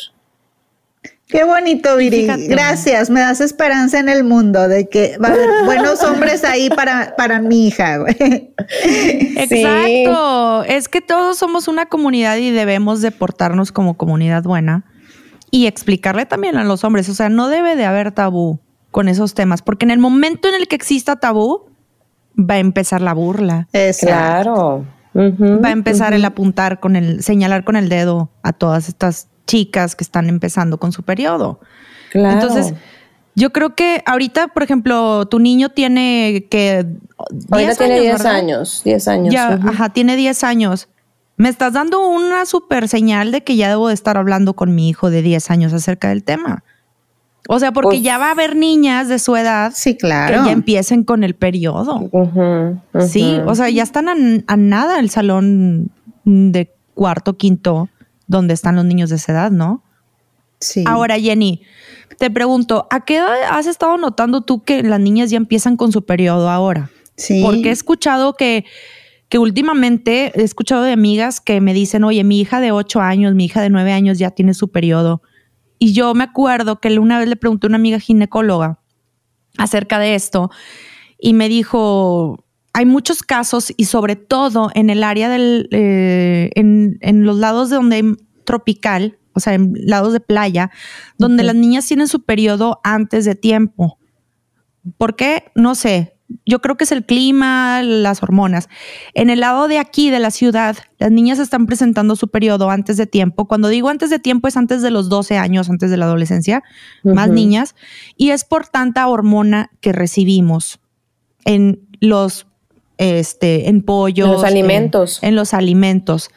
Qué 1.27 1.43
bonito, 1.43 1.97
Viri. 1.97 2.23
Fíjate. 2.23 2.47
Gracias. 2.49 3.09
Me 3.11 3.21
das 3.21 3.41
esperanza 3.41 3.99
en 3.99 4.09
el 4.09 4.25
mundo 4.25 4.69
de 4.69 4.89
que 4.89 5.17
va 5.19 5.29
a 5.29 5.33
haber 5.33 5.49
buenos 5.65 6.03
hombres 6.05 6.45
ahí 6.45 6.69
para, 6.69 7.15
para 7.17 7.41
mi 7.41 7.67
hija, 7.67 7.97
güey. 7.97 8.15
Exacto. 9.37 10.65
Es 10.65 10.89
que 10.89 11.01
todos 11.01 11.39
somos 11.39 11.67
una 11.67 11.87
comunidad 11.87 12.37
y 12.37 12.51
debemos 12.51 13.01
de 13.01 13.11
portarnos 13.11 13.73
como 13.73 13.97
comunidad 13.97 14.43
buena 14.43 14.85
y 15.51 15.67
explicarle 15.67 16.27
también 16.27 16.57
a 16.57 16.65
los 16.65 16.85
hombres. 16.85 17.09
O 17.09 17.15
sea, 17.15 17.31
no 17.31 17.49
debe 17.49 17.75
de 17.75 17.87
haber 17.87 18.13
tabú 18.13 18.61
con 18.95 19.09
esos 19.09 19.35
temas, 19.35 19.61
porque 19.61 19.85
en 19.85 19.91
el 19.91 19.99
momento 19.99 20.49
en 20.49 20.55
el 20.55 20.69
que 20.69 20.77
exista 20.77 21.17
tabú, 21.17 21.65
va 22.39 22.55
a 22.55 22.59
empezar 22.59 23.01
la 23.01 23.13
burla, 23.13 23.67
Exacto. 23.73 24.07
Claro. 24.07 24.87
Va 25.17 25.69
a 25.71 25.73
empezar 25.73 26.15
el 26.15 26.25
apuntar 26.25 26.79
con 26.79 26.95
el, 26.95 27.21
señalar 27.21 27.65
con 27.65 27.75
el 27.75 27.89
dedo 27.89 28.31
a 28.45 28.53
todas 28.53 28.89
estas 28.89 29.27
chicas 29.49 29.97
que 29.97 30.05
están 30.05 30.29
empezando 30.29 30.79
con 30.79 30.93
su 30.93 31.03
periodo. 31.03 31.59
Claro. 32.13 32.41
Entonces, 32.41 32.75
yo 33.35 33.53
creo 33.53 33.75
que 33.75 34.05
ahorita, 34.07 34.47
por 34.47 34.63
ejemplo, 34.63 35.27
tu 35.27 35.41
niño 35.41 35.71
tiene 35.71 36.47
que... 36.49 36.87
Ahorita 37.51 37.75
tiene 37.75 38.01
10 38.01 38.13
¿verdad? 38.13 38.37
años, 38.37 38.83
10 38.85 39.09
años. 39.09 39.35
Ya, 39.35 39.55
ajá, 39.55 39.89
tiene 39.89 40.15
10 40.15 40.45
años. 40.45 40.89
Me 41.37 41.49
estás 41.49 41.73
dando 41.73 42.07
una 42.07 42.47
super 42.47 42.87
señal 42.87 43.33
de 43.33 43.43
que 43.43 43.57
ya 43.57 43.69
debo 43.69 43.89
de 43.89 43.95
estar 43.95 44.17
hablando 44.17 44.55
con 44.55 44.73
mi 44.73 44.89
hijo 44.89 45.11
de 45.11 45.21
10 45.21 45.51
años 45.51 45.73
acerca 45.73 46.11
del 46.11 46.23
tema. 46.23 46.63
O 47.49 47.59
sea, 47.59 47.73
porque 47.73 47.89
Pues- 47.97 48.03
ya 48.03 48.17
va 48.19 48.29
a 48.29 48.31
haber 48.31 48.57
niñas 48.57 49.09
de 49.09 49.19
su 49.19 49.37
edad 49.37 49.73
Sí, 49.75 49.97
claro. 49.97 50.41
que 50.41 50.47
ya 50.47 50.53
empiecen 50.53 51.05
con 51.05 51.25
el 51.25 51.35
periodo. 51.35 52.11
Sí, 53.09 53.39
o 53.47 53.55
sea, 53.55 53.69
ya 53.69 53.83
están 53.83 54.09
a, 54.09 54.15
a 54.47 54.57
nada 54.57 54.99
el 54.99 55.11
salón 55.11 55.91
de 56.25 56.73
cuarto, 56.95 57.37
quinto, 57.37 57.89
donde 58.27 58.55
están 58.55 58.77
los 58.77 58.85
niños 58.87 59.11
de 59.11 59.17
esa 59.17 59.33
edad, 59.33 59.51
¿no? 59.51 59.83
Sí. 60.61 60.85
Ahora, 60.87 61.19
Jenny, 61.19 61.61
te 62.19 62.31
pregunto, 62.31 62.87
¿a 62.91 63.05
qué 63.05 63.17
edad 63.17 63.35
has 63.51 63.67
estado 63.67 63.99
notando 63.99 64.41
tú 64.41 64.63
que 64.63 64.83
las 64.83 65.01
niñas 65.01 65.29
ya 65.31 65.37
empiezan 65.37 65.77
con 65.77 65.93
su 65.93 66.05
periodo 66.07 66.49
ahora? 66.49 66.91
sí. 67.17 67.43
Porque 67.45 67.69
he 67.69 67.73
escuchado 67.73 68.35
que, 68.35 68.65
que 69.29 69.39
últimamente 69.39 70.33
he 70.35 70.43
escuchado 70.43 70.83
de 70.83 70.93
amigas 70.93 71.41
que 71.41 71.61
me 71.61 71.75
dicen, 71.75 72.03
oye, 72.05 72.25
mi 72.25 72.41
hija 72.41 72.61
de 72.61 72.73
8 72.73 73.01
años, 73.03 73.35
mi 73.35 73.45
hija 73.45 73.61
de 73.61 73.69
9 73.71 73.93
años 73.93 74.19
ya 74.19 74.31
tiene 74.31 74.55
su 74.55 74.69
periodo. 74.69 75.21
Y 75.79 75.93
yo 75.93 76.15
me 76.15 76.25
acuerdo 76.25 76.81
que 76.81 76.99
una 76.99 77.19
vez 77.19 77.29
le 77.29 77.37
pregunté 77.37 77.67
a 77.67 77.69
una 77.69 77.77
amiga 77.77 77.99
ginecóloga 77.99 78.79
acerca 79.59 79.99
de 79.99 80.15
esto 80.15 80.51
y 81.19 81.33
me 81.33 81.49
dijo, 81.49 82.45
hay 82.73 82.87
muchos 82.87 83.23
casos 83.23 83.73
y 83.77 83.85
sobre 83.85 84.17
todo 84.17 84.71
en 84.75 84.91
el 84.91 85.05
área 85.05 85.29
del, 85.29 85.69
eh, 85.71 86.51
en, 86.55 86.99
en 87.01 87.25
los 87.25 87.39
lados 87.39 87.71
de 87.71 87.77
donde 87.77 87.97
hay 87.97 88.17
tropical, 88.45 89.19
o 89.33 89.41
sea, 89.41 89.55
en 89.55 89.75
lados 89.77 90.13
de 90.13 90.21
playa, 90.21 90.71
donde 91.19 91.43
las 91.43 91.55
niñas 91.55 91.87
tienen 91.87 92.09
su 92.09 92.25
periodo 92.25 92.81
antes 92.85 93.25
de 93.25 93.35
tiempo. 93.35 93.99
¿Por 94.99 95.17
qué? 95.17 95.45
No 95.55 95.75
sé. 95.75 96.14
Yo 96.47 96.61
creo 96.61 96.77
que 96.77 96.85
es 96.85 96.93
el 96.93 97.05
clima, 97.05 97.83
las 97.83 98.23
hormonas. 98.23 98.69
En 99.15 99.31
el 99.31 99.41
lado 99.41 99.69
de 99.69 99.79
aquí, 99.79 100.11
de 100.11 100.19
la 100.19 100.31
ciudad, 100.31 100.77
las 100.99 101.11
niñas 101.11 101.39
están 101.39 101.67
presentando 101.67 102.17
su 102.17 102.29
periodo 102.29 102.71
antes 102.71 102.97
de 102.97 103.07
tiempo. 103.07 103.47
Cuando 103.47 103.69
digo 103.69 103.89
antes 103.89 104.11
de 104.11 104.19
tiempo 104.19 104.49
es 104.49 104.57
antes 104.57 104.83
de 104.83 104.91
los 104.91 105.09
12 105.09 105.39
años, 105.39 105.71
antes 105.71 105.91
de 105.91 105.97
la 105.97 106.07
adolescencia, 106.07 106.63
más 107.03 107.29
niñas. 107.31 107.75
Y 108.17 108.31
es 108.31 108.45
por 108.45 108.67
tanta 108.67 109.07
hormona 109.09 109.71
que 109.81 109.93
recibimos 109.93 110.81
en 111.45 111.81
los, 112.01 112.47
este, 112.99 113.69
en 113.69 113.83
pollos. 113.83 114.27
En 114.27 114.33
los 114.33 114.45
alimentos. 114.45 115.23
En, 115.23 115.31
en 115.31 115.37
los 115.37 115.55
alimentos. 115.55 116.31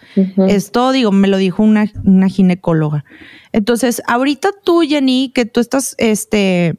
Esto, 0.48 0.92
digo, 0.92 1.12
me 1.12 1.28
lo 1.28 1.38
dijo 1.38 1.64
una, 1.64 1.92
una 2.04 2.30
ginecóloga. 2.30 3.06
Entonces, 3.52 4.02
ahorita 4.08 4.50
tú, 4.64 4.82
Jenny, 4.82 5.32
que 5.34 5.46
tú 5.46 5.60
estás, 5.60 5.96
este, 5.98 6.76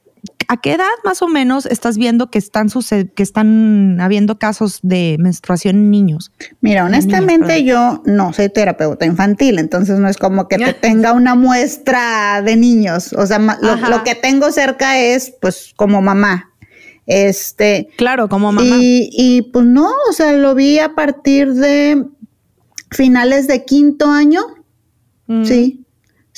¿A 0.51 0.57
qué 0.57 0.73
edad 0.73 0.87
más 1.05 1.21
o 1.21 1.29
menos 1.29 1.67
estás 1.67 1.99
viendo 1.99 2.31
que 2.31 2.39
están, 2.39 2.69
que 3.15 3.23
están 3.23 4.01
habiendo 4.01 4.39
casos 4.39 4.81
de 4.83 5.17
menstruación 5.19 5.77
en 5.77 5.91
niños? 5.91 6.33
Mira, 6.63 6.87
honestamente 6.87 7.65
yo 7.65 8.03
no 8.07 8.33
soy 8.33 8.49
terapeuta 8.49 9.05
infantil, 9.05 9.59
entonces 9.59 9.99
no 9.99 10.09
es 10.09 10.17
como 10.17 10.49
que 10.49 10.57
te 10.57 10.73
tenga 10.89 11.13
una 11.13 11.35
muestra 11.35 12.41
de 12.41 12.57
niños. 12.57 13.13
O 13.13 13.27
sea, 13.27 13.39
lo, 13.39 13.77
lo, 13.91 14.03
que 14.05 14.15
tengo 14.15 14.51
cerca 14.51 14.99
es 14.99 15.35
pues 15.39 15.75
como 15.77 16.01
mamá. 16.01 16.51
Este. 17.07 17.91
Claro, 17.99 18.31
como 18.31 18.51
mamá. 18.51 18.63
Y, 18.65 19.11
y 19.13 19.43
pues 19.43 19.67
no, 19.67 19.91
o 20.09 20.13
sea, 20.15 20.33
lo 20.33 20.55
vi 20.55 20.79
a 20.79 20.95
partir 20.95 21.53
de 21.53 22.07
finales 22.91 23.49
de 23.49 23.67
quinto 23.67 24.11
año. 24.11 24.41
Mm. 25.27 25.45
Sí. 25.45 25.85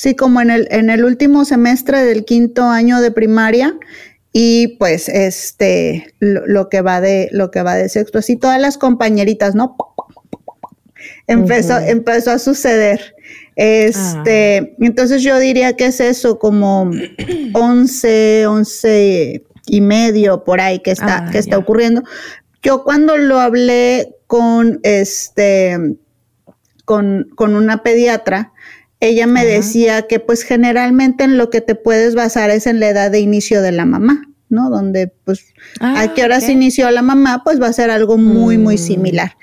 Sí, 0.00 0.16
como 0.16 0.40
en 0.40 0.48
el, 0.48 0.66
en 0.70 0.88
el 0.88 1.04
último 1.04 1.44
semestre 1.44 2.02
del 2.02 2.24
quinto 2.24 2.64
año 2.64 3.02
de 3.02 3.10
primaria. 3.10 3.78
Y 4.32 4.78
pues 4.78 5.10
este, 5.10 6.14
lo, 6.20 6.70
que 6.70 6.80
va 6.80 7.02
de, 7.02 7.28
lo 7.32 7.50
que 7.50 7.60
va 7.60 7.74
de 7.74 7.90
sexto. 7.90 8.20
Así 8.20 8.36
todas 8.36 8.58
las 8.58 8.78
compañeritas, 8.78 9.54
¿no? 9.54 9.76
Empezó, 11.26 11.78
empezó 11.80 12.30
a 12.30 12.38
suceder. 12.38 13.14
Este, 13.56 14.72
ah. 14.72 14.76
entonces 14.80 15.22
yo 15.22 15.38
diría 15.38 15.76
que 15.76 15.84
es 15.84 16.00
eso, 16.00 16.38
como 16.38 16.90
11, 17.52 18.46
11 18.46 19.44
y 19.66 19.80
medio 19.82 20.44
por 20.44 20.62
ahí 20.62 20.78
que 20.78 20.92
está, 20.92 21.26
ah, 21.26 21.30
que 21.30 21.36
está 21.36 21.58
ocurriendo. 21.58 22.04
Yo 22.62 22.84
cuando 22.84 23.18
lo 23.18 23.38
hablé 23.38 24.16
con 24.26 24.80
este, 24.82 25.76
con, 26.86 27.28
con 27.34 27.54
una 27.54 27.82
pediatra, 27.82 28.54
ella 29.00 29.26
me 29.26 29.46
decía 29.46 30.02
que 30.02 30.20
pues 30.20 30.42
generalmente 30.42 31.24
en 31.24 31.38
lo 31.38 31.50
que 31.50 31.62
te 31.62 31.74
puedes 31.74 32.14
basar 32.14 32.50
es 32.50 32.66
en 32.66 32.80
la 32.80 32.88
edad 32.88 33.10
de 33.10 33.20
inicio 33.20 33.62
de 33.62 33.72
la 33.72 33.86
mamá, 33.86 34.28
¿no? 34.50 34.68
Donde 34.68 35.12
pues 35.24 35.46
a 35.80 36.02
ah, 36.02 36.14
qué 36.14 36.24
horas 36.24 36.48
inició 36.48 36.90
la 36.90 37.02
mamá, 37.02 37.42
pues 37.42 37.60
va 37.60 37.68
a 37.68 37.72
ser 37.72 37.90
algo 37.90 38.18
muy, 38.18 38.58
muy 38.58 38.74
mm. 38.74 38.78
similar. 38.78 39.36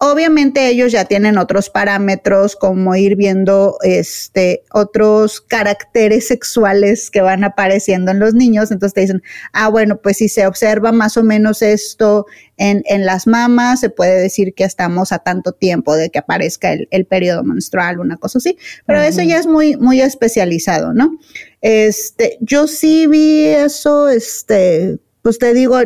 Obviamente 0.00 0.68
ellos 0.68 0.92
ya 0.92 1.06
tienen 1.06 1.38
otros 1.38 1.70
parámetros 1.70 2.54
como 2.54 2.94
ir 2.94 3.16
viendo 3.16 3.78
este 3.82 4.62
otros 4.72 5.40
caracteres 5.40 6.28
sexuales 6.28 7.10
que 7.10 7.20
van 7.20 7.42
apareciendo 7.42 8.12
en 8.12 8.20
los 8.20 8.32
niños, 8.32 8.70
entonces 8.70 8.94
te 8.94 9.00
dicen, 9.00 9.22
ah, 9.52 9.68
bueno, 9.68 10.00
pues 10.00 10.18
si 10.18 10.28
se 10.28 10.46
observa 10.46 10.92
más 10.92 11.16
o 11.16 11.24
menos 11.24 11.62
esto 11.62 12.26
en, 12.56 12.84
en 12.86 13.06
las 13.06 13.26
mamas, 13.26 13.80
se 13.80 13.90
puede 13.90 14.20
decir 14.20 14.54
que 14.54 14.62
estamos 14.62 15.10
a 15.10 15.18
tanto 15.18 15.50
tiempo 15.50 15.96
de 15.96 16.10
que 16.10 16.20
aparezca 16.20 16.72
el, 16.72 16.86
el 16.92 17.04
periodo 17.04 17.42
menstrual, 17.42 17.98
una 17.98 18.18
cosa 18.18 18.38
así, 18.38 18.56
pero 18.86 19.00
eso 19.00 19.22
ya 19.22 19.38
es 19.38 19.48
muy, 19.48 19.76
muy 19.76 20.00
especializado, 20.00 20.92
¿no? 20.92 21.18
Este, 21.60 22.38
yo 22.40 22.68
sí 22.68 23.08
vi 23.08 23.46
eso, 23.46 24.08
este, 24.08 24.98
pues 25.22 25.38
te 25.38 25.54
digo, 25.54 25.76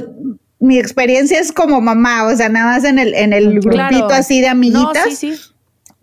mi 0.63 0.79
experiencia 0.79 1.41
es 1.41 1.51
como 1.51 1.81
mamá, 1.81 2.25
o 2.25 2.37
sea, 2.37 2.49
nada 2.49 2.67
más 2.77 2.85
en 2.85 3.01
el, 3.01 3.15
en 3.15 3.33
el 3.33 3.59
grupito 3.61 4.11
así 4.11 4.41
de 4.41 4.47
amiguitas. 4.47 5.21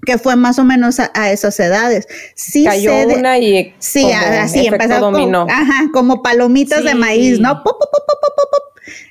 Que 0.05 0.18
fue 0.18 0.36
más 0.38 0.57
o 0.60 0.64
menos 0.64 0.99
a, 0.99 1.32
esas 1.32 1.60
edades. 1.60 2.07
Sí 2.36 2.64
Cayó 2.64 3.05
una 3.07 3.38
y 3.38 3.74
sí, 3.80 4.12
así 4.12 4.68
empezó 4.68 4.99
dominó. 4.99 5.45
ajá, 5.49 5.89
como 5.93 6.22
palomitas 6.22 6.84
de 6.84 6.95
maíz, 6.95 7.39
¿no? 7.39 7.62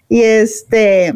y 0.09 0.23
este, 0.23 1.15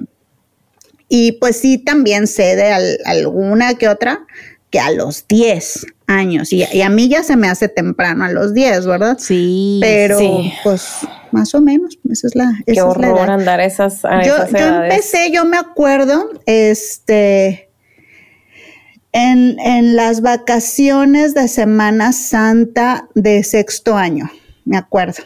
y 1.09 1.33
pues 1.33 1.57
sí, 1.59 1.78
también 1.78 2.26
sé 2.26 2.57
de 2.57 2.99
alguna 3.05 3.74
que 3.74 3.89
otra 3.89 4.26
que 4.70 4.80
a 4.80 4.91
los 4.91 5.26
10 5.28 5.87
años. 6.13 6.53
Y, 6.53 6.83
a 6.83 6.89
mí 6.89 7.09
ya 7.09 7.23
se 7.23 7.37
me 7.37 7.49
hace 7.49 7.69
temprano 7.69 8.25
a 8.25 8.31
los 8.31 8.55
10, 8.55 8.87
¿verdad? 8.87 9.17
Sí. 9.19 9.79
Pero 9.81 10.19
pues 10.63 10.99
más 11.31 11.55
o 11.55 11.61
menos, 11.61 11.99
esa 12.11 12.27
es 12.27 12.35
la. 12.35 12.53
Qué 12.67 12.81
horror 12.83 13.31
andar 13.31 13.61
esas. 13.61 14.03
yo, 14.03 14.37
yo 14.47 14.83
empecé, 14.83 15.31
yo 15.33 15.45
me 15.45 15.57
acuerdo, 15.57 16.31
este. 16.47 17.69
En, 19.15 19.59
en, 19.61 19.95
las 19.95 20.23
vacaciones 20.23 21.35
de 21.35 21.47
Semana 21.47 22.13
Santa 22.13 23.09
de 23.15 23.45
sexto 23.45 23.97
año, 23.97 24.31
me 24.65 24.79
acuerdo. 24.79 25.23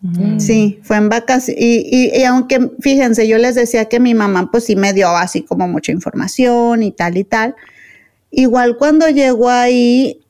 Mm. 0.00 0.38
Sí, 0.38 0.78
fue 0.82 0.96
en 0.96 1.08
vacaciones. 1.08 1.60
Y, 1.60 2.10
y, 2.16 2.22
aunque, 2.24 2.70
fíjense, 2.80 3.26
yo 3.26 3.38
les 3.38 3.56
decía 3.56 3.86
que 3.86 3.98
mi 3.98 4.14
mamá 4.14 4.50
pues 4.50 4.64
sí 4.64 4.76
me 4.76 4.92
dio 4.92 5.08
así 5.08 5.42
como 5.42 5.66
mucha 5.66 5.90
información 5.90 6.82
y 6.82 6.92
tal 6.92 7.16
y 7.16 7.24
tal. 7.24 7.56
Igual 8.30 8.76
cuando 8.76 9.08
llegó 9.08 9.48
ahí, 9.48 10.20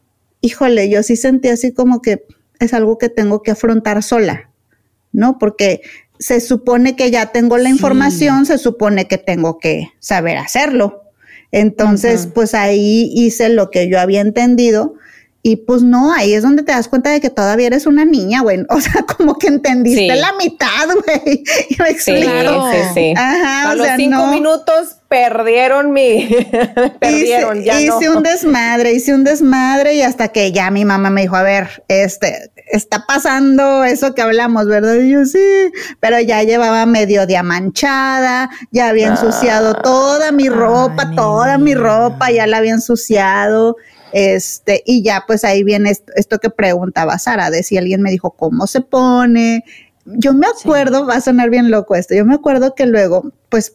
híjole, 0.40 0.88
yo 0.88 1.02
sí 1.02 1.16
sentí 1.16 1.48
así 1.48 1.72
como 1.72 2.00
que 2.02 2.24
es 2.60 2.74
algo 2.74 2.98
que 2.98 3.08
tengo 3.08 3.42
que 3.42 3.50
afrontar 3.52 4.02
sola, 4.02 4.50
¿no? 5.12 5.38
Porque 5.38 5.82
se 6.18 6.40
supone 6.40 6.96
que 6.96 7.10
ya 7.10 7.26
tengo 7.26 7.58
la 7.58 7.68
información, 7.68 8.46
se 8.46 8.58
supone 8.58 9.06
que 9.06 9.18
tengo 9.18 9.58
que 9.58 9.90
saber 10.00 10.36
hacerlo. 10.38 11.02
Entonces, 11.52 12.28
pues 12.34 12.54
ahí 12.54 13.10
hice 13.14 13.48
lo 13.48 13.70
que 13.70 13.88
yo 13.88 14.00
había 14.00 14.20
entendido 14.20 14.94
y 15.40 15.56
pues 15.56 15.82
no, 15.82 16.12
ahí 16.12 16.34
es 16.34 16.42
donde 16.42 16.64
te 16.64 16.72
das 16.72 16.88
cuenta 16.88 17.10
de 17.10 17.20
que 17.20 17.30
todavía 17.30 17.68
eres 17.68 17.86
una 17.86 18.04
niña, 18.04 18.42
güey. 18.42 18.66
O 18.68 18.80
sea, 18.80 19.02
como 19.16 19.38
que 19.38 19.46
entendiste 19.46 20.16
la 20.16 20.32
mitad, 20.32 20.86
güey. 20.86 21.44
Me 21.78 21.90
explico. 21.90 22.70
Sí, 22.72 22.78
sí, 22.78 22.88
sí. 22.94 23.14
Ajá, 23.16 23.70
A 23.70 23.74
los 23.74 23.86
cinco 23.96 24.26
minutos 24.26 24.96
perdieron 25.08 25.92
mi, 25.92 26.28
perdieron, 27.00 27.58
hice, 27.62 27.66
ya 27.66 27.80
hice 27.80 28.10
un 28.10 28.22
desmadre, 28.22 28.92
hice 28.92 29.14
un 29.14 29.24
desmadre 29.24 29.94
y 29.94 30.02
hasta 30.02 30.28
que 30.28 30.52
ya 30.52 30.70
mi 30.70 30.84
mamá 30.84 31.08
me 31.08 31.22
dijo, 31.22 31.34
a 31.34 31.42
ver, 31.42 31.82
este, 31.88 32.50
está 32.70 33.06
pasando 33.06 33.84
eso 33.84 34.14
que 34.14 34.20
hablamos, 34.20 34.66
¿verdad? 34.66 34.96
Y 34.96 35.12
yo 35.12 35.24
sí, 35.24 35.72
pero 36.00 36.20
ya 36.20 36.42
llevaba 36.42 36.84
medio 36.84 37.26
diamanchada, 37.26 38.50
ya 38.70 38.88
había 38.88 39.06
ensuciado 39.06 39.76
ah. 39.78 39.82
toda 39.82 40.30
mi 40.30 40.50
ropa, 40.50 41.10
toda 41.14 41.56
mi 41.56 41.74
ropa, 41.74 42.30
ya 42.30 42.46
la 42.46 42.58
había 42.58 42.72
ensuciado 42.72 43.76
este, 44.12 44.82
y 44.86 45.02
ya 45.02 45.24
pues 45.26 45.44
ahí 45.44 45.64
viene 45.64 45.92
esto, 46.16 46.38
que 46.38 46.50
preguntaba 46.50 47.18
Sara, 47.18 47.50
de 47.50 47.62
si 47.62 47.76
alguien 47.76 48.02
me 48.02 48.10
dijo 48.10 48.30
cómo 48.30 48.66
se 48.66 48.80
pone. 48.80 49.64
Yo 50.04 50.32
me 50.32 50.46
acuerdo, 50.46 51.06
va 51.06 51.16
a 51.16 51.20
sonar 51.20 51.50
bien 51.50 51.70
loco 51.70 51.94
esto, 51.94 52.14
yo 52.14 52.24
me 52.24 52.34
acuerdo 52.34 52.74
que 52.74 52.86
luego, 52.86 53.30
pues 53.50 53.74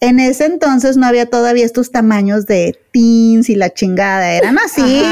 en 0.00 0.20
ese 0.20 0.44
entonces 0.44 0.98
no 0.98 1.06
había 1.06 1.26
todavía 1.26 1.64
estos 1.64 1.90
tamaños 1.90 2.44
de 2.44 2.78
teens 2.92 3.48
y 3.48 3.54
la 3.54 3.72
chingada, 3.72 4.34
eran 4.34 4.58
así, 4.58 5.02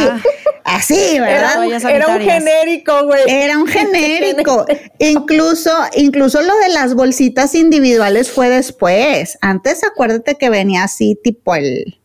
así, 0.65 1.19
¿verdad? 1.19 1.65
Era, 1.91 2.09
un 2.09 2.21
genérico, 2.21 3.07
güey. 3.07 3.23
Era 3.27 3.57
un 3.57 3.67
genérico. 3.69 4.67
incluso, 4.99 5.71
incluso 5.95 6.43
lo 6.43 6.55
de 6.59 6.69
las 6.69 6.95
bolsitas 6.95 7.55
individuales 7.55 8.31
fue 8.31 8.51
después. 8.51 9.39
Antes 9.41 9.85
acuérdate 9.85 10.35
que 10.35 10.51
venía 10.51 10.85
así 10.85 11.19
tipo 11.23 11.55
el 11.55 11.99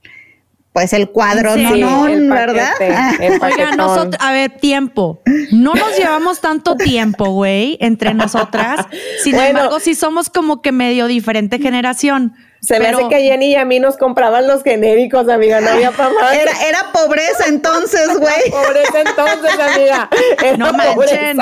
pues 0.74 0.92
el 0.94 1.12
cuadro, 1.12 1.56
no, 1.56 2.04
¿verdad? 2.34 2.74
Oiga, 3.42 3.76
nosotros, 3.78 4.16
a 4.20 4.34
ver, 4.34 4.50
tiempo. 4.58 5.22
No 5.52 5.76
nos 5.76 5.96
llevamos 5.96 6.42
tanto 6.42 6.76
tiempo, 6.76 7.30
güey, 7.30 7.78
entre 7.80 8.16
nosotras. 8.16 8.88
Sin 9.24 9.36
embargo, 9.36 9.80
sí 9.80 9.94
somos 9.94 10.32
como 10.32 10.64
que 10.64 10.72
medio 10.72 11.06
diferente 11.06 11.60
generación. 11.60 12.34
Se 12.60 12.80
me 12.80 12.88
hace 12.88 13.08
que 13.10 13.22
Jenny 13.22 13.52
y 13.52 13.56
a 13.56 13.66
mí 13.66 13.80
nos 13.80 13.98
compraban 13.98 14.48
los 14.48 14.64
genéricos, 14.64 15.28
amiga, 15.28 15.60
no 15.60 15.70
había 15.70 15.92
para 15.92 16.10
más. 16.12 16.34
Era, 16.34 16.52
era 16.66 16.92
pobreza 16.94 17.46
entonces, 17.50 18.08
güey. 18.18 18.50
pobreza 18.50 19.02
entonces, 19.02 19.60
amiga. 19.60 20.10
no 20.58 20.72
manchen. 20.74 21.40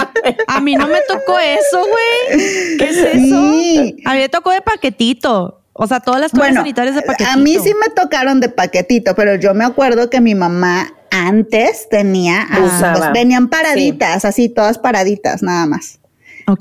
A 0.47 0.59
mí 0.59 0.75
no 0.75 0.88
me 0.88 0.99
tocó 1.07 1.39
eso, 1.39 1.79
güey. 1.79 2.77
¿Qué 2.77 2.86
es 2.86 2.97
eso? 2.97 3.38
A 4.05 4.13
mí 4.13 4.19
me 4.19 4.29
tocó 4.29 4.49
de 4.49 4.61
paquetito. 4.61 5.61
O 5.74 5.88
sea, 5.88 5.99
todas 5.99 6.19
las 6.19 6.32
cosas 6.32 6.55
sanitarias 6.55 6.95
de 6.95 7.01
paquetito. 7.01 7.32
A 7.32 7.38
mí 7.38 7.57
sí 7.63 7.74
me 7.74 7.89
tocaron 7.93 8.39
de 8.39 8.49
paquetito, 8.49 9.15
pero 9.15 9.36
yo 9.36 9.53
me 9.53 9.63
acuerdo 9.63 10.09
que 10.09 10.19
mi 10.19 10.36
mamá 10.36 10.93
antes 11.11 11.88
tenía, 11.89 12.45
ah, 12.49 13.11
venían 13.13 13.49
paraditas, 13.49 14.26
así 14.26 14.49
todas 14.49 14.78
paraditas, 14.80 15.43
nada 15.43 15.65
más. 15.65 16.01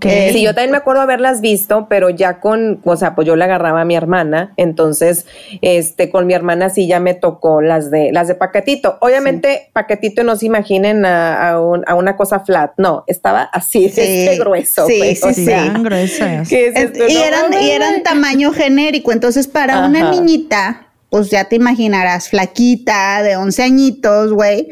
Eh, 0.03 0.31
sí, 0.33 0.43
yo 0.43 0.55
también 0.55 0.73
me 0.73 0.77
acuerdo 0.79 1.03
haberlas 1.03 1.41
visto, 1.41 1.87
pero 1.89 2.11
ya 2.11 2.41
con, 2.41 2.81
o 2.85 2.97
sea, 2.97 3.15
pues 3.15 3.27
yo 3.27 3.37
le 3.37 3.45
agarraba 3.45 3.83
a 3.83 3.85
mi 3.85 3.97
hermana, 3.97 4.53
entonces, 4.57 5.27
este, 5.63 6.11
con 6.11 6.27
mi 6.27 6.35
hermana 6.35 6.71
sí 6.71 6.87
ya 6.87 7.01
me 7.01 7.15
tocó 7.15 7.61
las 7.63 7.91
de, 7.91 8.13
las 8.13 8.29
de 8.29 8.35
paquetito. 8.35 8.99
Obviamente, 9.01 9.71
paquetito 9.73 10.23
no 10.25 10.37
se 10.37 10.47
imaginen 10.47 11.05
a, 11.05 11.61
una 11.61 12.17
cosa 12.17 12.41
flat, 12.41 12.73
no, 12.77 13.05
estaba 13.07 13.43
así, 13.43 13.89
de 13.89 14.37
grueso. 14.39 14.87
Sí, 14.87 14.99
pues, 14.99 15.37
sí, 15.37 15.47
sí. 15.47 15.53
gruesas. 15.83 16.51
y, 16.53 16.57
eran, 16.57 17.53
y 17.61 17.71
eran 17.71 18.03
tamaño 18.03 18.53
genérico, 18.53 19.13
entonces 19.13 19.47
para 19.49 19.87
una 19.87 20.11
niñita, 20.11 20.89
pues 21.09 21.31
ya 21.31 21.45
te 21.45 21.57
imaginarás, 21.57 22.29
flaquita, 22.29 23.23
de 23.23 23.37
11 23.37 23.63
añitos, 23.63 24.33
güey, 24.33 24.69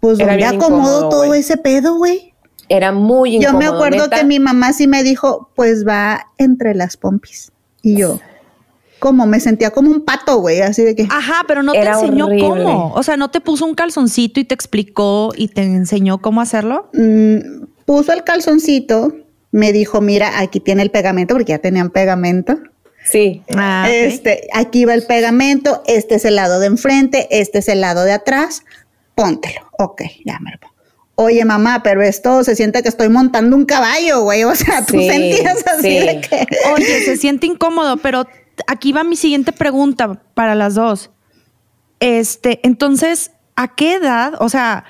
pues 0.00 0.18
ya 0.18 0.50
acomodo 0.50 1.08
todo 1.08 1.34
ese 1.34 1.56
pedo, 1.56 1.96
güey? 1.96 2.32
Era 2.68 2.92
muy 2.92 3.36
incómodo. 3.36 3.52
Yo 3.52 3.58
me 3.58 3.66
acuerdo 3.66 4.10
que 4.10 4.24
mi 4.24 4.38
mamá 4.38 4.72
sí 4.72 4.86
me 4.86 5.02
dijo, 5.02 5.50
pues 5.54 5.86
va 5.86 6.26
entre 6.38 6.74
las 6.74 6.96
pompis. 6.96 7.52
Y 7.82 7.96
yo, 7.96 8.18
como 8.98 9.26
me 9.26 9.40
sentía 9.40 9.70
como 9.70 9.90
un 9.90 10.04
pato, 10.04 10.38
güey, 10.38 10.60
así 10.60 10.82
de 10.82 10.94
que. 10.96 11.06
Ajá, 11.10 11.42
pero 11.46 11.62
no 11.62 11.72
te 11.72 11.82
enseñó 11.82 12.28
cómo. 12.40 12.92
O 12.94 13.02
sea, 13.02 13.16
no 13.16 13.30
te 13.30 13.40
puso 13.40 13.64
un 13.64 13.74
calzoncito 13.74 14.40
y 14.40 14.44
te 14.44 14.54
explicó 14.54 15.32
y 15.36 15.48
te 15.48 15.62
enseñó 15.62 16.18
cómo 16.18 16.40
hacerlo. 16.40 16.90
Mm, 16.92 17.66
puso 17.84 18.12
el 18.12 18.24
calzoncito, 18.24 19.14
me 19.52 19.72
dijo, 19.72 20.00
mira, 20.00 20.40
aquí 20.40 20.60
tiene 20.60 20.82
el 20.82 20.90
pegamento, 20.90 21.34
porque 21.34 21.52
ya 21.52 21.58
tenían 21.58 21.90
pegamento. 21.90 22.58
Sí. 23.04 23.42
Ah, 23.54 23.88
este, 23.88 24.48
aquí 24.52 24.84
va 24.84 24.94
el 24.94 25.04
pegamento, 25.04 25.82
este 25.86 26.16
es 26.16 26.24
el 26.24 26.34
lado 26.34 26.58
de 26.58 26.66
enfrente, 26.66 27.28
este 27.30 27.58
es 27.58 27.68
el 27.68 27.80
lado 27.80 28.02
de 28.02 28.12
atrás, 28.12 28.64
póntelo. 29.14 29.60
Ok, 29.78 30.02
ya 30.24 30.40
me 30.40 30.50
lo 30.50 30.58
pongo. 30.58 30.75
Oye, 31.18 31.44
mamá, 31.46 31.82
pero 31.82 32.02
esto 32.02 32.44
se 32.44 32.54
siente 32.54 32.82
que 32.82 32.90
estoy 32.90 33.08
montando 33.08 33.56
un 33.56 33.64
caballo, 33.64 34.22
güey. 34.22 34.44
O 34.44 34.54
sea, 34.54 34.84
tú 34.84 34.98
sentías 35.00 35.66
así 35.66 35.98
de 35.98 36.20
que. 36.20 36.46
Oye, 36.74 37.02
se 37.04 37.16
siente 37.16 37.46
incómodo, 37.46 37.96
pero 37.96 38.26
aquí 38.66 38.92
va 38.92 39.02
mi 39.02 39.16
siguiente 39.16 39.52
pregunta 39.52 40.22
para 40.34 40.54
las 40.54 40.74
dos. 40.74 41.10
Este, 42.00 42.60
entonces, 42.64 43.32
¿a 43.56 43.74
qué 43.74 43.94
edad? 43.94 44.34
O 44.40 44.50
sea, 44.50 44.84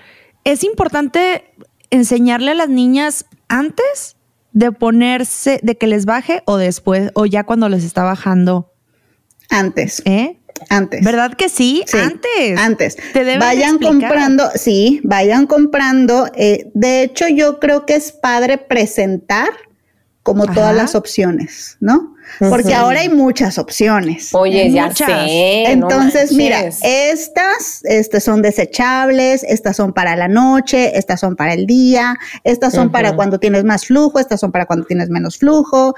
es 0.45 0.65
importante 0.65 1.45
enseñarle 1.91 2.51
a 2.51 2.55
las 2.55 2.69
niñas 2.69 3.27
antes 3.49 4.17
de 4.53 4.73
ponerse, 4.73 5.61
de 5.63 5.77
que 5.77 5.87
les 5.87 6.07
baje 6.07 6.43
o 6.47 6.57
después, 6.57 7.11
o 7.15 7.27
ya 7.27 7.45
cuando 7.45 7.69
les 7.69 7.85
está 7.85 8.03
bajando. 8.03 8.73
Antes. 9.49 10.03
¿Eh? 10.07 10.41
Antes. 10.69 11.05
¿Verdad 11.05 11.35
que 11.35 11.49
sí? 11.49 11.85
antes. 11.93 12.59
Antes. 12.59 12.97
Te 13.13 13.39
vayan 13.39 13.79
comprando, 13.79 14.51
sí, 14.55 15.01
vayan 15.05 15.47
comprando. 15.47 16.31
Eh, 16.35 16.71
de 16.75 17.03
hecho, 17.03 17.29
yo 17.29 17.59
creo 17.61 17.87
que 17.87 17.97
es 17.97 18.13
padre 18.13 18.59
presentar 18.59 19.49
como 20.27 20.45
todas 20.45 20.75
las 20.75 20.97
opciones, 20.97 21.77
¿no? 21.79 22.17
Porque 22.41 22.75
ahora 22.75 22.99
hay 22.99 23.09
muchas 23.09 23.59
opciones. 23.59 24.35
Oye, 24.35 24.73
ya 24.73 24.93
sé. 24.93 25.71
Entonces, 25.71 26.33
mira, 26.33 26.63
estas, 26.83 27.85
estas 27.85 28.25
son 28.25 28.43
desechables, 28.43 29.45
estas 29.45 29.77
son 29.77 29.93
para 29.93 30.17
la 30.17 30.27
noche, 30.27 30.99
estas 30.99 31.21
son 31.21 31.37
para 31.37 31.55
el 31.55 31.65
día, 31.65 32.17
estas 32.43 32.75
son 32.75 32.91
para 32.91 33.15
cuando 33.15 33.39
tienes 33.39 33.63
más 33.63 33.87
flujo, 33.87 34.19
estas 34.19 34.41
son 34.41 34.51
para 34.51 34.67
cuando 34.67 34.85
tienes 34.85 35.11
menos 35.11 35.39
flujo. 35.39 35.95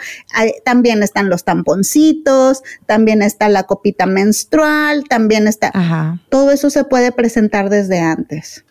también 0.63 1.03
están 1.03 1.31
los 1.31 1.45
tamponcitos, 1.45 2.63
también 2.85 3.23
está 3.23 3.49
la 3.49 3.63
copita 3.63 4.05
menstrual, 4.05 5.05
también 5.09 5.49
está. 5.49 6.19
Todo 6.29 6.51
eso 6.51 6.69
se 6.69 6.85
puede 6.85 7.13
presentar 7.13 7.71
desde 7.71 8.01
antes. 8.01 8.67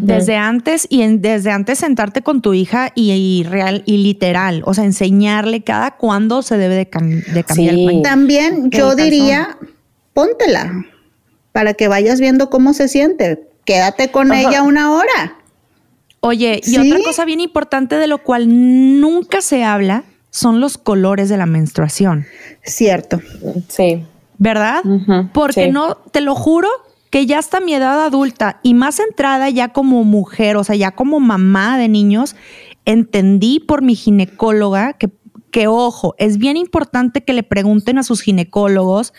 Desde 0.00 0.36
antes 0.36 0.88
y 0.90 1.06
desde 1.18 1.52
antes 1.52 1.78
sentarte 1.78 2.22
con 2.22 2.42
tu 2.42 2.54
hija 2.54 2.90
y, 2.96 3.44
real 3.48 3.84
y 3.86 3.98
literal, 3.98 4.62
o 4.66 4.74
sea, 4.74 4.84
enseñarle 4.84 5.62
cada 5.62 5.92
cuándo 5.92 6.42
se 6.42 6.58
debe 6.58 6.74
de, 6.74 6.88
cambiar 6.88 7.74
el 7.74 8.02
También 8.02 8.70
yo 8.70 8.96
diría, 8.96 9.56
póntela 10.12 10.84
para 11.52 11.74
que 11.74 11.86
vayas 11.86 12.20
viendo 12.20 12.50
cómo 12.50 12.74
se 12.74 12.88
siente. 12.88 13.48
Quédate 13.64 14.10
con 14.10 14.32
ella 14.32 14.62
una 14.62 14.92
hora. 14.92 15.38
Oye, 16.20 16.60
y 16.64 16.78
otra 16.78 16.98
cosa 17.04 17.24
bien 17.24 17.40
importante 17.40 17.94
de 17.94 18.08
lo 18.08 18.18
cual 18.18 19.00
nunca 19.00 19.40
se 19.40 19.62
habla 19.62 20.04
son 20.30 20.60
los 20.60 20.78
colores 20.78 21.28
de 21.28 21.36
la 21.36 21.46
menstruación. 21.46 22.26
Cierto. 22.62 23.20
Sí. 23.68 24.04
¿Verdad? 24.36 24.82
Porque 25.32 25.70
no, 25.70 25.94
te 26.10 26.20
lo 26.20 26.34
juro 26.34 26.68
que 27.10 27.26
ya 27.26 27.38
hasta 27.38 27.60
mi 27.60 27.74
edad 27.74 28.04
adulta 28.04 28.60
y 28.62 28.74
más 28.74 29.00
entrada 29.00 29.48
ya 29.50 29.72
como 29.72 30.04
mujer, 30.04 30.56
o 30.56 30.64
sea, 30.64 30.76
ya 30.76 30.92
como 30.92 31.20
mamá 31.20 31.78
de 31.78 31.88
niños, 31.88 32.36
entendí 32.84 33.60
por 33.60 33.82
mi 33.82 33.94
ginecóloga 33.94 34.94
que, 34.94 35.10
que 35.50 35.68
ojo, 35.68 36.14
es 36.18 36.38
bien 36.38 36.56
importante 36.56 37.24
que 37.24 37.32
le 37.32 37.42
pregunten 37.42 37.98
a 37.98 38.02
sus 38.02 38.20
ginecólogos 38.22 39.12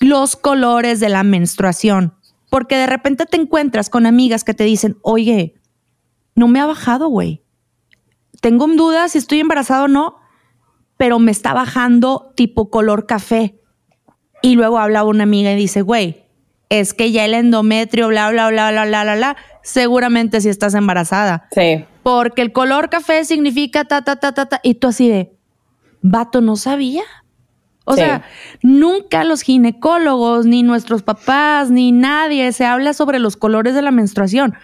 los 0.00 0.36
colores 0.36 1.00
de 1.00 1.08
la 1.08 1.22
menstruación, 1.22 2.14
porque 2.50 2.76
de 2.76 2.86
repente 2.86 3.26
te 3.26 3.36
encuentras 3.36 3.90
con 3.90 4.06
amigas 4.06 4.44
que 4.44 4.54
te 4.54 4.64
dicen, 4.64 4.98
oye, 5.02 5.54
no 6.34 6.48
me 6.48 6.60
ha 6.60 6.66
bajado, 6.66 7.08
güey. 7.08 7.42
Tengo 8.40 8.66
dudas 8.66 9.12
si 9.12 9.18
estoy 9.18 9.40
embarazada 9.40 9.84
o 9.84 9.88
no, 9.88 10.16
pero 10.96 11.18
me 11.18 11.30
está 11.30 11.54
bajando 11.54 12.32
tipo 12.34 12.70
color 12.70 13.06
café. 13.06 13.60
Y 14.42 14.54
luego 14.54 14.78
habla 14.78 15.04
una 15.04 15.22
amiga 15.22 15.52
y 15.52 15.56
dice, 15.56 15.80
güey, 15.82 16.23
es 16.68 16.94
que 16.94 17.12
ya 17.12 17.24
el 17.24 17.34
endometrio, 17.34 18.08
bla, 18.08 18.30
bla, 18.30 18.48
bla, 18.48 18.70
bla, 18.70 18.84
bla, 18.86 19.02
bla, 19.04 19.16
bla, 19.16 19.36
seguramente 19.62 20.40
si 20.40 20.48
estás 20.48 20.74
embarazada. 20.74 21.48
Sí. 21.52 21.84
Porque 22.02 22.42
el 22.42 22.52
color 22.52 22.90
café 22.90 23.24
significa 23.24 23.84
ta, 23.84 24.02
ta, 24.02 24.16
ta, 24.16 24.32
ta, 24.32 24.46
ta, 24.46 24.60
y 24.62 24.74
tú 24.74 24.88
así 24.88 25.08
de, 25.08 25.32
vato, 26.02 26.40
no 26.40 26.56
sabía. 26.56 27.02
O 27.86 27.96
sea, 27.96 28.22
nunca 28.62 29.24
los 29.24 29.42
ginecólogos, 29.42 30.46
ni 30.46 30.62
nuestros 30.62 31.02
papás, 31.02 31.70
ni 31.70 31.92
nadie 31.92 32.50
se 32.52 32.64
habla 32.64 32.94
sobre 32.94 33.18
los 33.18 33.36
colores 33.36 33.74
de 33.74 33.82
la 33.82 33.90
menstruación. 33.90 34.54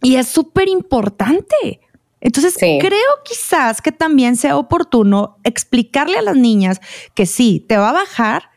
Y 0.00 0.14
es 0.14 0.28
súper 0.28 0.68
importante. 0.68 1.80
Entonces, 2.20 2.54
creo 2.56 3.10
quizás 3.24 3.82
que 3.82 3.90
también 3.92 4.36
sea 4.36 4.56
oportuno 4.56 5.38
explicarle 5.42 6.18
a 6.18 6.22
las 6.22 6.36
niñas 6.36 6.80
que 7.14 7.26
sí, 7.26 7.64
te 7.68 7.76
va 7.76 7.90
a 7.90 7.94
bajar, 7.94 8.49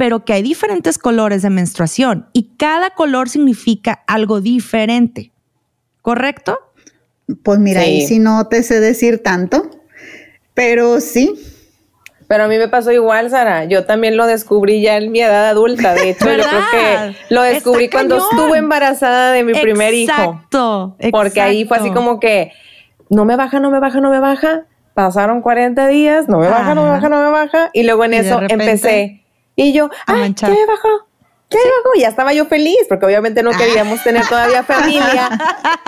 pero 0.00 0.24
que 0.24 0.32
hay 0.32 0.40
diferentes 0.40 0.96
colores 0.96 1.42
de 1.42 1.50
menstruación 1.50 2.26
y 2.32 2.52
cada 2.56 2.88
color 2.88 3.28
significa 3.28 4.02
algo 4.06 4.40
diferente. 4.40 5.30
¿Correcto? 6.00 6.58
Pues 7.42 7.58
mira, 7.58 7.82
ahí 7.82 8.06
sí 8.06 8.18
no 8.18 8.46
te 8.46 8.62
sé 8.62 8.80
decir 8.80 9.22
tanto, 9.22 9.70
pero 10.54 11.02
sí. 11.02 11.34
Pero 12.28 12.44
a 12.44 12.48
mí 12.48 12.56
me 12.56 12.68
pasó 12.68 12.92
igual, 12.92 13.28
Sara. 13.28 13.66
Yo 13.66 13.84
también 13.84 14.16
lo 14.16 14.26
descubrí 14.26 14.80
ya 14.80 14.96
en 14.96 15.12
mi 15.12 15.20
edad 15.20 15.50
adulta. 15.50 15.92
De 15.92 16.08
hecho, 16.08 16.24
yo 16.24 16.44
creo 16.44 16.62
que 16.70 17.16
lo 17.28 17.42
descubrí 17.42 17.90
cuando 17.90 18.16
estuve 18.16 18.56
embarazada 18.56 19.32
de 19.32 19.44
mi 19.44 19.52
primer 19.52 19.92
hijo. 19.92 20.12
Exacto. 20.12 20.96
Porque 21.10 21.42
ahí 21.42 21.66
fue 21.66 21.76
así 21.76 21.90
como 21.90 22.20
que 22.20 22.52
no 23.10 23.26
me 23.26 23.36
baja, 23.36 23.60
no 23.60 23.70
me 23.70 23.80
baja, 23.80 24.00
no 24.00 24.08
me 24.08 24.20
baja. 24.20 24.64
Pasaron 24.94 25.42
40 25.42 25.88
días, 25.88 26.26
no 26.26 26.38
me 26.38 26.48
baja, 26.48 26.74
no 26.74 26.84
me 26.84 26.88
baja, 26.88 27.10
no 27.10 27.22
me 27.22 27.30
baja. 27.30 27.68
Y 27.74 27.82
luego 27.82 28.06
en 28.06 28.14
eso 28.14 28.40
empecé 28.48 29.20
y 29.64 29.72
yo, 29.72 29.90
ay, 30.06 30.34
¿qué 30.34 30.48
me 30.48 30.66
bajó? 30.66 31.09
¿Qué? 31.50 31.58
Y 31.96 32.02
ya 32.02 32.08
estaba 32.08 32.32
yo 32.32 32.46
feliz, 32.46 32.78
porque 32.88 33.06
obviamente 33.06 33.42
no 33.42 33.50
queríamos 33.50 34.00
tener 34.04 34.24
todavía 34.28 34.62
familia. 34.62 35.28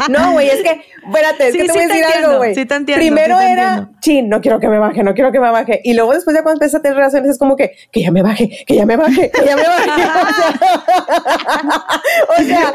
No, 0.08 0.32
güey, 0.32 0.48
es 0.48 0.60
que, 0.60 0.82
espérate, 1.06 1.48
es 1.48 1.56
que 1.56 1.64
te 1.64 1.72
voy 1.72 1.82
a 1.82 1.86
decir 1.86 2.04
algo, 2.04 2.38
güey. 2.38 2.56
Sí 2.56 2.66
Primero 2.66 3.40
era, 3.40 3.88
chin, 4.00 4.28
no 4.28 4.40
quiero 4.40 4.58
que 4.58 4.66
me 4.66 4.80
baje, 4.80 5.04
no 5.04 5.14
quiero 5.14 5.30
que 5.30 5.38
me 5.38 5.50
baje. 5.50 5.80
Y 5.84 5.94
luego 5.94 6.14
después 6.14 6.34
ya 6.34 6.42
cuando 6.42 6.56
empiezas 6.56 6.80
a 6.80 6.82
tener 6.82 6.96
relaciones 6.96 7.30
es 7.30 7.38
como 7.38 7.54
que, 7.54 7.76
que 7.92 8.02
ya 8.02 8.10
me 8.10 8.22
baje, 8.22 8.64
que 8.66 8.74
ya 8.74 8.84
me 8.84 8.96
baje, 8.96 9.30
que 9.30 9.44
ya 9.44 9.54
me 9.54 9.62
baje. 9.62 9.90
o 12.28 12.42
sea, 12.42 12.72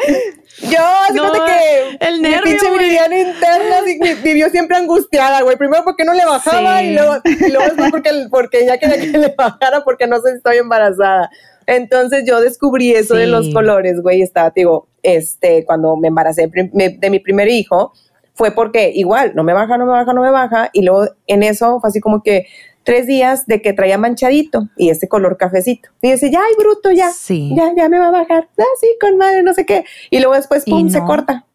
yo, 0.62 0.80
no, 1.14 1.34
que 1.46 1.98
el 2.00 2.22
nervio, 2.22 2.42
mi 2.46 2.52
pinche 2.52 2.72
Viridiana 2.72 3.20
interna 3.20 3.82
vivió 4.24 4.50
siempre 4.50 4.78
angustiada, 4.78 5.42
güey. 5.42 5.58
Primero 5.58 5.84
porque 5.84 6.06
no 6.06 6.14
le 6.14 6.26
bajaba 6.26 6.82
y 6.84 6.94
luego, 6.94 7.18
y 7.26 7.52
luego 7.52 7.76
porque, 7.92 8.12
porque 8.32 8.66
ya 8.66 8.78
quería 8.78 9.12
que 9.12 9.18
le 9.18 9.36
bajara 9.38 9.84
porque 9.84 10.08
no 10.08 10.22
sé 10.22 10.32
si 10.32 10.38
estoy 10.38 10.56
embarazada. 10.58 11.30
Entonces 11.68 12.24
yo 12.26 12.42
descubrí 12.42 12.92
eso 12.94 13.16
de 13.16 13.28
los 13.28 13.54
colores, 13.54 14.02
güey. 14.02 14.22
Estaba, 14.22 14.52
digo, 14.56 14.88
este, 15.04 15.66
cuando 15.66 15.96
me 15.98 16.08
embaracé 16.08 16.50
de 16.50 17.10
mi 17.10 17.20
primer 17.20 17.50
hijo, 17.50 17.94
fue 18.34 18.52
porque 18.52 18.92
igual, 18.94 19.34
no 19.36 19.44
me 19.44 19.54
baja, 19.54 19.78
no 19.78 19.86
me 19.86 19.92
baja, 19.92 20.14
no 20.14 20.22
me 20.22 20.32
baja. 20.32 20.70
Y 20.72 20.84
luego 20.84 21.08
en 21.26 21.44
eso 21.44 21.80
fue 21.82 21.90
así 21.90 22.00
como 22.00 22.22
que 22.22 22.46
tres 22.84 23.08
días 23.08 23.48
de 23.48 23.62
que 23.62 23.74
traía 23.74 23.98
manchadito 23.98 24.70
y 24.78 24.90
ese 24.90 25.10
color 25.10 25.36
cafecito. 25.36 25.90
Y 26.02 26.12
dice, 26.12 26.32
ya, 26.32 26.40
ay, 26.40 26.54
bruto, 26.58 26.92
ya, 26.92 27.12
ya, 27.54 27.74
ya 27.76 27.90
me 27.90 28.00
va 28.00 28.08
a 28.08 28.12
bajar. 28.12 28.48
Ah, 28.58 28.64
sí, 28.80 28.88
con 29.02 29.18
madre, 29.18 29.44
no 29.44 29.54
sé 29.54 29.66
qué. 29.66 29.84
Y 30.10 30.20
luego 30.20 30.36
después, 30.36 30.64
pum, 30.64 30.88
se 30.90 31.04
corta. 31.04 31.47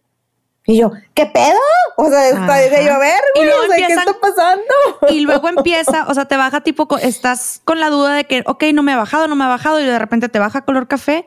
Y 0.64 0.78
yo, 0.78 0.92
¿qué 1.14 1.26
pedo? 1.26 1.58
O 1.96 2.08
sea, 2.08 2.28
está 2.28 2.54
de 2.54 2.84
llover, 2.84 3.20
güey, 3.34 3.48
y 3.48 3.84
¿qué 3.84 3.92
está 3.92 4.12
pasando? 4.20 4.62
Y 5.08 5.20
luego 5.20 5.48
empieza, 5.48 6.06
o 6.08 6.14
sea, 6.14 6.26
te 6.26 6.36
baja 6.36 6.60
tipo, 6.60 6.86
estás 6.98 7.60
con 7.64 7.80
la 7.80 7.90
duda 7.90 8.14
de 8.14 8.24
que, 8.24 8.44
ok, 8.46 8.64
no 8.72 8.84
me 8.84 8.92
ha 8.92 8.96
bajado, 8.96 9.26
no 9.26 9.34
me 9.34 9.44
ha 9.44 9.48
bajado, 9.48 9.80
y 9.80 9.84
de 9.84 9.98
repente 9.98 10.28
te 10.28 10.38
baja 10.38 10.64
color 10.64 10.86
café, 10.86 11.26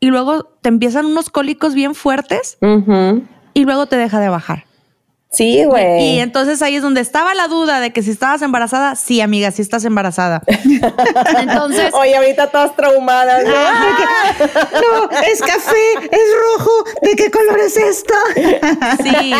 y 0.00 0.08
luego 0.08 0.44
te 0.60 0.70
empiezan 0.70 1.06
unos 1.06 1.30
cólicos 1.30 1.74
bien 1.74 1.94
fuertes, 1.94 2.58
y 3.54 3.64
luego 3.64 3.86
te 3.86 3.96
deja 3.96 4.18
de 4.18 4.28
bajar. 4.28 4.64
Sí, 5.34 5.64
güey. 5.64 6.02
Y, 6.02 6.18
entonces 6.20 6.62
ahí 6.62 6.76
es 6.76 6.82
donde 6.82 7.00
estaba 7.00 7.34
la 7.34 7.48
duda 7.48 7.80
de 7.80 7.92
que 7.92 8.02
si 8.02 8.10
estabas 8.10 8.40
embarazada, 8.42 8.94
sí, 8.94 9.20
amiga, 9.20 9.50
sí 9.50 9.62
estás 9.62 9.84
embarazada. 9.84 10.42
entonces. 11.40 11.92
Oye, 11.94 12.16
ahorita 12.16 12.50
todas 12.50 12.76
traumadas. 12.76 13.44
¿no? 13.44 13.50
no, 13.50 15.10
es 15.10 15.40
café, 15.40 16.08
es 16.10 16.58
rojo. 16.58 16.84
¿De 17.02 17.16
qué 17.16 17.30
color 17.30 17.58
es 17.60 17.76
esto? 17.76 18.14
sí. 19.02 19.32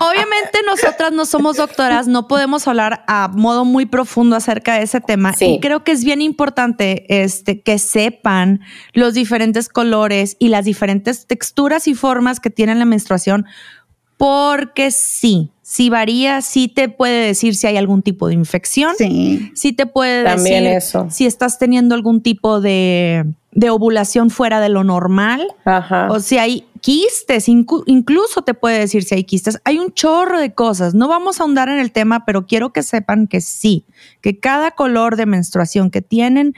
Obviamente 0.00 0.58
nosotras 0.66 1.12
no 1.12 1.26
somos 1.26 1.56
doctoras, 1.56 2.08
no 2.08 2.26
podemos 2.26 2.66
hablar 2.66 3.04
a 3.06 3.28
modo 3.28 3.64
muy 3.64 3.86
profundo 3.86 4.36
acerca 4.36 4.74
de 4.74 4.82
ese 4.82 5.00
tema. 5.00 5.34
Sí. 5.34 5.44
Y 5.44 5.60
creo 5.60 5.84
que 5.84 5.92
es 5.92 6.04
bien 6.04 6.22
importante 6.22 7.04
este, 7.22 7.60
que 7.60 7.78
sepan 7.78 8.60
los 8.92 9.14
diferentes 9.14 9.68
colores 9.68 10.36
y 10.38 10.48
las 10.48 10.64
diferentes 10.64 11.26
texturas 11.26 11.86
y 11.86 11.94
formas 11.94 12.40
que 12.40 12.50
tiene 12.50 12.74
la 12.74 12.84
menstruación 12.84 13.46
Porque 14.16 14.90
sí, 14.90 15.50
sí 15.62 15.90
varía, 15.90 16.40
sí 16.40 16.68
te 16.68 16.88
puede 16.88 17.26
decir 17.26 17.54
si 17.56 17.66
hay 17.66 17.76
algún 17.76 18.02
tipo 18.02 18.28
de 18.28 18.34
infección. 18.34 18.94
Sí. 18.96 19.50
Sí 19.54 19.72
te 19.72 19.86
puede 19.86 20.24
También 20.24 20.64
decir 20.64 20.76
eso. 20.76 21.06
si 21.10 21.26
estás 21.26 21.58
teniendo 21.58 21.94
algún 21.94 22.22
tipo 22.22 22.60
de, 22.60 23.24
de 23.52 23.70
ovulación 23.70 24.30
fuera 24.30 24.60
de 24.60 24.68
lo 24.68 24.84
normal. 24.84 25.46
Ajá. 25.64 26.08
O 26.10 26.20
si 26.20 26.38
hay 26.38 26.66
quistes, 26.80 27.48
incluso 27.48 28.42
te 28.42 28.52
puede 28.54 28.78
decir 28.78 29.04
si 29.04 29.14
hay 29.14 29.24
quistes. 29.24 29.58
Hay 29.64 29.78
un 29.78 29.92
chorro 29.92 30.38
de 30.38 30.52
cosas. 30.54 30.94
No 30.94 31.08
vamos 31.08 31.40
a 31.40 31.44
ahondar 31.44 31.68
en 31.68 31.78
el 31.78 31.90
tema, 31.92 32.24
pero 32.26 32.46
quiero 32.46 32.72
que 32.72 32.82
sepan 32.82 33.26
que 33.26 33.40
sí, 33.40 33.86
que 34.20 34.38
cada 34.38 34.72
color 34.72 35.16
de 35.16 35.26
menstruación 35.26 35.90
que 35.90 36.02
tienen 36.02 36.54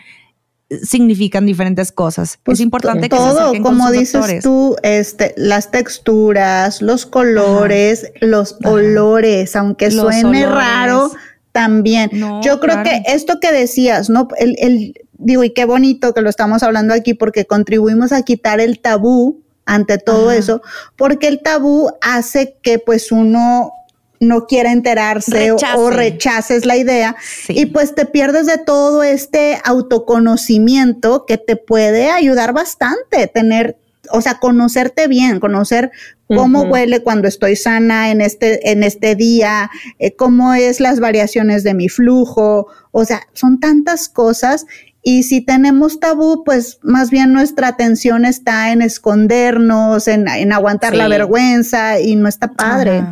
significan 0.82 1.46
diferentes 1.46 1.92
cosas. 1.92 2.38
Pues 2.42 2.58
es 2.58 2.62
importante 2.64 3.08
que 3.08 3.16
se 3.16 3.22
todo, 3.22 3.38
acerquen 3.40 3.62
con 3.62 3.72
como 3.74 3.88
sus 3.88 3.98
dices 3.98 4.12
doctores. 4.14 4.42
tú, 4.42 4.76
este, 4.82 5.34
las 5.36 5.70
texturas, 5.70 6.82
los 6.82 7.06
colores, 7.06 8.10
los 8.20 8.56
olores, 8.64 9.54
aunque 9.56 9.90
Los 9.90 10.02
suene 10.02 10.46
olores. 10.46 10.64
raro, 10.64 11.10
también. 11.52 12.10
No, 12.12 12.42
Yo 12.42 12.60
creo 12.60 12.82
claro. 12.82 12.90
que 12.90 13.02
esto 13.14 13.38
que 13.40 13.52
decías, 13.52 14.10
¿no? 14.10 14.28
El, 14.38 14.56
el- 14.58 14.94
digo, 15.18 15.44
y 15.44 15.50
qué 15.50 15.64
bonito 15.64 16.12
que 16.12 16.20
lo 16.20 16.28
estamos 16.28 16.62
hablando 16.62 16.92
aquí 16.94 17.14
porque 17.14 17.46
contribuimos 17.46 18.12
a 18.12 18.22
quitar 18.22 18.60
el 18.60 18.80
tabú 18.80 19.42
ante 19.64 19.98
todo 19.98 20.28
Ajá. 20.30 20.36
eso, 20.38 20.62
porque 20.96 21.28
el 21.28 21.40
tabú 21.42 21.90
hace 22.02 22.58
que 22.62 22.78
pues 22.78 23.10
uno 23.10 23.72
no 24.20 24.46
quiera 24.46 24.72
enterarse 24.72 25.52
o- 25.52 25.56
o, 25.56 25.58
Rechace. 25.58 25.90
rechaces 25.96 26.66
la 26.66 26.76
idea 26.76 27.16
Sí. 27.22 27.52
y 27.56 27.66
pues 27.66 27.94
te 27.94 28.06
pierdes 28.06 28.46
de 28.46 28.58
todo 28.58 29.02
este 29.02 29.58
autoconocimiento 29.64 31.24
que 31.26 31.38
te 31.38 31.56
puede 31.56 32.10
ayudar 32.10 32.52
bastante, 32.52 33.26
tener, 33.26 33.76
o 34.10 34.20
sea, 34.20 34.38
conocerte 34.38 35.08
bien, 35.08 35.40
conocer 35.40 35.90
cómo 36.28 36.62
huele 36.62 37.02
cuando 37.02 37.28
estoy 37.28 37.54
sana 37.54 38.10
en 38.10 38.20
este, 38.20 38.72
en 38.72 38.82
este 38.82 39.14
día, 39.14 39.70
eh, 40.00 40.16
cómo 40.16 40.54
es 40.54 40.80
las 40.80 40.98
variaciones 40.98 41.62
de 41.62 41.72
mi 41.74 41.88
flujo, 41.88 42.66
o 42.90 43.04
sea, 43.04 43.20
son 43.32 43.60
tantas 43.60 44.08
cosas. 44.08 44.66
Y 45.04 45.22
si 45.22 45.40
tenemos 45.40 46.00
tabú, 46.00 46.42
pues 46.42 46.80
más 46.82 47.10
bien 47.10 47.32
nuestra 47.32 47.68
atención 47.68 48.24
está 48.24 48.72
en 48.72 48.82
escondernos, 48.82 50.08
en, 50.08 50.26
en 50.26 50.52
aguantar 50.52 50.96
la 50.96 51.06
vergüenza 51.06 52.00
y 52.00 52.16
no 52.16 52.26
está 52.28 52.48
padre. 52.52 53.04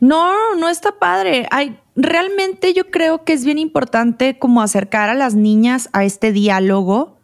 No, 0.00 0.56
no 0.56 0.68
está 0.68 0.98
padre. 0.98 1.46
Hay, 1.50 1.78
realmente 1.94 2.72
yo 2.72 2.90
creo 2.90 3.24
que 3.24 3.34
es 3.34 3.44
bien 3.44 3.58
importante 3.58 4.38
como 4.38 4.62
acercar 4.62 5.10
a 5.10 5.14
las 5.14 5.34
niñas 5.34 5.90
a 5.92 6.04
este 6.04 6.32
diálogo 6.32 7.18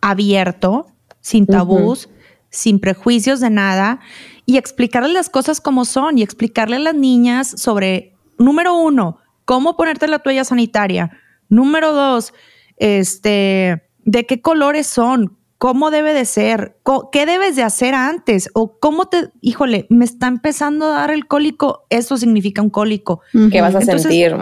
abierto, 0.00 0.86
sin 1.20 1.46
tabús, 1.46 2.08
sin 2.50 2.80
prejuicios 2.80 3.40
de 3.40 3.50
nada, 3.50 4.00
y 4.44 4.58
explicarles 4.58 5.12
las 5.12 5.30
cosas 5.30 5.60
como 5.60 5.84
son 5.84 6.18
y 6.18 6.22
explicarle 6.22 6.76
a 6.76 6.80
las 6.80 6.94
niñas 6.94 7.48
sobre, 7.48 8.14
número 8.38 8.74
uno, 8.74 9.18
cómo 9.44 9.76
ponerte 9.76 10.08
la 10.08 10.18
toalla 10.18 10.44
sanitaria. 10.44 11.10
Número 11.48 11.92
dos, 11.92 12.34
este, 12.76 13.88
de 14.04 14.26
qué 14.26 14.40
colores 14.40 14.86
son, 14.86 15.36
cómo 15.58 15.90
debe 15.90 16.12
de 16.12 16.26
ser, 16.26 16.76
qué 17.12 17.24
debes 17.24 17.56
de 17.56 17.62
hacer 17.62 17.94
antes 17.94 18.50
o 18.52 18.78
cómo 18.78 19.06
te, 19.06 19.30
híjole, 19.40 19.86
me 19.88 20.04
está 20.04 20.26
empezando 20.26 20.86
a 20.86 20.98
dar 20.98 21.10
el 21.10 21.26
cólico, 21.26 21.86
eso 21.88 22.18
significa 22.18 22.60
un 22.60 22.68
cólico. 22.70 23.20
¿Qué 23.50 23.60
vas 23.62 23.74
a 23.74 23.80
Entonces, 23.80 24.02
sentir? 24.02 24.36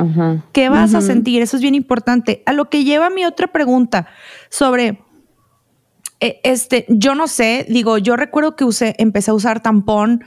¿Qué 0.53 0.69
vas 0.69 0.95
a 0.95 1.01
sentir? 1.01 1.41
Eso 1.41 1.57
es 1.57 1.63
bien 1.63 1.77
importante. 1.77 2.43
A 2.47 2.53
lo 2.53 2.69
que 2.69 2.83
lleva 2.85 3.11
mi 3.11 3.25
otra 3.25 3.47
pregunta 3.49 4.09
sobre, 4.49 4.99
eh, 6.19 6.41
este, 6.43 6.85
yo 6.89 7.15
no 7.15 7.29
sé, 7.29 7.65
digo, 7.69 7.99
yo 7.99 8.17
recuerdo 8.17 8.57
que 8.57 8.65
usé, 8.65 8.97
empecé 8.99 9.31
a 9.31 9.35
usar 9.35 9.63
tampón 9.63 10.25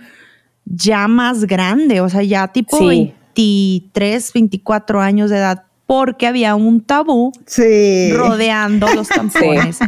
ya 0.64 1.08
más 1.10 1.46
grande, 1.46 2.00
o 2.02 2.08
sea, 2.10 2.24
ya 2.24 2.48
tipo 2.50 2.78
Sí. 2.78 2.86
23, 2.86 4.32
24 4.34 5.02
años 5.02 5.30
de 5.30 5.38
edad, 5.38 5.64
porque 5.86 6.28
había 6.28 6.56
un 6.56 6.82
tabú 6.82 7.32
Sí. 7.46 8.12
rodeando 8.14 8.88
los 8.94 9.08
tampones. 9.10 9.80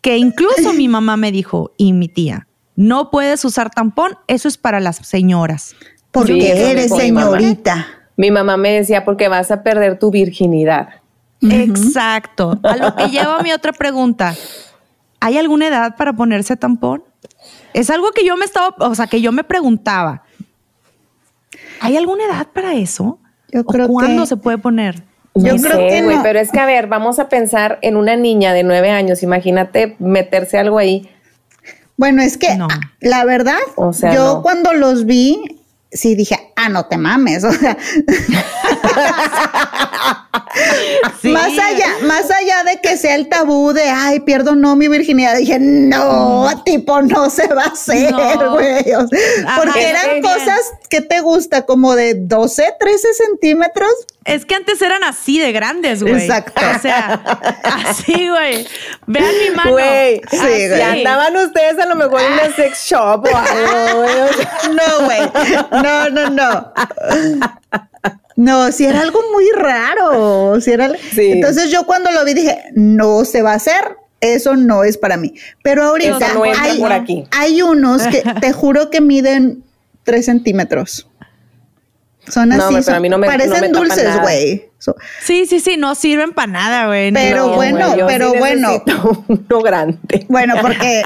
Que 0.00 0.16
incluso 0.16 0.72
mi 0.72 0.88
mamá 0.88 1.16
me 1.16 1.32
dijo, 1.32 1.72
y 1.76 1.92
mi 1.92 2.08
tía, 2.08 2.46
no 2.76 3.10
puedes 3.10 3.44
usar 3.44 3.70
tampón, 3.70 4.16
eso 4.28 4.46
es 4.48 4.56
para 4.56 4.78
las 4.80 4.96
señoras. 4.96 5.74
Porque 6.10 6.32
Sí, 6.40 6.46
eres 6.46 6.84
dijo 6.84 6.96
mi 6.98 7.12
mamá. 7.12 7.38
señorita. 7.38 7.86
Mi 8.16 8.30
mamá 8.30 8.56
me 8.56 8.70
decía 8.72 9.04
porque 9.04 9.28
vas 9.28 9.50
a 9.50 9.62
perder 9.62 9.98
tu 9.98 10.10
virginidad. 10.10 10.88
Exacto. 11.40 12.58
A 12.62 12.76
lo 12.76 12.94
que 12.96 13.08
lleva 13.08 13.42
mi 13.42 13.52
otra 13.52 13.72
pregunta. 13.72 14.34
¿Hay 15.20 15.36
alguna 15.38 15.68
edad 15.68 15.96
para 15.96 16.12
ponerse 16.12 16.56
tampón? 16.56 17.04
Es 17.74 17.90
algo 17.90 18.10
que 18.12 18.24
yo 18.24 18.36
me 18.36 18.44
estaba, 18.44 18.74
o 18.78 18.94
sea, 18.94 19.06
que 19.06 19.20
yo 19.20 19.30
me 19.32 19.44
preguntaba. 19.44 20.22
¿Hay 21.80 21.96
alguna 21.96 22.24
edad 22.24 22.48
para 22.52 22.74
eso? 22.74 23.18
Yo 23.52 23.60
¿O 23.60 23.64
creo 23.64 23.88
cuándo 23.88 24.22
que- 24.22 24.26
se 24.28 24.36
puede 24.36 24.58
poner? 24.58 25.02
Yo 25.42 25.54
No 25.54 25.62
creo 25.62 25.76
sé, 25.76 25.88
que 25.88 26.02
güey, 26.02 26.16
no. 26.16 26.22
pero 26.22 26.38
es 26.38 26.50
que 26.50 26.60
a 26.60 26.66
ver, 26.66 26.86
vamos 26.86 27.18
a 27.18 27.28
pensar 27.28 27.78
en 27.82 27.96
una 27.96 28.16
niña 28.16 28.52
de 28.52 28.62
nueve 28.62 28.90
años. 28.90 29.22
Imagínate 29.22 29.96
meterse 29.98 30.58
algo 30.58 30.78
ahí. 30.78 31.08
Bueno, 31.96 32.22
es 32.22 32.36
que 32.38 32.54
No. 32.56 32.68
la 33.00 33.24
verdad, 33.24 33.58
O 33.76 33.92
sea, 33.92 34.14
yo 34.14 34.34
no. 34.36 34.42
cuando 34.42 34.72
los 34.72 35.04
vi, 35.04 35.60
sí 35.90 36.14
dije, 36.14 36.36
ah, 36.56 36.68
no 36.68 36.86
te 36.86 36.96
mames. 36.96 37.44
O 37.48 37.52
sea, 37.52 37.76
Sí. 41.22 41.28
más 41.30 41.48
allá, 41.48 41.88
más 42.02 42.30
allá 42.30 42.62
de 42.64 42.80
que 42.80 42.96
sea 42.96 43.14
el 43.16 43.28
tabú 43.28 43.72
de 43.72 43.82
ay, 43.88 44.20
pierdo 44.20 44.54
no 44.54 44.76
mi 44.76 44.88
virginidad, 44.88 45.36
dije, 45.36 45.58
no, 45.60 46.48
tipo, 46.64 47.00
no 47.02 47.28
se 47.30 47.46
va 47.48 47.64
a 47.64 47.66
hacer, 47.68 48.12
güey. 48.50 48.84
Porque 49.56 49.88
eran 49.88 50.22
cosas 50.22 50.60
que 50.88 51.00
te 51.00 51.20
gusta, 51.20 51.66
como 51.66 51.94
de 51.94 52.14
12, 52.14 52.74
13 52.78 53.14
centímetros. 53.14 53.90
Es 54.24 54.44
que 54.44 54.54
antes 54.54 54.80
eran 54.82 55.02
así 55.04 55.38
de 55.40 55.52
grandes, 55.52 56.02
güey. 56.02 56.22
Exacto. 56.22 56.60
O 56.76 56.78
sea, 56.80 57.14
así, 57.86 58.28
güey. 58.28 58.66
Vean 59.06 59.32
mi 59.42 59.56
mano. 59.56 59.70
Güey, 59.72 60.20
Sí, 60.30 60.36
si 60.38 60.68
güey. 60.68 60.82
andaban 60.82 61.34
ustedes 61.36 61.78
a 61.78 61.86
lo 61.86 61.94
mejor 61.96 62.20
en 62.20 62.32
una 62.34 62.54
sex 62.54 62.84
shop 62.90 63.26
o 63.26 63.36
algo, 63.36 64.02
güey. 64.02 64.76
No, 64.76 65.04
güey. 65.06 65.20
No, 65.82 66.10
no, 66.10 66.30
no. 66.30 66.72
No, 68.38 68.70
si 68.70 68.84
era 68.84 69.00
algo 69.00 69.20
muy 69.32 69.50
raro. 69.50 70.60
Si 70.60 70.70
era... 70.70 70.92
Sí. 71.12 71.32
Entonces 71.32 71.72
yo 71.72 71.84
cuando 71.86 72.12
lo 72.12 72.24
vi 72.24 72.34
dije, 72.34 72.56
no 72.76 73.24
se 73.24 73.42
va 73.42 73.50
a 73.50 73.56
hacer. 73.56 73.96
Eso 74.20 74.54
no 74.54 74.84
es 74.84 74.96
para 74.96 75.16
mí. 75.16 75.34
Pero 75.64 75.82
ahorita 75.82 76.34
no 76.34 76.44
hay, 76.44 76.78
por 76.78 76.92
aquí. 76.92 77.24
hay 77.32 77.62
unos 77.62 78.06
que 78.06 78.22
te 78.40 78.52
juro 78.52 78.90
que 78.90 79.00
miden 79.00 79.64
tres 80.04 80.26
centímetros. 80.26 81.08
Son 82.30 82.52
así, 82.52 82.60
güey, 82.62 82.70
pero 82.74 82.82
son- 82.82 82.94
a 82.94 83.00
mí 83.00 83.08
no 83.08 83.18
me- 83.18 83.26
no 83.26 83.32
me 83.32 83.38
parecen 83.38 83.72
dulces, 83.72 84.20
güey. 84.22 84.64
So- 84.78 84.94
Sí, 85.22 85.46
sí, 85.46 85.58
sí, 85.60 85.76
no 85.76 85.94
sirven 85.94 86.32
para 86.32 86.52
nada, 86.52 86.86
güey. 86.86 87.12
Pero 87.12 87.48
No, 87.48 87.54
bueno, 87.54 87.96
yo 87.96 88.06
pero 88.06 88.30
sí 88.32 88.38
bueno. 88.38 88.82
Uno 89.28 89.60
grande. 89.62 90.26
Bueno, 90.28 90.54
porque, 90.62 91.02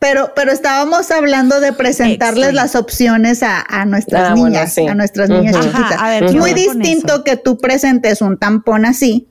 pero, 0.00 0.32
pero 0.34 0.50
estábamos 0.50 1.10
hablando 1.10 1.60
de 1.60 1.72
presentarles 1.72 2.52
las 2.54 2.74
opciones 2.74 3.42
a, 3.42 3.60
a 3.68 3.84
nuestras 3.84 4.30
Ah, 4.30 4.34
bueno, 4.34 4.46
niñas, 4.48 4.72
sí. 4.74 4.86
a 4.86 4.94
nuestras 4.94 5.28
niñas 5.30 5.54
chiquitas. 5.60 5.92
Ajá, 5.92 6.06
a 6.06 6.10
ver, 6.10 6.24
es 6.24 6.32
¿qué 6.32 6.38
muy 6.38 6.54
distinto 6.54 7.22
que 7.24 7.36
tú 7.36 7.58
presentes 7.58 8.20
un 8.20 8.36
tampón 8.38 8.84
así 8.84 9.28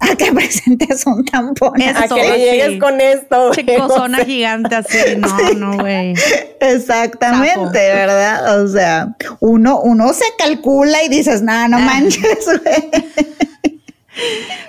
a 0.00 0.16
que 0.16 0.32
presentes 0.32 1.04
un 1.06 1.24
tampón 1.24 1.80
A 1.82 2.06
que 2.08 2.38
llegues 2.38 2.80
con 2.80 3.00
esto. 3.00 3.48
güey, 3.48 3.64
Che 3.66 3.78
o 3.80 3.86
cosona 3.88 4.16
sea. 4.18 4.26
gigante 4.32 4.74
así. 4.76 4.98
No, 5.18 5.52
no, 5.54 5.78
güey. 5.78 6.14
Exactamente. 6.60 7.78
¿verdad? 7.78 8.62
O 8.62 8.68
sea, 8.68 9.16
uno, 9.40 9.80
uno 9.80 10.12
se 10.12 10.24
calcula 10.38 11.02
y 11.02 11.08
dices, 11.08 11.42
no, 11.42 11.52
Ah. 11.52 11.68
no 11.68 11.78
manches, 11.78 12.44
güey. 12.46 12.90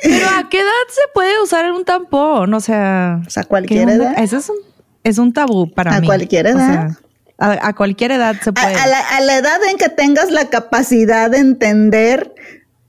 Pero 0.04 0.28
¿a 0.38 0.50
qué 0.50 0.60
edad 0.60 0.88
se 0.90 1.02
puede 1.14 1.42
usar 1.42 1.72
un 1.72 1.86
tampón? 1.86 2.54
O 2.54 2.60
sea, 2.60 3.22
O 3.26 3.30
sea, 3.30 3.44
cualquier 3.44 3.90
edad. 3.90 4.14
Eso 4.20 4.38
es 4.38 4.50
un, 4.50 4.58
es 5.04 5.18
un 5.18 5.32
tabú 5.34 5.72
para 5.72 5.96
A 5.96 6.02
mí. 6.02 6.08
cualquier 6.08 6.48
O 6.48 6.50
edad. 6.50 6.90
sea, 6.90 6.98
a, 7.40 7.68
a 7.70 7.74
cualquier 7.74 8.12
edad 8.12 8.36
se 8.44 8.50
A, 8.50 8.54
puede. 8.54 8.76
a 8.76 8.88
la, 8.88 9.00
a 9.00 9.22
la 9.22 9.38
edad 9.38 9.64
en 9.70 9.78
que 9.78 9.90
tengas 9.90 10.32
la 10.32 10.50
capacidad 10.50 11.30
de 11.30 11.38
entender 11.38 12.34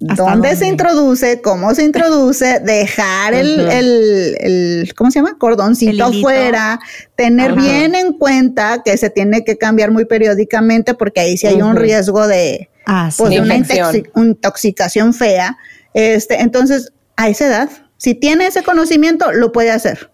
¿Hasta 0.09 0.22
dónde, 0.22 0.55
se 0.55 0.66
introduce, 0.68 1.40
cómo 1.40 1.74
se 1.74 1.82
introduce, 1.82 2.61
dejar 2.64 3.34
el, 3.34 3.59
el, 3.61 4.36
el- 4.40 4.94
¿cómo 4.96 5.11
se 5.11 5.18
llama? 5.18 5.36
Cordoncito 5.38 6.05
afuera, 6.05 6.78
tener 7.16 7.51
Ajá. 7.53 7.61
bien 7.61 7.94
en 7.96 8.12
cuenta 8.12 8.82
que 8.84 8.96
se 8.96 9.11
tiene 9.11 9.42
que 9.42 9.59
cambiar 9.59 9.90
muy 9.90 10.05
periódicamente 10.05 10.94
porque 10.94 11.20
ahí 11.20 11.36
sí 11.36 11.46
hay 11.49 11.61
un 11.62 11.74
riesgo 11.74 12.28
de, 12.28 12.68
Ah, 12.86 13.11
sí. 13.11 13.16
pues, 13.18 13.30
de 13.30 13.40
una 13.40 13.57
intoxicación 14.14 15.14
fea. 15.14 15.57
Este, 15.94 16.40
entonces, 16.42 16.92
a 17.16 17.28
esa 17.28 17.46
edad, 17.46 17.70
si 17.96 18.14
tiene 18.14 18.46
ese 18.46 18.62
conocimiento, 18.62 19.32
lo 19.32 19.51
puede 19.51 19.72
hacer. 19.72 20.11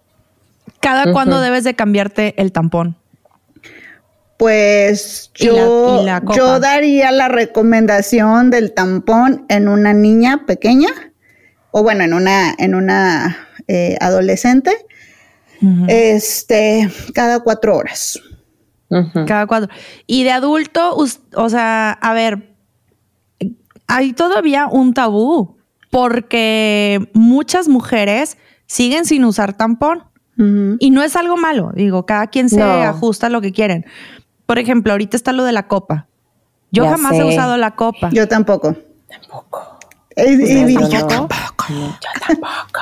¿Cada 0.80 1.12
cuándo 1.12 1.41
debes 1.41 1.64
de 1.64 1.74
cambiarte 1.74 2.35
el 2.41 2.53
tampón? 2.53 2.97
Pues 4.37 5.30
Y 5.39 5.47
la- 5.47 5.53
yo, 5.57 6.01
y 6.03 6.05
la 6.07 6.20
copa. 6.20 6.35
yo 6.37 6.61
daría 6.61 7.12
la 7.12 7.28
recomendación 7.28 8.51
del 8.51 8.72
tampón 8.74 9.47
en 9.49 9.68
una 9.68 9.93
niña 9.93 10.45
pequeña 10.47 10.89
o 11.70 11.82
bueno, 11.82 12.05
en 12.05 12.14
una, 12.14 12.55
en 12.59 12.74
una 12.74 13.37
eh, 13.68 13.97
adolescente, 14.01 14.72
este, 15.89 16.89
cada 17.14 17.41
cuatro 17.41 17.76
horas. 17.76 18.20
Cada 19.26 19.47
cuatro. 19.47 19.70
Y 20.07 20.22
de 20.24 20.30
adulto, 20.30 20.95
o 20.97 21.49
sea, 21.49 21.91
a 21.93 22.12
ver, 22.12 22.55
hay 23.89 24.12
todavía 24.12 24.66
un 24.66 24.95
tabú 24.95 25.57
porque 25.91 27.09
muchas 27.12 27.66
mujeres 27.68 28.37
siguen 28.66 29.05
sin 29.05 29.24
usar 29.24 29.57
tampón. 29.57 30.05
Y 30.80 30.91
no 30.91 31.05
es 31.05 31.14
algo 31.14 31.37
malo, 31.37 31.70
digo, 31.76 32.07
cada 32.07 32.26
quien 32.26 32.49
se 32.49 32.61
ajusta 32.61 33.28
a 33.28 33.30
lo 33.30 33.41
que 33.41 33.53
quieren. 33.53 33.87
Por 34.47 34.59
ejemplo, 34.59 34.92
ahorita 34.92 35.16
está 35.16 35.32
lo 35.32 35.45
de 35.45 35.53
la 35.53 35.68
copa. 35.68 36.07
Yo 36.70 36.88
jamás 36.88 37.14
he 37.14 37.24
usado 37.24 37.57
la 37.57 37.76
copa. 37.76 38.11
Yo 38.12 38.26
tampoco. 38.26 38.74
Tampoco. 39.09 39.78
Y, 40.16 40.74
yo 40.90 41.07
tampoco. 41.07 41.64
Yo 41.68 41.99
tampoco. 42.26 42.80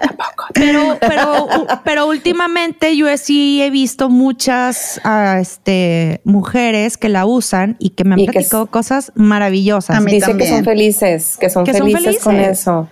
Tampoco, 0.00 0.44
Pero, 0.54 0.98
pero, 1.00 1.46
pero 1.84 2.06
últimamente 2.06 2.96
yo 2.96 3.06
sí 3.16 3.62
he 3.62 3.70
visto 3.70 4.10
muchas 4.10 5.00
ah, 5.04 5.38
este, 5.40 6.20
mujeres 6.24 6.96
que 6.96 7.08
la 7.08 7.24
usan 7.24 7.76
y 7.78 7.90
que 7.90 8.04
me 8.04 8.14
han 8.14 8.24
platicado 8.26 8.66
cosas 8.66 9.12
maravillosas. 9.14 9.96
A 9.96 10.00
Dice 10.00 10.36
que 10.36 10.46
son 10.46 10.64
felices, 10.64 11.36
que 11.38 11.50
son, 11.50 11.66
felices, 11.66 12.18
con 12.22 12.36
eso. 12.36 12.88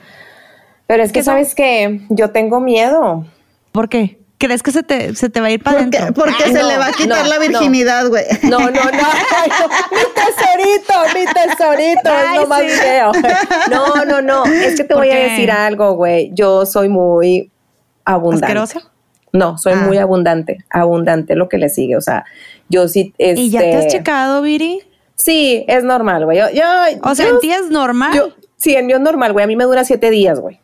Pero 0.87 1.03
es 1.03 1.13
que, 1.13 1.23
sabes 1.23 1.55
que 1.55 2.03
yo 2.11 2.31
tengo 2.31 2.61
miedo. 2.61 3.27
¿Por 3.73 3.89
qué? 3.89 4.19
¿Crees 4.39 4.63
que 4.63 4.71
se 4.71 4.83
te, 4.83 5.15
se 5.15 5.31
te 5.31 5.41
va 5.41 5.47
a 5.47 5.51
ir 5.51 5.63
para 5.63 5.79
adentro? 5.79 6.13
Porque, 6.15 6.45
se 6.45 6.63
le 6.63 6.77
va 6.77 6.89
a 6.89 6.93
quitar 6.93 7.27
la 7.27 7.39
virginidad, 7.39 8.09
güey. 8.09 8.25
No. 8.43 8.59
no, 8.59 8.71
no, 8.71 8.71
no. 8.71 9.09
mi 9.91 10.03
tesorito, 10.15 10.93
mi 11.15 11.25
tesorito, 11.25 12.11
es 12.11 12.41
lo 12.41 12.47
más 12.47 12.63
feo. 12.63 13.13
No, 13.71 14.05
no, 14.05 14.21
no. 14.21 14.45
Es 14.45 14.77
que 14.77 14.85
te 14.85 14.95
voy 14.95 15.11
a 15.11 15.17
decir 15.17 15.51
algo, 15.51 15.95
güey. 15.95 16.31
Yo 16.35 16.67
soy 16.67 16.89
muy 16.91 17.51
abundante. 18.05 18.47
¿Asquerosa? 18.47 18.93
No, 19.33 19.57
soy 19.57 19.75
muy 19.77 19.99
ah. 19.99 20.03
abundante. 20.03 20.65
Abundante 20.71 21.35
lo 21.35 21.49
que 21.49 21.57
le 21.57 21.71
sigue. 21.71 21.97
O 21.97 22.01
sea, 22.03 22.25
yo 22.69 22.89
sí. 22.89 23.15
Este, 23.17 23.41
¿Y 23.41 23.51
ya 23.51 23.61
te 23.61 23.77
has 23.77 23.87
checado, 23.87 24.43
Viri? 24.43 24.81
Sí, 25.15 25.65
es 25.67 25.83
normal, 25.83 26.27
güey. 26.27 26.39
Yo, 26.39 26.51
yo, 26.51 26.65
o 27.03 27.15
sea, 27.15 27.29
¿en 27.29 27.39
ti 27.41 27.51
es 27.51 27.71
normal? 27.71 28.35
sí, 28.57 28.75
en 28.77 28.87
mí 28.87 28.93
es 28.93 29.01
normal, 29.01 29.33
güey. 29.33 29.45
A 29.45 29.47
mí 29.47 29.57
me 29.57 29.65
dura 29.65 29.85
siete 29.85 30.11
días, 30.11 30.41
güey. 30.41 30.61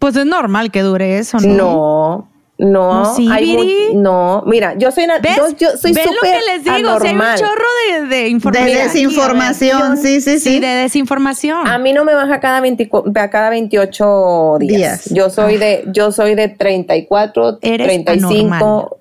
Pues 0.00 0.16
es 0.16 0.26
normal 0.26 0.70
que 0.72 0.82
dure 0.82 1.18
eso, 1.18 1.38
¿no? 1.38 1.54
No. 1.54 2.28
No, 2.58 3.14
hay 3.30 3.92
no, 3.94 4.42
mira, 4.44 4.74
yo 4.76 4.90
soy 4.90 5.04
una, 5.04 5.20
yo, 5.22 5.46
yo, 5.56 5.76
soy 5.76 5.94
súper 5.94 6.12
lo 6.12 6.20
que 6.20 6.40
les 6.44 6.64
digo? 6.64 6.90
hay 6.90 7.14
un 7.14 7.36
chorro 7.36 7.66
de, 7.86 8.06
de 8.06 8.28
información. 8.28 8.68
De 8.68 8.82
desinformación, 8.82 9.96
sí, 9.96 10.20
sí, 10.20 10.40
sí, 10.40 10.58
de 10.58 10.66
desinformación. 10.66 11.68
A 11.68 11.78
mí 11.78 11.92
no 11.92 12.04
me 12.04 12.14
baja 12.14 12.40
cada, 12.40 12.60
20, 12.60 12.90
cada 13.30 13.50
28 13.50 14.56
días. 14.58 15.04
Yo 15.14 15.30
soy 15.30 15.56
de, 15.56 15.84
yo 15.92 16.10
soy 16.10 16.34
de 16.34 16.48
34, 16.48 17.58
Eres 17.62 17.86
35. 17.86 18.98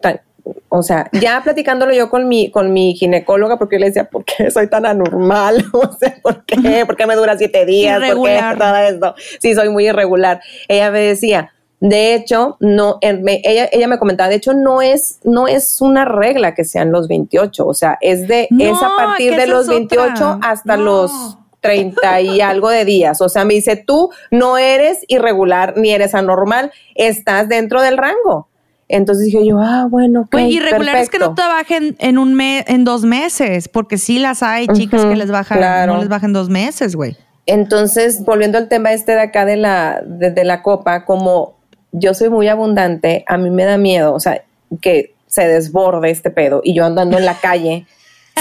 o 0.69 0.83
sea, 0.83 1.09
ya 1.13 1.41
platicándolo 1.43 1.95
yo 1.95 2.11
con 2.11 2.27
mi, 2.27 2.51
con 2.51 2.71
mi 2.73 2.93
ginecóloga, 2.93 3.57
porque 3.57 3.77
yo 3.77 3.79
le 3.79 3.85
decía, 3.87 4.07
¿por 4.07 4.23
qué 4.23 4.51
soy 4.51 4.69
tan 4.69 4.85
anormal? 4.85 5.65
O 5.73 5.97
sea, 5.97 6.15
¿por 6.21 6.45
qué? 6.45 6.85
¿Por 6.85 6.95
qué 6.95 7.07
me 7.07 7.15
dura 7.15 7.35
siete 7.35 7.65
días? 7.65 7.97
Irregular. 7.97 8.55
¿Por 8.55 8.67
qué 8.67 8.71
todo 8.71 8.77
esto? 8.77 9.15
Sí, 9.39 9.55
soy 9.55 9.69
muy 9.69 9.87
irregular. 9.87 10.41
Ella 10.67 10.91
me 10.91 10.99
decía, 10.99 11.53
de 11.79 12.15
hecho, 12.15 12.57
no, 12.59 12.97
ella, 13.01 13.69
ella 13.71 13.87
me 13.87 13.99
comentaba, 13.99 14.29
de 14.29 14.35
hecho, 14.35 14.53
no 14.53 14.81
es, 14.81 15.19
no 15.23 15.47
es 15.47 15.79
una 15.79 16.05
regla 16.05 16.55
que 16.55 16.63
sean 16.63 16.91
los 16.91 17.07
28, 17.07 17.65
o 17.65 17.73
sea, 17.75 17.99
es 18.01 18.27
de, 18.27 18.47
es 18.57 18.81
a 18.81 18.89
partir 18.97 19.35
de 19.35 19.45
los 19.45 19.67
28 19.67 20.39
hasta 20.41 20.75
los 20.75 21.37
30 21.61 22.21
y 22.21 22.41
algo 22.41 22.69
de 22.69 22.83
días. 22.83 23.21
O 23.21 23.29
sea, 23.29 23.45
me 23.45 23.53
dice, 23.53 23.75
tú 23.75 24.09
no 24.31 24.57
eres 24.57 25.01
irregular 25.07 25.75
ni 25.77 25.91
eres 25.91 26.15
anormal, 26.15 26.71
estás 26.95 27.47
dentro 27.47 27.81
del 27.81 27.97
rango. 27.97 28.49
Entonces 28.89 29.25
dije 29.25 29.45
yo, 29.45 29.59
ah, 29.59 29.85
bueno, 29.89 30.21
okay, 30.21 30.55
irregular 30.55 30.95
es 30.95 31.09
que 31.09 31.19
no 31.19 31.35
te 31.35 31.41
bajen 31.41 31.97
en 31.99 32.17
un 32.17 32.33
mes, 32.33 32.63
en 32.67 32.85
dos 32.85 33.03
meses, 33.03 33.67
porque 33.67 33.97
sí 33.97 34.17
las 34.17 34.41
hay 34.41 34.65
chicas 34.67 35.05
que 35.05 35.15
les 35.15 35.29
bajan, 35.29 35.87
no 35.87 35.97
les 35.97 36.07
bajan 36.07 36.31
dos 36.33 36.49
meses, 36.49 36.95
güey. 36.95 37.17
Entonces, 37.45 38.23
volviendo 38.25 38.57
al 38.57 38.67
tema 38.67 38.93
este 38.93 39.11
de 39.11 39.21
acá 39.21 39.45
de 39.45 39.57
la, 39.57 40.01
de 40.03 40.43
la 40.43 40.61
copa, 40.61 41.05
como 41.05 41.56
yo 41.91 42.13
soy 42.13 42.29
muy 42.29 42.47
abundante, 42.47 43.23
a 43.27 43.37
mí 43.37 43.49
me 43.49 43.65
da 43.65 43.77
miedo, 43.77 44.13
o 44.13 44.19
sea, 44.19 44.43
que 44.81 45.13
se 45.27 45.47
desborde 45.47 46.09
este 46.09 46.29
pedo 46.29 46.61
y 46.63 46.73
yo 46.73 46.85
andando 46.85 47.17
en 47.17 47.25
la 47.25 47.35
calle. 47.41 47.85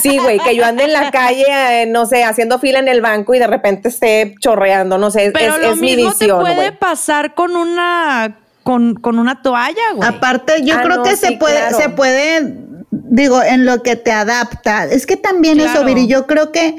Sí, 0.02 0.18
güey, 0.18 0.38
que 0.38 0.54
yo 0.54 0.66
ande 0.66 0.84
en 0.84 0.92
la 0.92 1.10
calle, 1.10 1.46
eh, 1.48 1.86
no 1.86 2.04
sé, 2.04 2.22
haciendo 2.22 2.58
fila 2.58 2.80
en 2.80 2.88
el 2.88 3.00
banco 3.00 3.34
y 3.34 3.38
de 3.38 3.46
repente 3.46 3.88
esté 3.88 4.34
chorreando, 4.40 4.98
no 4.98 5.10
sé, 5.10 5.30
Pero 5.32 5.54
es, 5.54 5.62
lo 5.62 5.72
es 5.72 5.80
mismo 5.80 5.96
mi 5.96 6.08
visión. 6.08 6.44
Te 6.44 6.54
puede 6.54 6.72
pasar 6.72 7.34
con 7.34 7.56
una 7.56 8.36
con, 8.62 9.18
una 9.18 9.42
toalla, 9.42 9.92
güey. 9.94 10.08
Aparte, 10.08 10.64
yo 10.64 10.74
ah, 10.76 10.82
creo 10.82 11.02
que 11.04 11.16
se 11.16 11.32
puede, 11.32 11.72
se 11.72 11.88
puede, 11.88 12.56
digo, 12.90 13.42
en 13.42 13.64
lo 13.64 13.82
que 13.82 13.94
te 13.94 14.10
adapta. 14.10 14.84
Es 14.84 15.06
que 15.06 15.16
también 15.16 15.60
eso, 15.60 15.84
Viri, 15.84 16.08
yo 16.08 16.26
creo 16.26 16.50
que 16.50 16.76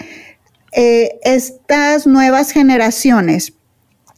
eh, 0.74 1.18
estas 1.24 2.05
nuevas 2.05 2.51
generaciones 2.51 3.53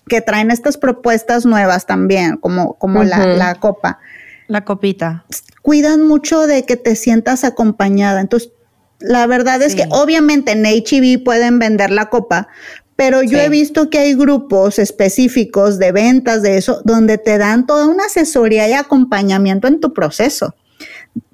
que 0.09 0.19
traen 0.19 0.51
estas 0.51 0.77
propuestas 0.77 1.45
nuevas 1.45 1.85
también, 1.85 2.35
como, 2.35 2.73
como 2.73 3.05
la, 3.05 3.55
copa. 3.55 3.99
La 4.47 4.65
copita. 4.65 5.23
Cuidan 5.61 6.05
mucho 6.05 6.45
de 6.47 6.65
que 6.65 6.75
te 6.75 6.97
sientas 6.97 7.45
acompañada. 7.45 8.19
Entonces, 8.19 8.51
la 8.99 9.25
verdad 9.27 9.61
es 9.61 9.75
que 9.75 9.85
obviamente 9.91 10.51
en 10.51 10.65
HB 10.65 11.23
pueden 11.23 11.59
vender 11.59 11.91
la 11.91 12.09
copa, 12.09 12.49
pero 12.97 13.23
yo 13.23 13.37
he 13.37 13.47
visto 13.47 13.89
que 13.89 13.99
hay 13.99 14.13
grupos 14.13 14.77
específicos 14.77 15.79
de 15.79 15.93
ventas 15.93 16.41
de 16.41 16.57
eso 16.57 16.81
donde 16.83 17.17
te 17.17 17.37
dan 17.37 17.65
toda 17.65 17.87
una 17.87 18.07
asesoría 18.07 18.67
y 18.67 18.73
acompañamiento 18.73 19.69
en 19.69 19.79
tu 19.79 19.93
proceso. 19.93 20.53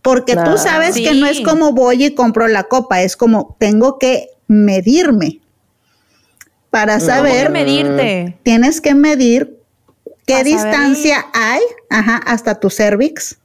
Porque 0.03 0.35
tú 0.35 0.59
sabes 0.59 0.93
que 0.93 1.15
no 1.15 1.25
es 1.25 1.41
como 1.41 1.71
voy 1.71 2.05
y 2.05 2.13
compro 2.13 2.47
la 2.47 2.65
copa, 2.65 3.01
es 3.01 3.17
como 3.17 3.55
tengo 3.59 3.97
que 3.97 4.29
medirme 4.47 5.41
para 6.75 6.99
saber. 6.99 7.51
medirte. 7.51 8.37
Tienes 8.43 8.81
que 8.81 8.93
medir 8.95 9.61
qué 10.27 10.43
distancia 10.43 11.25
hay 11.33 11.61
hasta 11.89 12.59
tu 12.59 12.69
cervix. 12.69 13.37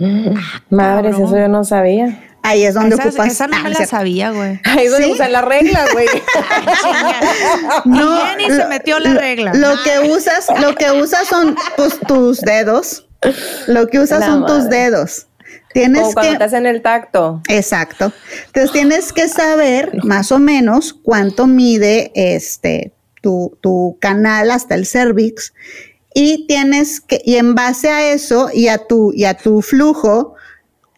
Ah, 0.00 0.62
Madre, 0.70 1.10
eso 1.10 1.36
yo 1.36 1.48
no 1.48 1.64
sabía. 1.64 2.22
Ahí 2.44 2.62
es 2.64 2.74
donde 2.74 2.94
ocupas. 2.94 3.32
Esa 3.32 3.48
no 3.48 3.60
me 3.64 3.70
la 3.70 3.84
sabía, 3.84 4.30
güey. 4.30 4.60
Ahí 4.64 4.86
es 4.86 4.92
donde 4.92 5.08
usa 5.08 5.28
la 5.28 5.42
regla, 5.42 5.86
güey. 5.92 6.06
no, 7.84 8.26
Jenny 8.26 8.46
se 8.46 8.66
metió 8.66 9.00
la 9.00 9.14
regla. 9.14 9.54
Lo 9.54 9.82
que 9.82 10.10
usas, 10.10 10.46
lo 10.60 10.76
que 10.76 10.92
usas 10.92 11.26
son 11.26 11.56
pues, 11.76 11.98
tus 12.06 12.40
dedos. 12.42 13.08
Lo 13.66 13.88
que 13.88 13.98
usas 13.98 14.24
son 14.24 14.46
tus 14.46 14.68
dedos. 14.68 15.26
Tienes 15.72 16.02
Como 16.02 16.14
cuando 16.14 16.32
estás 16.32 16.52
en 16.52 16.66
el 16.66 16.82
tacto. 16.82 17.40
Exacto. 17.48 18.12
Entonces 18.46 18.72
tienes 18.72 19.12
que 19.12 19.28
saber 19.28 20.04
más 20.04 20.32
o 20.32 20.38
menos 20.38 20.92
cuánto 20.92 21.46
mide 21.46 22.12
este 22.14 22.92
tu, 23.20 23.56
tu 23.60 23.96
canal 24.00 24.50
hasta 24.50 24.74
el 24.74 24.86
cervix 24.86 25.54
y 26.14 26.46
tienes 26.46 27.00
que, 27.00 27.22
y 27.24 27.36
en 27.36 27.54
base 27.54 27.88
a 27.88 28.12
eso 28.12 28.50
y 28.52 28.68
a 28.68 28.78
tu, 28.86 29.12
y 29.14 29.24
a 29.24 29.34
tu 29.34 29.62
flujo, 29.62 30.34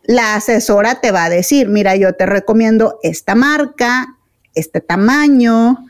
la 0.03 0.35
asesora 0.35 1.01
te 1.01 1.13
va 1.13 1.25
a 1.25 1.31
decir, 1.31 1.69
mira, 1.69 1.97
yo 1.97 2.15
te 2.15 2.27
recomiendo 2.27 2.99
esta 3.03 3.35
marca, 3.35 4.17
este 4.55 4.81
tamaño, 4.81 5.87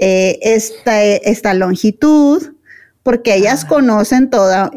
eh, 0.00 0.38
esta, 0.42 1.02
esta 1.02 1.54
longitud, 1.54 2.54
porque 3.02 3.34
ellas 3.34 3.64
ah. 3.64 3.68
conocen 3.68 4.30
toda, 4.30 4.70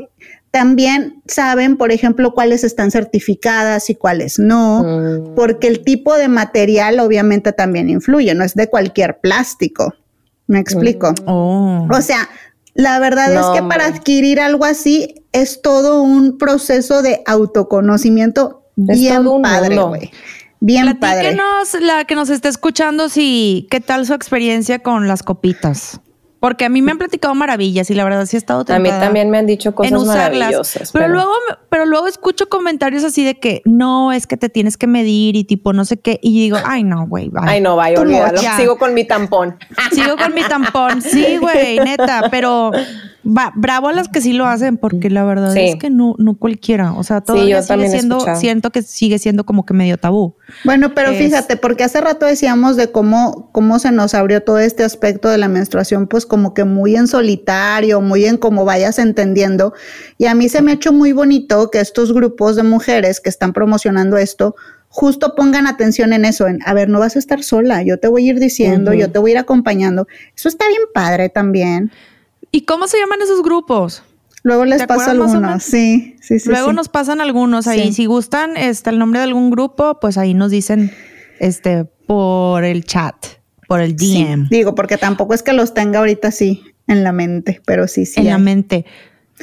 también 0.51 1.21
saben, 1.27 1.77
por 1.77 1.93
ejemplo, 1.93 2.33
cuáles 2.33 2.65
están 2.65 2.91
certificadas 2.91 3.89
y 3.89 3.95
cuáles 3.95 4.37
no, 4.37 4.83
mm. 4.83 5.35
porque 5.35 5.67
el 5.67 5.83
tipo 5.83 6.15
de 6.15 6.27
material 6.27 6.99
obviamente 6.99 7.53
también 7.53 7.89
influye, 7.89 8.35
no 8.35 8.43
es 8.43 8.53
de 8.53 8.67
cualquier 8.67 9.19
plástico. 9.19 9.95
¿Me 10.47 10.59
explico? 10.59 11.11
Mm. 11.11 11.29
Oh. 11.29 11.87
O 11.89 12.01
sea, 12.01 12.29
la 12.73 12.99
verdad 12.99 13.33
es 13.33 13.59
que 13.59 13.65
para 13.67 13.85
adquirir 13.85 14.41
algo 14.41 14.65
así 14.65 15.23
es 15.31 15.61
todo 15.61 16.03
un 16.03 16.37
proceso 16.37 17.01
de 17.01 17.21
autoconocimiento 17.25 18.63
bien 18.75 19.25
padre, 19.41 19.77
güey. 19.77 20.11
Bien 20.59 20.99
padre. 20.99 21.37
la 21.79 22.05
que 22.05 22.15
nos 22.15 22.29
está 22.29 22.49
escuchando, 22.49 23.09
sí, 23.09 23.67
¿qué 23.71 23.79
tal 23.79 24.05
su 24.05 24.13
experiencia 24.13 24.79
con 24.79 25.07
las 25.07 25.23
copitas? 25.23 26.01
Porque 26.41 26.65
a 26.65 26.69
mí 26.69 26.81
me 26.81 26.91
han 26.91 26.97
platicado 26.97 27.35
maravillas 27.35 27.91
y 27.91 27.93
la 27.93 28.03
verdad 28.03 28.25
sí 28.25 28.35
he 28.35 28.39
estado 28.39 28.65
A 28.67 28.79
mí 28.79 28.89
también 28.89 29.29
me 29.29 29.37
han 29.37 29.45
dicho 29.45 29.75
cosas 29.75 30.03
maravillosas. 30.05 30.91
Pero, 30.91 31.07
luego, 31.07 31.31
pero 31.69 31.85
luego 31.85 32.07
escucho 32.07 32.49
comentarios 32.49 33.03
así 33.03 33.23
de 33.23 33.39
que 33.39 33.61
no, 33.65 34.11
es 34.11 34.25
que 34.25 34.37
te 34.37 34.49
tienes 34.49 34.75
que 34.75 34.87
medir 34.87 35.35
y 35.35 35.43
tipo 35.43 35.71
no 35.71 35.85
sé 35.85 35.97
qué. 35.97 36.19
Y 36.23 36.39
digo, 36.39 36.57
ay 36.65 36.83
no, 36.83 37.05
güey, 37.05 37.29
Ay 37.43 37.61
no, 37.61 37.75
vaya, 37.75 38.01
olvídalo. 38.01 38.41
Sigo 38.57 38.79
con 38.79 38.95
mi 38.95 39.05
tampón. 39.05 39.55
Sigo 39.91 40.17
con 40.17 40.33
mi 40.33 40.41
tampón. 40.41 41.03
Sí, 41.03 41.37
güey, 41.41 41.77
neta. 41.77 42.23
Pero 42.31 42.71
va, 43.23 43.53
bravo 43.55 43.89
a 43.89 43.93
las 43.93 44.07
que 44.07 44.21
sí 44.21 44.33
lo 44.33 44.45
hacen 44.47 44.77
porque 44.77 45.09
la 45.09 45.23
verdad 45.23 45.55
es 45.55 45.75
que 45.75 45.89
no, 45.89 46.15
no 46.17 46.35
cualquiera. 46.35 46.93
O 46.93 47.03
sea, 47.03 47.21
todavía 47.21 47.61
sigue 47.61 47.87
siendo, 47.89 48.19
siento 48.35 48.71
que 48.71 48.81
sigue 48.81 49.19
siendo 49.19 49.45
como 49.45 49.65
que 49.65 49.73
medio 49.73 49.97
tabú. 49.97 50.35
Bueno, 50.63 50.93
pero 50.93 51.13
fíjate, 51.13 51.57
porque 51.57 51.83
hace 51.83 52.01
rato 52.01 52.25
decíamos 52.25 52.75
de 52.75 52.91
cómo, 52.91 53.49
cómo 53.51 53.79
se 53.79 53.91
nos 53.91 54.13
abrió 54.13 54.41
todo 54.41 54.59
este 54.59 54.83
aspecto 54.83 55.29
de 55.29 55.37
la 55.37 55.47
menstruación, 55.47 56.07
pues 56.07 56.25
como 56.31 56.53
que 56.53 56.63
muy 56.63 56.95
en 56.95 57.09
solitario, 57.09 57.99
muy 57.99 58.23
en 58.23 58.37
como 58.37 58.63
vayas 58.63 58.99
entendiendo. 58.99 59.73
Y 60.17 60.27
a 60.27 60.33
mí 60.33 60.47
se 60.47 60.61
me 60.61 60.71
ha 60.71 60.75
hecho 60.75 60.93
muy 60.93 61.11
bonito 61.11 61.69
que 61.69 61.81
estos 61.81 62.13
grupos 62.13 62.55
de 62.55 62.63
mujeres 62.63 63.19
que 63.19 63.27
están 63.27 63.51
promocionando 63.51 64.15
esto, 64.15 64.55
justo 64.87 65.35
pongan 65.35 65.67
atención 65.67 66.13
en 66.13 66.23
eso, 66.23 66.47
en, 66.47 66.59
a 66.65 66.73
ver, 66.73 66.87
no 66.87 66.99
vas 66.99 67.17
a 67.17 67.19
estar 67.19 67.43
sola, 67.43 67.83
yo 67.83 67.99
te 67.99 68.07
voy 68.07 68.29
a 68.29 68.31
ir 68.31 68.39
diciendo, 68.39 68.93
yo 68.93 69.11
te 69.11 69.19
voy 69.19 69.31
a 69.31 69.33
ir 69.33 69.37
acompañando. 69.39 70.07
Eso 70.33 70.47
está 70.47 70.69
bien 70.69 70.83
padre 70.93 71.27
también. 71.27 71.91
¿Y 72.49 72.61
cómo 72.61 72.87
se 72.87 72.97
llaman 72.97 73.21
esos 73.21 73.43
grupos? 73.43 74.01
Luego 74.43 74.63
les 74.63 74.85
paso 74.85 75.11
algunos, 75.11 75.63
sí, 75.63 76.15
sí, 76.21 76.39
sí. 76.39 76.49
Luego 76.49 76.71
nos 76.71 76.87
pasan 76.87 77.19
algunos 77.19 77.67
ahí. 77.67 77.91
Si 77.91 78.05
gustan 78.05 78.55
este, 78.55 78.89
el 78.89 78.99
nombre 78.99 79.19
de 79.19 79.25
algún 79.25 79.51
grupo, 79.51 79.99
pues 79.99 80.17
ahí 80.17 80.33
nos 80.33 80.49
dicen 80.49 80.93
este, 81.39 81.83
por 82.07 82.63
el 82.63 82.85
chat, 82.85 83.15
por 83.71 83.79
el 83.79 83.95
DM. 83.95 84.49
digo, 84.49 84.75
porque 84.75 84.97
tampoco 84.97 85.33
es 85.33 85.43
que 85.43 85.53
los 85.53 85.73
tenga 85.73 85.99
ahorita 85.99 86.27
así 86.27 86.61
en 86.87 87.05
la 87.05 87.13
mente, 87.13 87.61
pero 87.65 87.87
sí, 87.87 88.05
sí. 88.05 88.19
En 88.19 88.27
la 88.27 88.37
mente. 88.37 88.83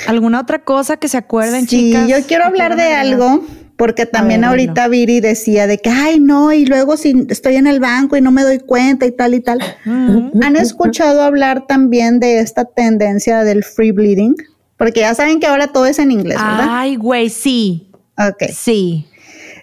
¿Alguna 0.07 0.39
otra 0.39 0.59
cosa 0.64 0.99
que 0.99 1.09
se 1.09 1.16
acuerden, 1.16 1.62
sí, 1.66 1.87
chicas? 1.87 2.05
Sí, 2.05 2.12
yo 2.12 2.16
quiero 2.26 2.45
hablar 2.45 2.76
de 2.76 2.93
algo, 2.93 3.43
porque 3.79 4.05
también 4.05 4.45
ahorita 4.45 4.87
Viri 4.89 5.20
decía 5.20 5.66
de 5.66 5.79
que, 5.79 5.89
ay, 5.89 6.20
no, 6.20 6.53
y 6.53 6.66
luego 6.66 6.99
si 6.99 7.24
estoy 7.31 7.57
en 7.57 7.66
el 7.66 7.81
banco 7.81 8.18
y 8.18 8.20
no 8.20 8.31
me 8.31 8.43
doy 8.43 8.59
cuenta 8.59 9.07
y 9.07 9.12
tal 9.12 9.33
y 9.33 9.41
tal. 9.41 9.61
¿Han 9.87 10.57
escuchado 10.57 11.22
hablar 11.22 11.66
también 11.66 12.20
de 12.20 12.41
esta 12.41 12.66
tendencia 12.66 13.45
del 13.45 13.64
free 13.64 13.93
bleeding? 13.93 14.35
Porque 14.76 15.01
ya 15.01 15.14
saben 15.14 15.41
que 15.41 15.47
ahora 15.47 15.68
todo 15.68 15.87
es 15.87 15.99
en 15.99 16.11
inglés, 16.11 16.37
¿verdad? 16.37 16.66
Ay, 16.68 16.97
güey, 16.97 17.31
sí. 17.31 17.91
Ok. 18.18 18.51
Sí. 18.53 19.07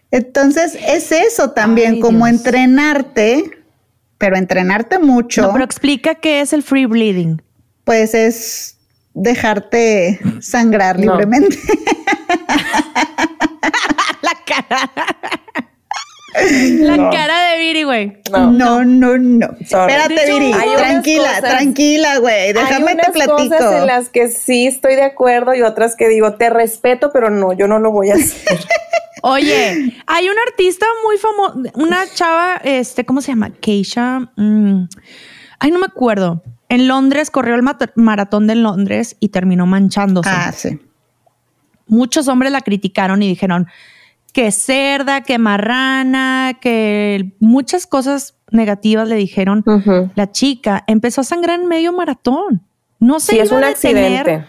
Entonces, 0.09 0.76
es 0.88 1.11
eso 1.11 1.51
también, 1.51 1.99
como 1.99 2.26
entrenarte, 2.26 3.43
pero 4.26 4.38
entrenarte 4.38 4.97
mucho. 4.97 5.43
No, 5.43 5.51
pero 5.53 5.63
explica 5.63 6.15
qué 6.15 6.41
es 6.41 6.51
el 6.51 6.63
free 6.63 6.88
bleeding. 6.88 7.43
Pues 7.84 8.15
es 8.15 8.76
dejarte 9.13 10.19
sangrar 10.39 10.99
libremente. 10.99 11.55
La 14.23 14.32
cara. 14.47 14.91
La 16.80 17.09
cara 17.11 17.51
de 17.51 17.59
Viri, 17.59 17.84
güey. 17.84 18.17
No, 18.32 18.49
no, 18.49 18.84
no. 18.84 19.15
no. 19.15 19.47
Espérate, 19.59 20.26
Viri. 20.26 20.51
Tranquila, 20.76 21.39
tranquila, 21.39 22.17
güey. 22.17 22.53
Déjame 22.53 22.93
hay 22.93 22.97
te 22.97 23.11
platico. 23.11 23.55
cosas 23.55 23.76
en 23.76 23.86
las 23.86 24.09
que 24.09 24.30
sí 24.30 24.65
estoy 24.65 24.95
de 24.95 25.03
acuerdo 25.03 25.53
y 25.53 25.61
otras 25.61 25.95
que 25.95 26.07
digo, 26.07 26.34
te 26.34 26.49
respeto, 26.49 27.11
pero 27.13 27.30
no, 27.30 27.53
yo 27.53 27.67
no 27.67 27.78
lo 27.78 27.91
voy 27.91 28.09
a 28.09 28.15
hacer. 28.15 28.57
Oye, 29.22 29.95
hay 30.07 30.30
un 30.30 30.36
artista 30.47 30.86
muy 31.03 31.18
famoso, 31.18 31.72
una 31.76 32.05
chava, 32.13 32.55
este, 32.63 33.05
¿cómo 33.05 33.22
se 33.22 33.32
llama? 33.32 33.49
Keisha. 33.51 34.32
Mm, 34.36 34.88
ay, 35.59 35.72
no 35.72 35.80
me 35.80 35.86
acuerdo. 35.86 36.43
En 36.70 36.88
Londres 36.88 37.30
corrió 37.30 37.55
el 37.55 37.63
maratón 37.95 38.47
de 38.47 38.55
Londres 38.55 39.16
y 39.20 39.30
terminó 39.30 39.66
manchándose. 39.66 40.30
Ah, 40.32 40.51
sí. 40.51 40.80
Muchos 41.88 42.28
hombres 42.28 42.51
la 42.51 42.61
criticaron 42.61 43.22
y 43.22 43.28
dijeron 43.28 43.68
que 44.34 44.51
cerda, 44.51 45.22
que 45.22 45.38
marrana, 45.38 46.57
que 46.59 47.32
muchas 47.39 47.88
cosas 47.88 48.36
negativas 48.51 49.07
le 49.07 49.16
dijeron. 49.16 49.63
La 50.16 50.32
chica 50.32 50.84
empezó 50.88 51.22
a 51.22 51.24
sangrar 51.24 51.59
en 51.61 51.68
medio 51.68 51.93
maratón. 51.93 52.63
No 52.99 53.20
se 53.20 53.34
sí, 53.34 53.36
iba 53.36 53.45
es 53.45 53.51
un 53.51 53.63
a 53.63 53.68
detener. 53.68 54.22
accidente. 54.22 54.47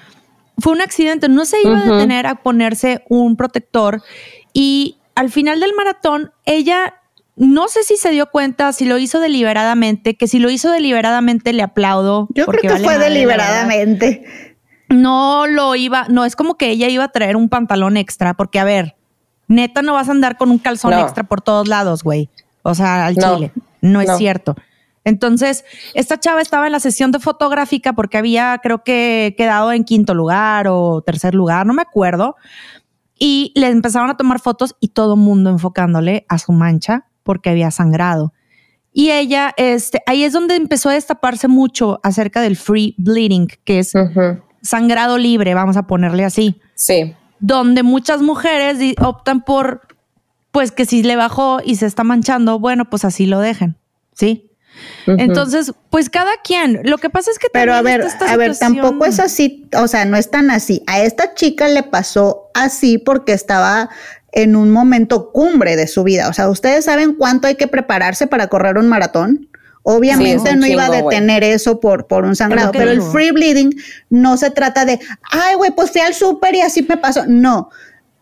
Fue 0.58 0.72
un 0.72 0.80
accidente. 0.80 1.28
No 1.28 1.44
se 1.44 1.58
iba 1.62 1.78
a 1.78 1.84
detener 1.84 2.26
a 2.26 2.36
ponerse 2.36 3.04
un 3.08 3.36
protector 3.36 4.02
y 4.58 4.96
al 5.14 5.30
final 5.30 5.60
del 5.60 5.74
maratón, 5.74 6.32
ella 6.46 6.94
no 7.36 7.68
sé 7.68 7.82
si 7.82 7.98
se 7.98 8.08
dio 8.08 8.30
cuenta, 8.30 8.72
si 8.72 8.86
lo 8.86 8.96
hizo 8.96 9.20
deliberadamente, 9.20 10.16
que 10.16 10.26
si 10.26 10.38
lo 10.38 10.48
hizo 10.48 10.70
deliberadamente 10.70 11.52
le 11.52 11.62
aplaudo. 11.62 12.26
Yo 12.30 12.46
creo 12.46 12.62
que 12.62 12.82
fue 12.82 12.96
deliberadamente. 12.96 14.56
No 14.88 15.46
lo 15.46 15.74
iba, 15.74 16.06
no 16.08 16.24
es 16.24 16.36
como 16.36 16.56
que 16.56 16.70
ella 16.70 16.88
iba 16.88 17.04
a 17.04 17.08
traer 17.08 17.36
un 17.36 17.50
pantalón 17.50 17.98
extra, 17.98 18.32
porque 18.32 18.58
a 18.58 18.64
ver, 18.64 18.96
neta 19.46 19.82
no 19.82 19.92
vas 19.92 20.08
a 20.08 20.12
andar 20.12 20.38
con 20.38 20.50
un 20.50 20.56
calzón 20.58 20.94
extra 20.94 21.24
por 21.24 21.42
todos 21.42 21.68
lados, 21.68 22.02
güey. 22.02 22.30
O 22.62 22.74
sea, 22.74 23.04
al 23.04 23.14
chile. 23.14 23.52
No 23.82 24.00
es 24.00 24.16
cierto. 24.16 24.56
Entonces, 25.04 25.66
esta 25.92 26.18
chava 26.18 26.40
estaba 26.40 26.64
en 26.64 26.72
la 26.72 26.80
sesión 26.80 27.12
de 27.12 27.18
fotográfica 27.18 27.92
porque 27.92 28.16
había, 28.16 28.58
creo 28.62 28.82
que, 28.82 29.34
quedado 29.36 29.70
en 29.70 29.84
quinto 29.84 30.14
lugar 30.14 30.66
o 30.66 31.02
tercer 31.02 31.34
lugar, 31.34 31.66
no 31.66 31.74
me 31.74 31.82
acuerdo 31.82 32.36
y 33.18 33.52
le 33.54 33.68
empezaron 33.68 34.10
a 34.10 34.16
tomar 34.16 34.40
fotos 34.40 34.76
y 34.80 34.88
todo 34.88 35.14
el 35.14 35.20
mundo 35.20 35.50
enfocándole 35.50 36.26
a 36.28 36.38
su 36.38 36.52
mancha 36.52 37.06
porque 37.22 37.50
había 37.50 37.70
sangrado. 37.70 38.32
Y 38.92 39.10
ella, 39.10 39.52
este, 39.56 40.02
ahí 40.06 40.24
es 40.24 40.32
donde 40.32 40.54
empezó 40.54 40.88
a 40.88 40.94
destaparse 40.94 41.48
mucho 41.48 42.00
acerca 42.02 42.40
del 42.40 42.56
free 42.56 42.94
bleeding, 42.96 43.48
que 43.64 43.80
es 43.80 43.92
sangrado 44.62 45.18
libre, 45.18 45.54
vamos 45.54 45.76
a 45.76 45.86
ponerle 45.86 46.24
así. 46.24 46.60
Sí. 46.74 47.14
Donde 47.38 47.82
muchas 47.82 48.22
mujeres 48.22 48.78
optan 48.98 49.42
por, 49.42 49.82
pues 50.50 50.72
que 50.72 50.86
si 50.86 51.02
le 51.02 51.16
bajó 51.16 51.58
y 51.62 51.76
se 51.76 51.84
está 51.84 52.04
manchando, 52.04 52.58
bueno, 52.58 52.88
pues 52.88 53.04
así 53.04 53.26
lo 53.26 53.40
dejen, 53.40 53.76
¿sí? 54.14 54.45
Entonces, 55.06 55.72
pues 55.90 56.10
cada 56.10 56.32
quien. 56.42 56.80
Lo 56.84 56.98
que 56.98 57.10
pasa 57.10 57.30
es 57.30 57.38
que 57.38 57.48
Pero 57.52 57.74
a 57.74 57.82
ver, 57.82 58.04
a 58.26 58.36
ver, 58.36 58.56
tampoco 58.58 59.04
es 59.04 59.20
así, 59.20 59.68
o 59.76 59.88
sea, 59.88 60.04
no 60.04 60.16
es 60.16 60.30
tan 60.30 60.50
así. 60.50 60.82
A 60.86 61.00
esta 61.02 61.34
chica 61.34 61.68
le 61.68 61.82
pasó 61.82 62.50
así 62.54 62.98
porque 62.98 63.32
estaba 63.32 63.90
en 64.32 64.54
un 64.54 64.70
momento 64.70 65.32
cumbre 65.32 65.76
de 65.76 65.86
su 65.86 66.04
vida. 66.04 66.28
O 66.28 66.32
sea, 66.32 66.48
ustedes 66.48 66.84
saben 66.84 67.14
cuánto 67.14 67.48
hay 67.48 67.54
que 67.54 67.68
prepararse 67.68 68.26
para 68.26 68.48
correr 68.48 68.76
un 68.78 68.86
maratón. 68.86 69.48
Obviamente 69.82 70.56
no 70.56 70.66
iba 70.66 70.86
a 70.86 70.90
detener 70.90 71.44
eso 71.44 71.78
por, 71.78 72.08
por 72.08 72.24
un 72.24 72.34
sangrado, 72.34 72.72
pero 72.72 72.90
el 72.90 73.00
free 73.00 73.30
bleeding 73.30 73.70
no 74.10 74.36
se 74.36 74.50
trata 74.50 74.84
de, 74.84 74.98
ay, 75.30 75.54
güey, 75.54 75.70
pues 75.70 75.92
fui 75.92 76.00
al 76.00 76.12
súper 76.12 76.56
y 76.56 76.60
así 76.60 76.84
me 76.88 76.96
pasó. 76.96 77.24
No, 77.26 77.70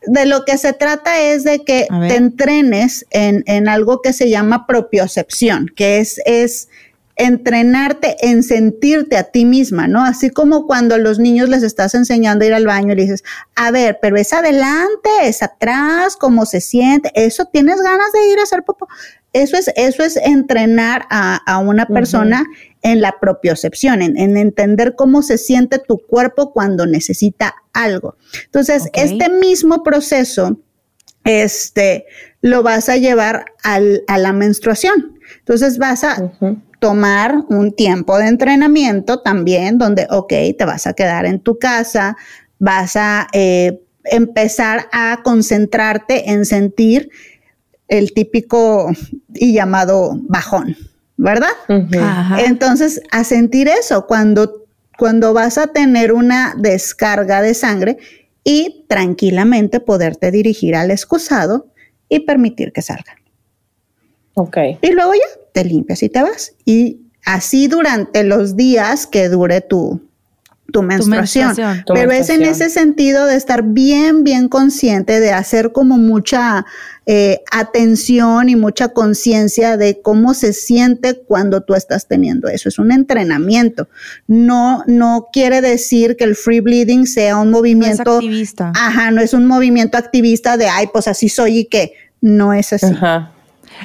de 0.07 0.27
lo 0.27 0.45
que 0.45 0.59
se 0.59 0.73
trata 0.73 1.21
es 1.21 1.45
de 1.45 1.61
que 1.61 1.87
te 2.09 2.17
entrenes 2.17 3.07
en, 3.11 3.43
en, 3.47 3.69
algo 3.69 4.03
que 4.03 4.13
se 4.13 4.29
llama 4.29 4.67
propiocepción, 4.67 5.71
que 5.75 5.99
es, 5.99 6.21
es 6.27 6.69
entrenarte 7.17 8.17
en 8.29 8.43
sentirte 8.43 9.17
a 9.17 9.25
ti 9.25 9.45
misma, 9.45 9.87
¿no? 9.87 10.05
Así 10.05 10.31
como 10.31 10.67
cuando 10.67 10.95
a 10.95 10.99
los 10.99 11.19
niños 11.19 11.49
les 11.49 11.63
estás 11.63 11.95
enseñando 11.95 12.45
a 12.45 12.49
ir 12.49 12.55
al 12.55 12.67
baño 12.67 12.93
y 12.93 12.97
le 12.97 13.03
dices, 13.03 13.23
a 13.55 13.71
ver, 13.71 13.99
pero 14.03 14.17
es 14.17 14.33
adelante, 14.33 15.11
es 15.23 15.43
atrás, 15.43 16.17
cómo 16.17 16.45
se 16.45 16.61
siente, 16.61 17.13
eso 17.15 17.45
tienes 17.47 17.81
ganas 17.81 18.13
de 18.13 18.33
ir 18.33 18.39
a 18.39 18.43
hacer 18.43 18.65
popó. 18.65 18.89
Eso 19.33 19.57
es, 19.57 19.71
eso 19.75 20.05
es 20.05 20.17
entrenar 20.17 21.07
a, 21.11 21.37
a 21.37 21.59
una 21.59 21.87
persona 21.87 22.45
en 22.85 23.01
la 23.01 23.17
propiocepción, 23.19 24.03
en, 24.03 24.17
en, 24.17 24.37
entender 24.37 24.95
cómo 24.95 25.23
se 25.23 25.39
siente 25.39 25.79
tu 25.79 25.99
cuerpo 25.99 26.53
cuando 26.53 26.87
necesita 26.87 27.55
algo. 27.73 28.17
Entonces, 28.45 28.89
este 28.93 29.31
mismo 29.31 29.83
proceso, 29.83 30.61
este, 31.25 32.05
lo 32.43 32.63
vas 32.63 32.91
a 32.91 32.99
llevar 32.99 33.47
al, 33.63 34.05
a 34.07 34.19
la 34.19 34.33
menstruación. 34.35 35.19
Entonces 35.39 35.79
vas 35.79 36.05
a 36.05 36.31
tomar 36.79 37.45
un 37.49 37.73
tiempo 37.73 38.19
de 38.19 38.27
entrenamiento 38.27 39.21
también, 39.21 39.79
donde, 39.79 40.07
ok, 40.11 40.33
te 40.59 40.65
vas 40.67 40.87
a 40.87 40.93
quedar 40.93 41.25
en 41.25 41.41
tu 41.41 41.59
casa, 41.59 42.19
vas 42.59 42.97
a 42.97 43.29
eh, 43.33 43.81
empezar 44.05 44.89
a 44.93 45.21
concentrarte 45.25 46.31
en 46.31 46.45
sentir 46.45 47.09
el 47.89 48.13
típico 48.13 48.91
y 49.33 49.55
llamado 49.55 50.19
bajón, 50.29 50.77
¿verdad? 51.17 51.53
Entonces, 52.39 53.01
a 53.11 53.25
sentir 53.25 53.69
eso 53.69 54.07
cuando, 54.07 54.67
cuando 54.99 55.33
vas 55.33 55.59
a 55.59 55.69
tener 55.69 56.13
una 56.13 56.55
descarga 56.57 57.43
de 57.43 57.55
sangre 57.55 57.99
y 58.43 58.85
tranquilamente 58.89 59.81
poderte 59.81 60.31
dirigir 60.31 60.77
al 60.77 60.91
excusado 60.91 61.69
y 62.09 62.21
permitir 62.21 62.73
que 62.73 62.83
salga. 62.83 63.17
Ok. 64.35 64.57
Y 64.83 64.93
luego 64.93 65.15
ya 65.15 65.41
te 65.53 65.65
limpias 65.65 66.03
y 66.03 66.09
te 66.09 66.23
vas. 66.23 66.55
Y 66.65 67.01
así 67.25 67.69
durante 67.69 68.25
los 68.25 68.57
días 68.57 69.07
que 69.07 69.29
dure 69.29 69.61
tu, 69.61 70.04
tu 70.75 70.83
menstruación. 70.83 71.55
Pero 71.87 72.11
es 72.11 72.29
en 72.31 72.43
ese 72.43 72.69
sentido 72.69 73.27
de 73.27 73.37
estar 73.37 73.63
bien, 73.63 74.25
bien 74.25 74.49
consciente, 74.49 75.21
de 75.21 75.31
hacer 75.31 75.71
como 75.71 75.99
mucha 75.99 76.67
eh, 77.07 77.43
atención 77.53 78.49
y 78.49 78.57
mucha 78.57 78.89
conciencia 78.89 79.77
de 79.77 80.03
cómo 80.03 80.35
se 80.35 80.53
siente 80.53 81.23
cuando 81.29 81.61
tú 81.61 81.75
estás 81.75 82.09
teniendo 82.09 82.49
eso. 82.49 82.69
Es 82.69 82.81
un 82.81 82.91
entrenamiento. 82.91 83.89
No, 84.27 84.83
no 84.89 85.29
quiere 85.33 85.61
decir 85.61 86.17
que 86.17 86.25
el 86.25 86.35
free 86.35 86.59
bleeding 86.59 87.07
sea 87.07 87.37
un 87.37 87.53
movimiento. 87.53 88.03
No 88.05 88.11
es 88.11 88.25
activista. 88.25 88.73
Ajá, 88.75 89.13
no 89.13 89.21
es 89.21 89.33
un 89.33 89.47
movimiento 89.47 89.97
activista 89.97 90.57
de, 90.57 90.67
ay, 90.67 90.89
pues 90.93 91.07
así 91.07 91.29
soy 91.29 91.59
y 91.59 91.65
que 91.67 91.93
no 92.21 92.53
es 92.53 92.73
así. 92.73 92.87
Ajá. 92.87 93.34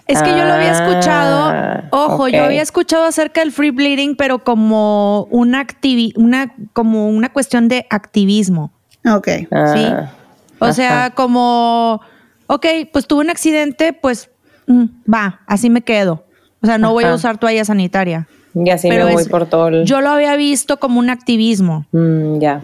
Es 0.07 0.21
que 0.21 0.29
yo 0.31 0.43
lo 0.45 0.53
había 0.53 0.71
escuchado, 0.71 1.49
Ah, 1.51 1.83
ojo, 1.91 2.27
yo 2.27 2.43
había 2.43 2.61
escuchado 2.61 3.03
acerca 3.05 3.41
del 3.41 3.51
free 3.51 3.71
bleeding, 3.71 4.15
pero 4.15 4.39
como 4.43 5.27
una 5.31 5.59
activi 5.59 6.13
una, 6.15 6.53
como 6.73 7.09
una 7.09 7.31
cuestión 7.31 7.67
de 7.67 7.85
activismo, 7.89 8.71
Ok. 9.05 9.27
¿sí? 9.27 9.47
Ah, 9.51 10.11
O 10.59 10.73
sea, 10.73 11.11
como, 11.15 12.01
ok, 12.47 12.65
pues 12.91 13.07
tuve 13.07 13.21
un 13.21 13.29
accidente, 13.29 13.93
pues 13.93 14.29
mm, 14.67 14.85
va, 15.11 15.41
así 15.47 15.69
me 15.69 15.81
quedo. 15.81 16.25
O 16.61 16.65
sea, 16.67 16.77
no 16.77 16.91
voy 16.91 17.05
a 17.05 17.13
usar 17.13 17.37
toalla 17.37 17.63
sanitaria. 17.63 18.27
Y 18.53 18.69
así 18.71 18.89
me 18.89 19.03
voy 19.13 19.25
por 19.25 19.45
todo 19.45 19.67
el... 19.69 19.85
Yo 19.85 20.01
lo 20.01 20.09
había 20.09 20.35
visto 20.35 20.77
como 20.77 20.99
un 20.99 21.09
activismo. 21.09 21.85
Mm, 21.91 22.39
ya. 22.39 22.61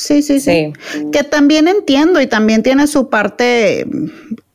Sí, 0.00 0.22
sí, 0.22 0.40
sí, 0.40 0.72
Que 1.12 1.24
también 1.24 1.68
entiendo 1.68 2.22
y 2.22 2.26
también 2.26 2.62
tiene 2.62 2.86
su 2.86 3.10
parte, 3.10 3.86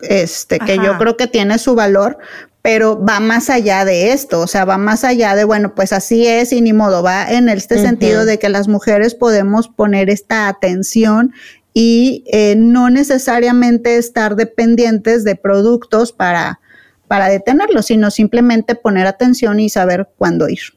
este, 0.02 0.58
que 0.58 0.78
yo 0.78 0.98
creo 0.98 1.18
que 1.18 1.28
tiene 1.28 1.60
su 1.60 1.76
valor, 1.76 2.18
pero 2.64 3.00
va 3.00 3.20
más 3.20 3.52
allá 3.52 3.86
de 3.86 4.12
esto, 4.12 4.40
o 4.40 4.48
sea, 4.48 4.66
va 4.66 4.80
más 4.80 5.04
allá 5.04 5.36
de, 5.36 5.44
bueno, 5.44 5.76
pues 5.76 5.94
así 5.94 6.26
es 6.26 6.52
y 6.52 6.62
ni 6.62 6.74
modo, 6.74 7.04
va 7.04 7.32
en 7.32 7.48
este 7.48 7.78
sentido 7.78 8.26
de 8.26 8.40
que 8.40 8.50
las 8.50 8.68
mujeres 8.68 9.14
podemos 9.14 9.68
poner 9.68 10.10
esta 10.10 10.48
atención 10.48 11.32
y 11.76 12.24
eh, 12.26 12.56
no 12.58 12.90
necesariamente 12.90 13.98
estar 13.98 14.36
dependientes 14.36 15.24
de 15.24 15.36
productos 15.36 16.12
para, 16.12 16.60
para 17.08 17.30
detenerlo, 17.30 17.84
sino 17.84 18.10
simplemente 18.10 18.74
poner 18.74 19.06
atención 19.06 19.60
y 19.60 19.70
saber 19.70 20.10
cuándo 20.18 20.50
ir. 20.50 20.74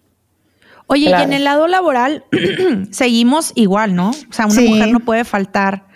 Oye, 0.88 1.10
y 1.10 1.12
en 1.12 1.34
el 1.34 1.44
lado 1.44 1.66
laboral 1.66 2.24
seguimos 2.90 3.52
igual, 3.54 3.94
¿no? 3.94 4.10
O 4.10 4.32
sea, 4.32 4.46
una 4.46 4.62
mujer 4.62 4.90
no 4.90 5.00
puede 5.00 5.24
faltar 5.24 5.86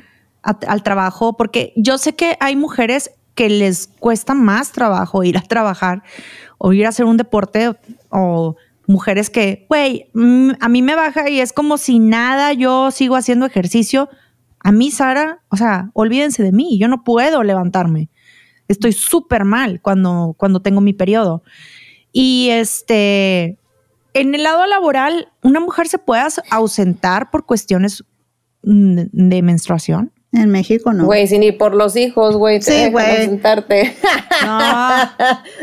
al 0.43 0.82
trabajo 0.82 1.36
porque 1.36 1.72
yo 1.76 1.97
sé 1.97 2.14
que 2.14 2.36
hay 2.40 2.57
mujeres 2.57 3.11
que 3.34 3.49
les 3.49 3.86
cuesta 3.86 4.34
más 4.34 4.72
trabajo 4.72 5.24
ir 5.24 5.38
a 5.38 5.43
trabajar 5.43 6.03
o 6.59 6.74
ir 6.74 6.84
a 6.84 6.90
hacer 6.90 7.07
un 7.07 7.16
deporte 7.16 7.72
o 8.11 8.57
mujeres 8.86 9.30
que, 9.30 9.64
güey, 9.68 10.11
mm, 10.12 10.53
a 10.61 10.68
mí 10.68 10.82
me 10.82 10.95
baja 10.95 11.30
y 11.30 11.40
es 11.40 11.55
como 11.55 11.78
si 11.78 11.99
nada, 11.99 12.53
yo 12.53 12.90
sigo 12.90 13.16
haciendo 13.16 13.47
ejercicio. 13.47 14.11
A 14.61 14.72
mí, 14.72 14.90
Sara, 14.90 15.40
o 15.49 15.57
sea, 15.57 15.90
olvídense 15.95 16.43
de 16.43 16.53
mí, 16.53 16.78
yo 16.78 16.88
no 16.88 17.03
puedo 17.03 17.43
levantarme. 17.43 18.11
Estoy 18.68 18.93
súper 18.93 19.45
mal 19.45 19.80
cuando, 19.80 20.34
cuando 20.36 20.61
tengo 20.61 20.82
mi 20.82 20.93
periodo. 20.93 21.43
Y 22.12 22.51
este, 22.51 23.59
en 24.14 24.34
el 24.34 24.42
lado 24.42 24.66
laboral, 24.66 25.28
¿una 25.42 25.60
mujer 25.60 25.88
se 25.88 25.98
puede 25.98 26.22
ausentar 26.50 27.30
por 27.30 27.46
cuestiones 27.46 28.04
mm, 28.62 29.02
de 29.12 29.42
menstruación? 29.42 30.12
En 30.32 30.50
México 30.50 30.94
no. 30.94 31.04
Güey, 31.04 31.26
si 31.26 31.38
ni 31.38 31.52
por 31.52 31.74
los 31.74 31.94
hijos, 31.94 32.36
güey, 32.36 32.58
te 32.58 32.86
sí, 32.86 32.90
güey. 32.90 33.10
ausentarte. 33.10 33.96
No. 34.44 34.58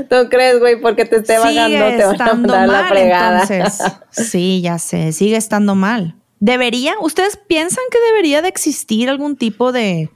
¿Tú 0.10 0.30
crees, 0.30 0.60
güey? 0.60 0.80
Porque 0.80 1.04
te 1.04 1.18
esté 1.18 1.38
bajando, 1.38 1.68
te 1.68 2.06
van 2.06 2.22
a 2.22 2.34
mandar 2.34 2.70
la 2.70 2.86
fregada. 2.86 3.42
Entonces, 3.42 3.84
sí, 4.12 4.62
ya 4.62 4.80
sé, 4.80 5.12
sigue 5.12 5.36
estando 5.36 5.76
mal. 5.76 6.16
¿Debería? 6.40 6.94
¿Ustedes 7.02 7.36
piensan 7.36 7.84
que 7.92 7.98
debería 8.00 8.42
de 8.42 8.48
existir 8.48 9.10
algún 9.10 9.36
tipo 9.36 9.74
de, 9.74 10.10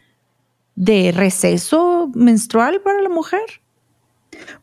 de 0.75 1.11
receso 1.13 2.09
menstrual 2.13 2.79
para 2.79 3.01
la 3.01 3.09
mujer? 3.09 3.41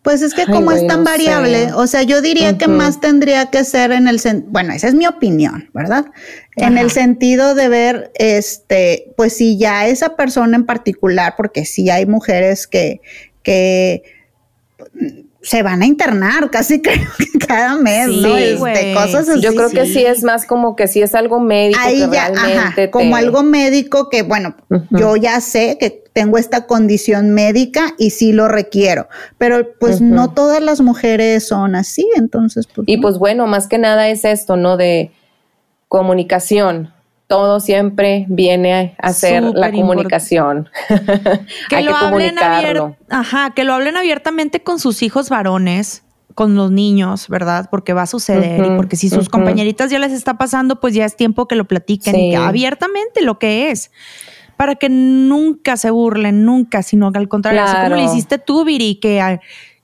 Pues 0.03 0.23
es 0.23 0.35
que 0.35 0.47
como 0.47 0.73
es 0.73 0.87
tan 0.87 1.05
variable, 1.05 1.73
o 1.75 1.87
sea, 1.87 2.03
yo 2.03 2.23
diría 2.23 2.57
que 2.59 2.69
más 2.69 3.01
tendría 3.01 3.47
que 3.47 3.65
ser 3.65 3.93
en 3.93 4.09
el, 4.09 4.21
bueno, 4.47 4.73
esa 4.73 4.89
es 4.89 4.95
mi 4.95 5.07
opinión, 5.07 5.69
¿verdad? 5.75 6.07
En 6.57 6.79
el 6.79 6.91
sentido 6.91 7.55
de 7.55 7.69
ver, 7.69 8.13
este, 8.15 9.13
pues 9.17 9.37
si 9.37 9.59
ya 9.59 9.87
esa 9.87 10.17
persona 10.17 10.57
en 10.57 10.67
particular, 10.67 11.35
porque 11.37 11.65
sí 11.65 11.91
hay 11.91 12.07
mujeres 12.07 12.67
que, 12.67 13.01
que 13.43 14.03
se 15.43 15.63
van 15.63 15.83
a 15.83 15.87
internar 15.87 16.51
casi 16.51 16.83
creo 16.83 17.09
que 17.19 17.39
cada 17.39 17.77
mes, 17.77 18.09
¿no? 18.09 18.37
Este, 18.37 18.95
cosas 18.95 19.29
así. 19.29 19.41
Yo 19.41 19.55
creo 19.55 19.71
que 19.71 19.87
sí 19.87 20.05
es 20.05 20.23
más 20.23 20.47
como 20.47 20.77
que 20.77 20.87
sí 20.87 21.03
es 21.03 21.15
algo 21.15 21.41
médico. 21.41 21.81
Ahí 21.83 22.07
ya, 22.13 22.27
ajá, 22.27 22.91
como 22.91 23.17
algo 23.17 23.43
médico 23.43 24.09
que, 24.09 24.23
bueno, 24.23 24.55
yo 24.91 25.17
ya 25.17 25.41
sé 25.41 25.79
que 25.79 26.05
tengo 26.13 26.39
esta 26.39 26.67
condición 26.67 27.31
médica 27.31 27.95
y 27.99 28.11
sí 28.11 28.33
lo 28.33 28.49
requiero, 28.49 29.09
pero 29.39 29.75
pues 29.79 30.01
no 30.01 30.33
todas 30.33 30.61
las 30.63 30.81
mujeres 30.81 31.47
son 31.47 31.75
así, 31.75 32.09
entonces. 32.17 32.67
Pues, 32.67 32.87
y 32.89 32.99
pues 32.99 33.19
bueno, 33.19 33.47
más 33.47 33.69
que 33.69 33.79
nada 33.79 34.09
es 34.09 34.25
esto, 34.25 34.57
¿no? 34.57 34.77
De 34.77 35.13
comunicación 35.89 36.93
todo 37.31 37.61
siempre 37.61 38.27
viene 38.29 38.97
a 38.99 39.13
ser 39.13 39.45
la 39.45 39.71
comunicación. 39.71 40.69
que 41.71 41.81
lo 41.81 41.95
hablen 41.95 42.35
Ajá, 43.09 43.51
que 43.55 43.63
lo 43.63 43.73
hablen 43.73 43.97
abiertamente 43.97 44.65
con 44.65 44.81
sus 44.81 45.01
hijos 45.05 45.29
varones, 45.29 46.03
con 46.35 46.57
los 46.57 46.73
niños, 46.73 47.29
¿verdad? 47.29 47.69
Porque 47.71 47.93
va 47.93 48.03
a 48.03 48.07
suceder 48.09 48.67
y 48.67 48.71
porque 48.77 48.97
si 48.97 49.09
sus 49.09 49.29
compañeritas 49.29 49.93
ya 49.93 50.01
les 50.01 50.11
está 50.11 50.39
pasando, 50.39 50.81
pues 50.81 50.93
ya 50.93 51.05
es 51.05 51.15
tiempo 51.15 51.47
que 51.47 51.55
lo 51.55 51.67
platiquen 51.67 52.35
abiertamente 52.37 53.23
lo 53.23 53.39
que 53.39 53.71
es. 53.71 53.93
Para 54.57 54.75
que 54.75 54.89
nunca 54.89 55.77
se 55.77 55.91
burlen, 55.91 56.45
nunca, 56.45 56.83
sino 56.83 57.13
que 57.13 57.19
al 57.19 57.29
contrario, 57.29 57.63
así 57.63 57.77
como 57.81 57.95
le 57.95 58.05
hiciste 58.07 58.39
tú, 58.39 58.65
Viri, 58.65 58.97
que 58.97 59.41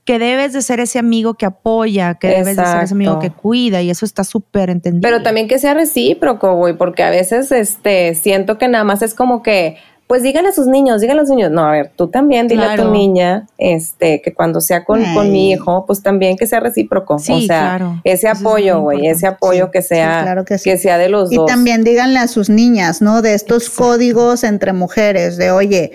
que 0.07 0.21
debes 0.21 0.53
de 0.53 0.63
ser 0.63 0.79
ese 0.81 0.99
amigo 0.99 1.35
que 1.35 1.45
apoya, 1.45 2.15
que 2.15 2.29
debes 2.29 2.57
de 2.57 2.65
ser 2.65 2.85
ese 2.85 2.95
amigo 2.95 3.19
que 3.19 3.31
cuida 3.31 3.83
y 3.83 3.91
eso 3.91 4.07
está 4.07 4.23
súper 4.25 4.71
entendido. 4.71 5.03
Pero 5.03 5.23
también 5.23 5.49
que 5.49 5.59
sea 5.59 5.75
recíproco, 5.75 6.55
güey, 6.55 6.75
porque 6.75 7.03
a 7.03 7.11
veces 7.11 7.51
este 7.53 8.15
siento 8.15 8.57
que 8.57 8.69
nada 8.69 8.85
más 8.85 9.03
es 9.03 9.15
como 9.15 9.43
que 9.43 9.77
pues 10.07 10.23
díganle 10.23 10.51
a 10.51 10.53
sus 10.53 10.69
niños, 10.69 11.01
díganle 11.01 11.21
a 11.21 11.23
los 11.23 11.31
niños. 11.31 11.51
No, 11.51 11.67
a 11.67 11.73
ver, 11.73 11.91
tú 11.97 12.07
también 12.07 12.47
dile 12.47 12.65
a 12.65 12.77
tu 12.77 12.89
niña, 12.93 13.47
este, 13.59 14.23
que 14.23 14.33
cuando 14.33 14.61
sea 14.61 14.85
con, 14.85 15.03
con, 15.15 15.33
mi 15.33 15.51
hijo, 15.51 15.85
pues 15.85 16.01
también 16.01 16.37
que 16.37 16.47
sea 16.47 16.61
recíproco. 16.61 17.19
Sí, 17.19 17.33
o 17.33 17.41
sea, 17.41 18.01
ese 18.05 18.29
apoyo, 18.29 18.81
güey, 18.81 19.09
ese 19.09 19.27
apoyo 19.27 19.73
que 19.73 19.83
sea, 19.83 20.45
que, 20.47 20.59
sea 20.59 20.99
de 20.99 21.09
los 21.09 21.31
dos. 21.31 21.51
Y 21.51 21.53
también 21.53 21.83
díganle 21.83 22.21
a 22.21 22.29
sus 22.29 22.49
niñas, 22.49 23.03
¿no? 23.03 23.21
De 23.21 23.35
estos 23.35 23.69
códigos 23.69 24.45
entre 24.45 24.73
mujeres, 24.73 25.37
de 25.39 25.51
oye, 25.51 25.91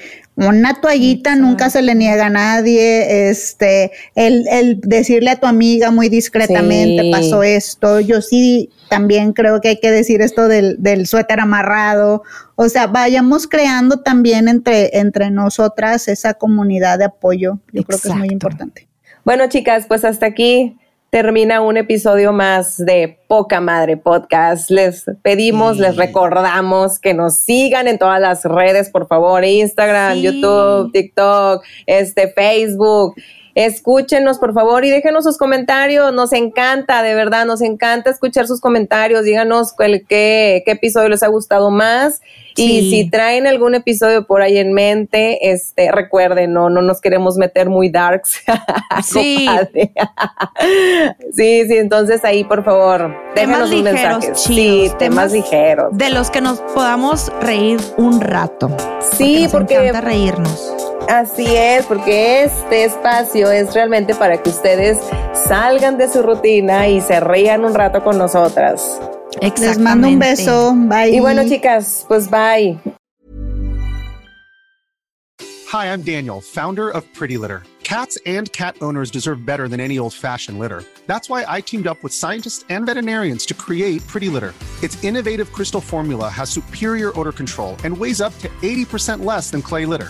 una 0.47 0.81
toallita 0.81 1.35
nunca 1.35 1.69
se 1.69 1.81
le 1.81 1.95
niega 1.95 2.27
a 2.27 2.29
nadie, 2.29 3.29
este, 3.29 3.91
el, 4.15 4.47
el 4.49 4.79
decirle 4.81 5.31
a 5.31 5.39
tu 5.39 5.47
amiga 5.47 5.91
muy 5.91 6.09
discretamente 6.09 7.09
pasó 7.11 7.43
esto, 7.43 7.99
yo 7.99 8.21
sí 8.21 8.69
también 8.89 9.33
creo 9.33 9.61
que 9.61 9.69
hay 9.69 9.79
que 9.79 9.91
decir 9.91 10.21
esto 10.21 10.47
del, 10.47 10.77
del 10.79 11.07
suéter 11.07 11.39
amarrado, 11.39 12.23
o 12.55 12.69
sea, 12.69 12.87
vayamos 12.87 13.47
creando 13.47 14.01
también 14.01 14.47
entre, 14.47 14.97
entre 14.97 15.31
nosotras 15.31 16.07
esa 16.07 16.33
comunidad 16.33 16.99
de 16.99 17.05
apoyo, 17.05 17.59
yo 17.71 17.83
creo 17.83 17.99
que 17.99 18.07
es 18.09 18.15
muy 18.15 18.29
importante. 18.29 18.87
Bueno, 19.23 19.47
chicas, 19.49 19.85
pues 19.87 20.03
hasta 20.03 20.25
aquí 20.25 20.77
termina 21.11 21.59
un 21.59 21.75
episodio 21.75 22.31
más 22.31 22.77
de 22.77 23.19
Poca 23.27 23.59
Madre 23.59 23.97
Podcast. 23.97 24.71
Les 24.71 25.03
pedimos, 25.21 25.77
les 25.77 25.97
recordamos 25.97 26.99
que 26.99 27.13
nos 27.13 27.35
sigan 27.35 27.89
en 27.89 27.99
todas 27.99 28.21
las 28.21 28.45
redes, 28.45 28.89
por 28.89 29.07
favor, 29.07 29.43
Instagram, 29.43 30.19
YouTube, 30.19 30.89
TikTok, 30.93 31.65
este, 31.85 32.29
Facebook. 32.31 33.15
Escúchenos, 33.55 34.39
por 34.39 34.53
favor, 34.53 34.85
y 34.85 34.89
déjenos 34.89 35.23
sus 35.23 35.37
comentarios. 35.37 36.13
Nos 36.13 36.33
encanta, 36.33 37.03
de 37.03 37.15
verdad, 37.15 37.45
nos 37.45 37.61
encanta 37.61 38.09
escuchar 38.09 38.47
sus 38.47 38.61
comentarios. 38.61 39.23
Díganos 39.23 39.73
qué, 39.73 40.63
qué 40.65 40.71
episodio 40.71 41.09
les 41.09 41.23
ha 41.23 41.27
gustado 41.27 41.69
más. 41.69 42.21
Y 42.55 42.89
si 42.89 43.09
traen 43.09 43.47
algún 43.47 43.75
episodio 43.75 44.25
por 44.25 44.41
ahí 44.41 44.57
en 44.57 44.73
mente, 44.73 45.51
este, 45.51 45.91
recuerden, 45.91 46.53
no, 46.53 46.69
no 46.69 46.81
nos 46.81 47.01
queremos 47.01 47.37
meter 47.37 47.69
muy 47.69 47.89
darks. 47.89 48.41
sí. 49.03 49.47
sí, 51.33 51.67
sí, 51.67 51.77
entonces 51.77 52.23
ahí, 52.23 52.43
por 52.43 52.63
favor, 52.63 53.15
déjenos 53.35 53.71
un 53.71 53.83
mensaje. 53.83 54.31
sí, 54.35 54.91
temas, 54.99 55.31
ligeros. 55.31 55.97
De 55.97 56.09
los 56.09 56.29
que 56.29 56.41
nos 56.41 56.59
podamos 56.59 57.31
reír 57.41 57.79
un 57.97 58.19
rato. 58.21 58.69
Sí, 59.17 59.47
porque, 59.51 59.75
porque 59.75 59.79
encanta 59.79 60.01
reírnos. 60.01 60.90
Así 61.09 61.55
es, 61.55 61.85
porque 61.85 62.43
este 62.43 62.85
espacio 62.85 63.51
es 63.51 63.73
realmente 63.73 64.15
para 64.15 64.41
que 64.41 64.49
ustedes 64.49 64.97
salgan 65.33 65.97
de 65.97 66.07
su 66.07 66.21
rutina 66.21 66.87
y 66.87 67.01
se 67.01 67.19
rían 67.19 67.65
un 67.65 67.73
rato 67.73 68.03
con 68.03 68.17
nosotras. 68.17 68.99
Les 69.59 69.77
mando 69.77 70.07
un 70.07 70.19
beso. 70.19 70.73
Bye. 70.75 71.09
Y 71.09 71.19
bueno, 71.19 71.43
chicas, 71.47 72.05
pues 72.07 72.29
bye. 72.29 72.79
Hi, 75.71 75.85
I'm 75.85 76.01
Daniel, 76.01 76.41
founder 76.41 76.89
of 76.89 77.05
Pretty 77.13 77.37
Litter. 77.37 77.63
Cats 77.83 78.17
and 78.25 78.51
cat 78.53 78.75
owners 78.81 79.11
deserve 79.11 79.45
better 79.45 79.67
than 79.67 79.79
any 79.79 79.99
old-fashioned 79.99 80.59
litter. 80.59 80.83
That's 81.07 81.29
why 81.29 81.43
I 81.47 81.61
teamed 81.61 81.87
up 81.87 82.01
with 82.03 82.13
scientists 82.13 82.63
and 82.69 82.85
veterinarians 82.85 83.45
to 83.47 83.53
create 83.53 84.05
Pretty 84.07 84.29
Litter. 84.29 84.53
Its 84.81 85.01
innovative 85.03 85.51
crystal 85.51 85.81
formula 85.81 86.29
has 86.29 86.49
superior 86.49 87.11
odor 87.19 87.33
control 87.33 87.75
and 87.83 87.97
weighs 87.97 88.21
up 88.21 88.37
to 88.39 88.49
80% 88.61 89.25
less 89.25 89.51
than 89.51 89.61
clay 89.61 89.85
litter. 89.85 90.09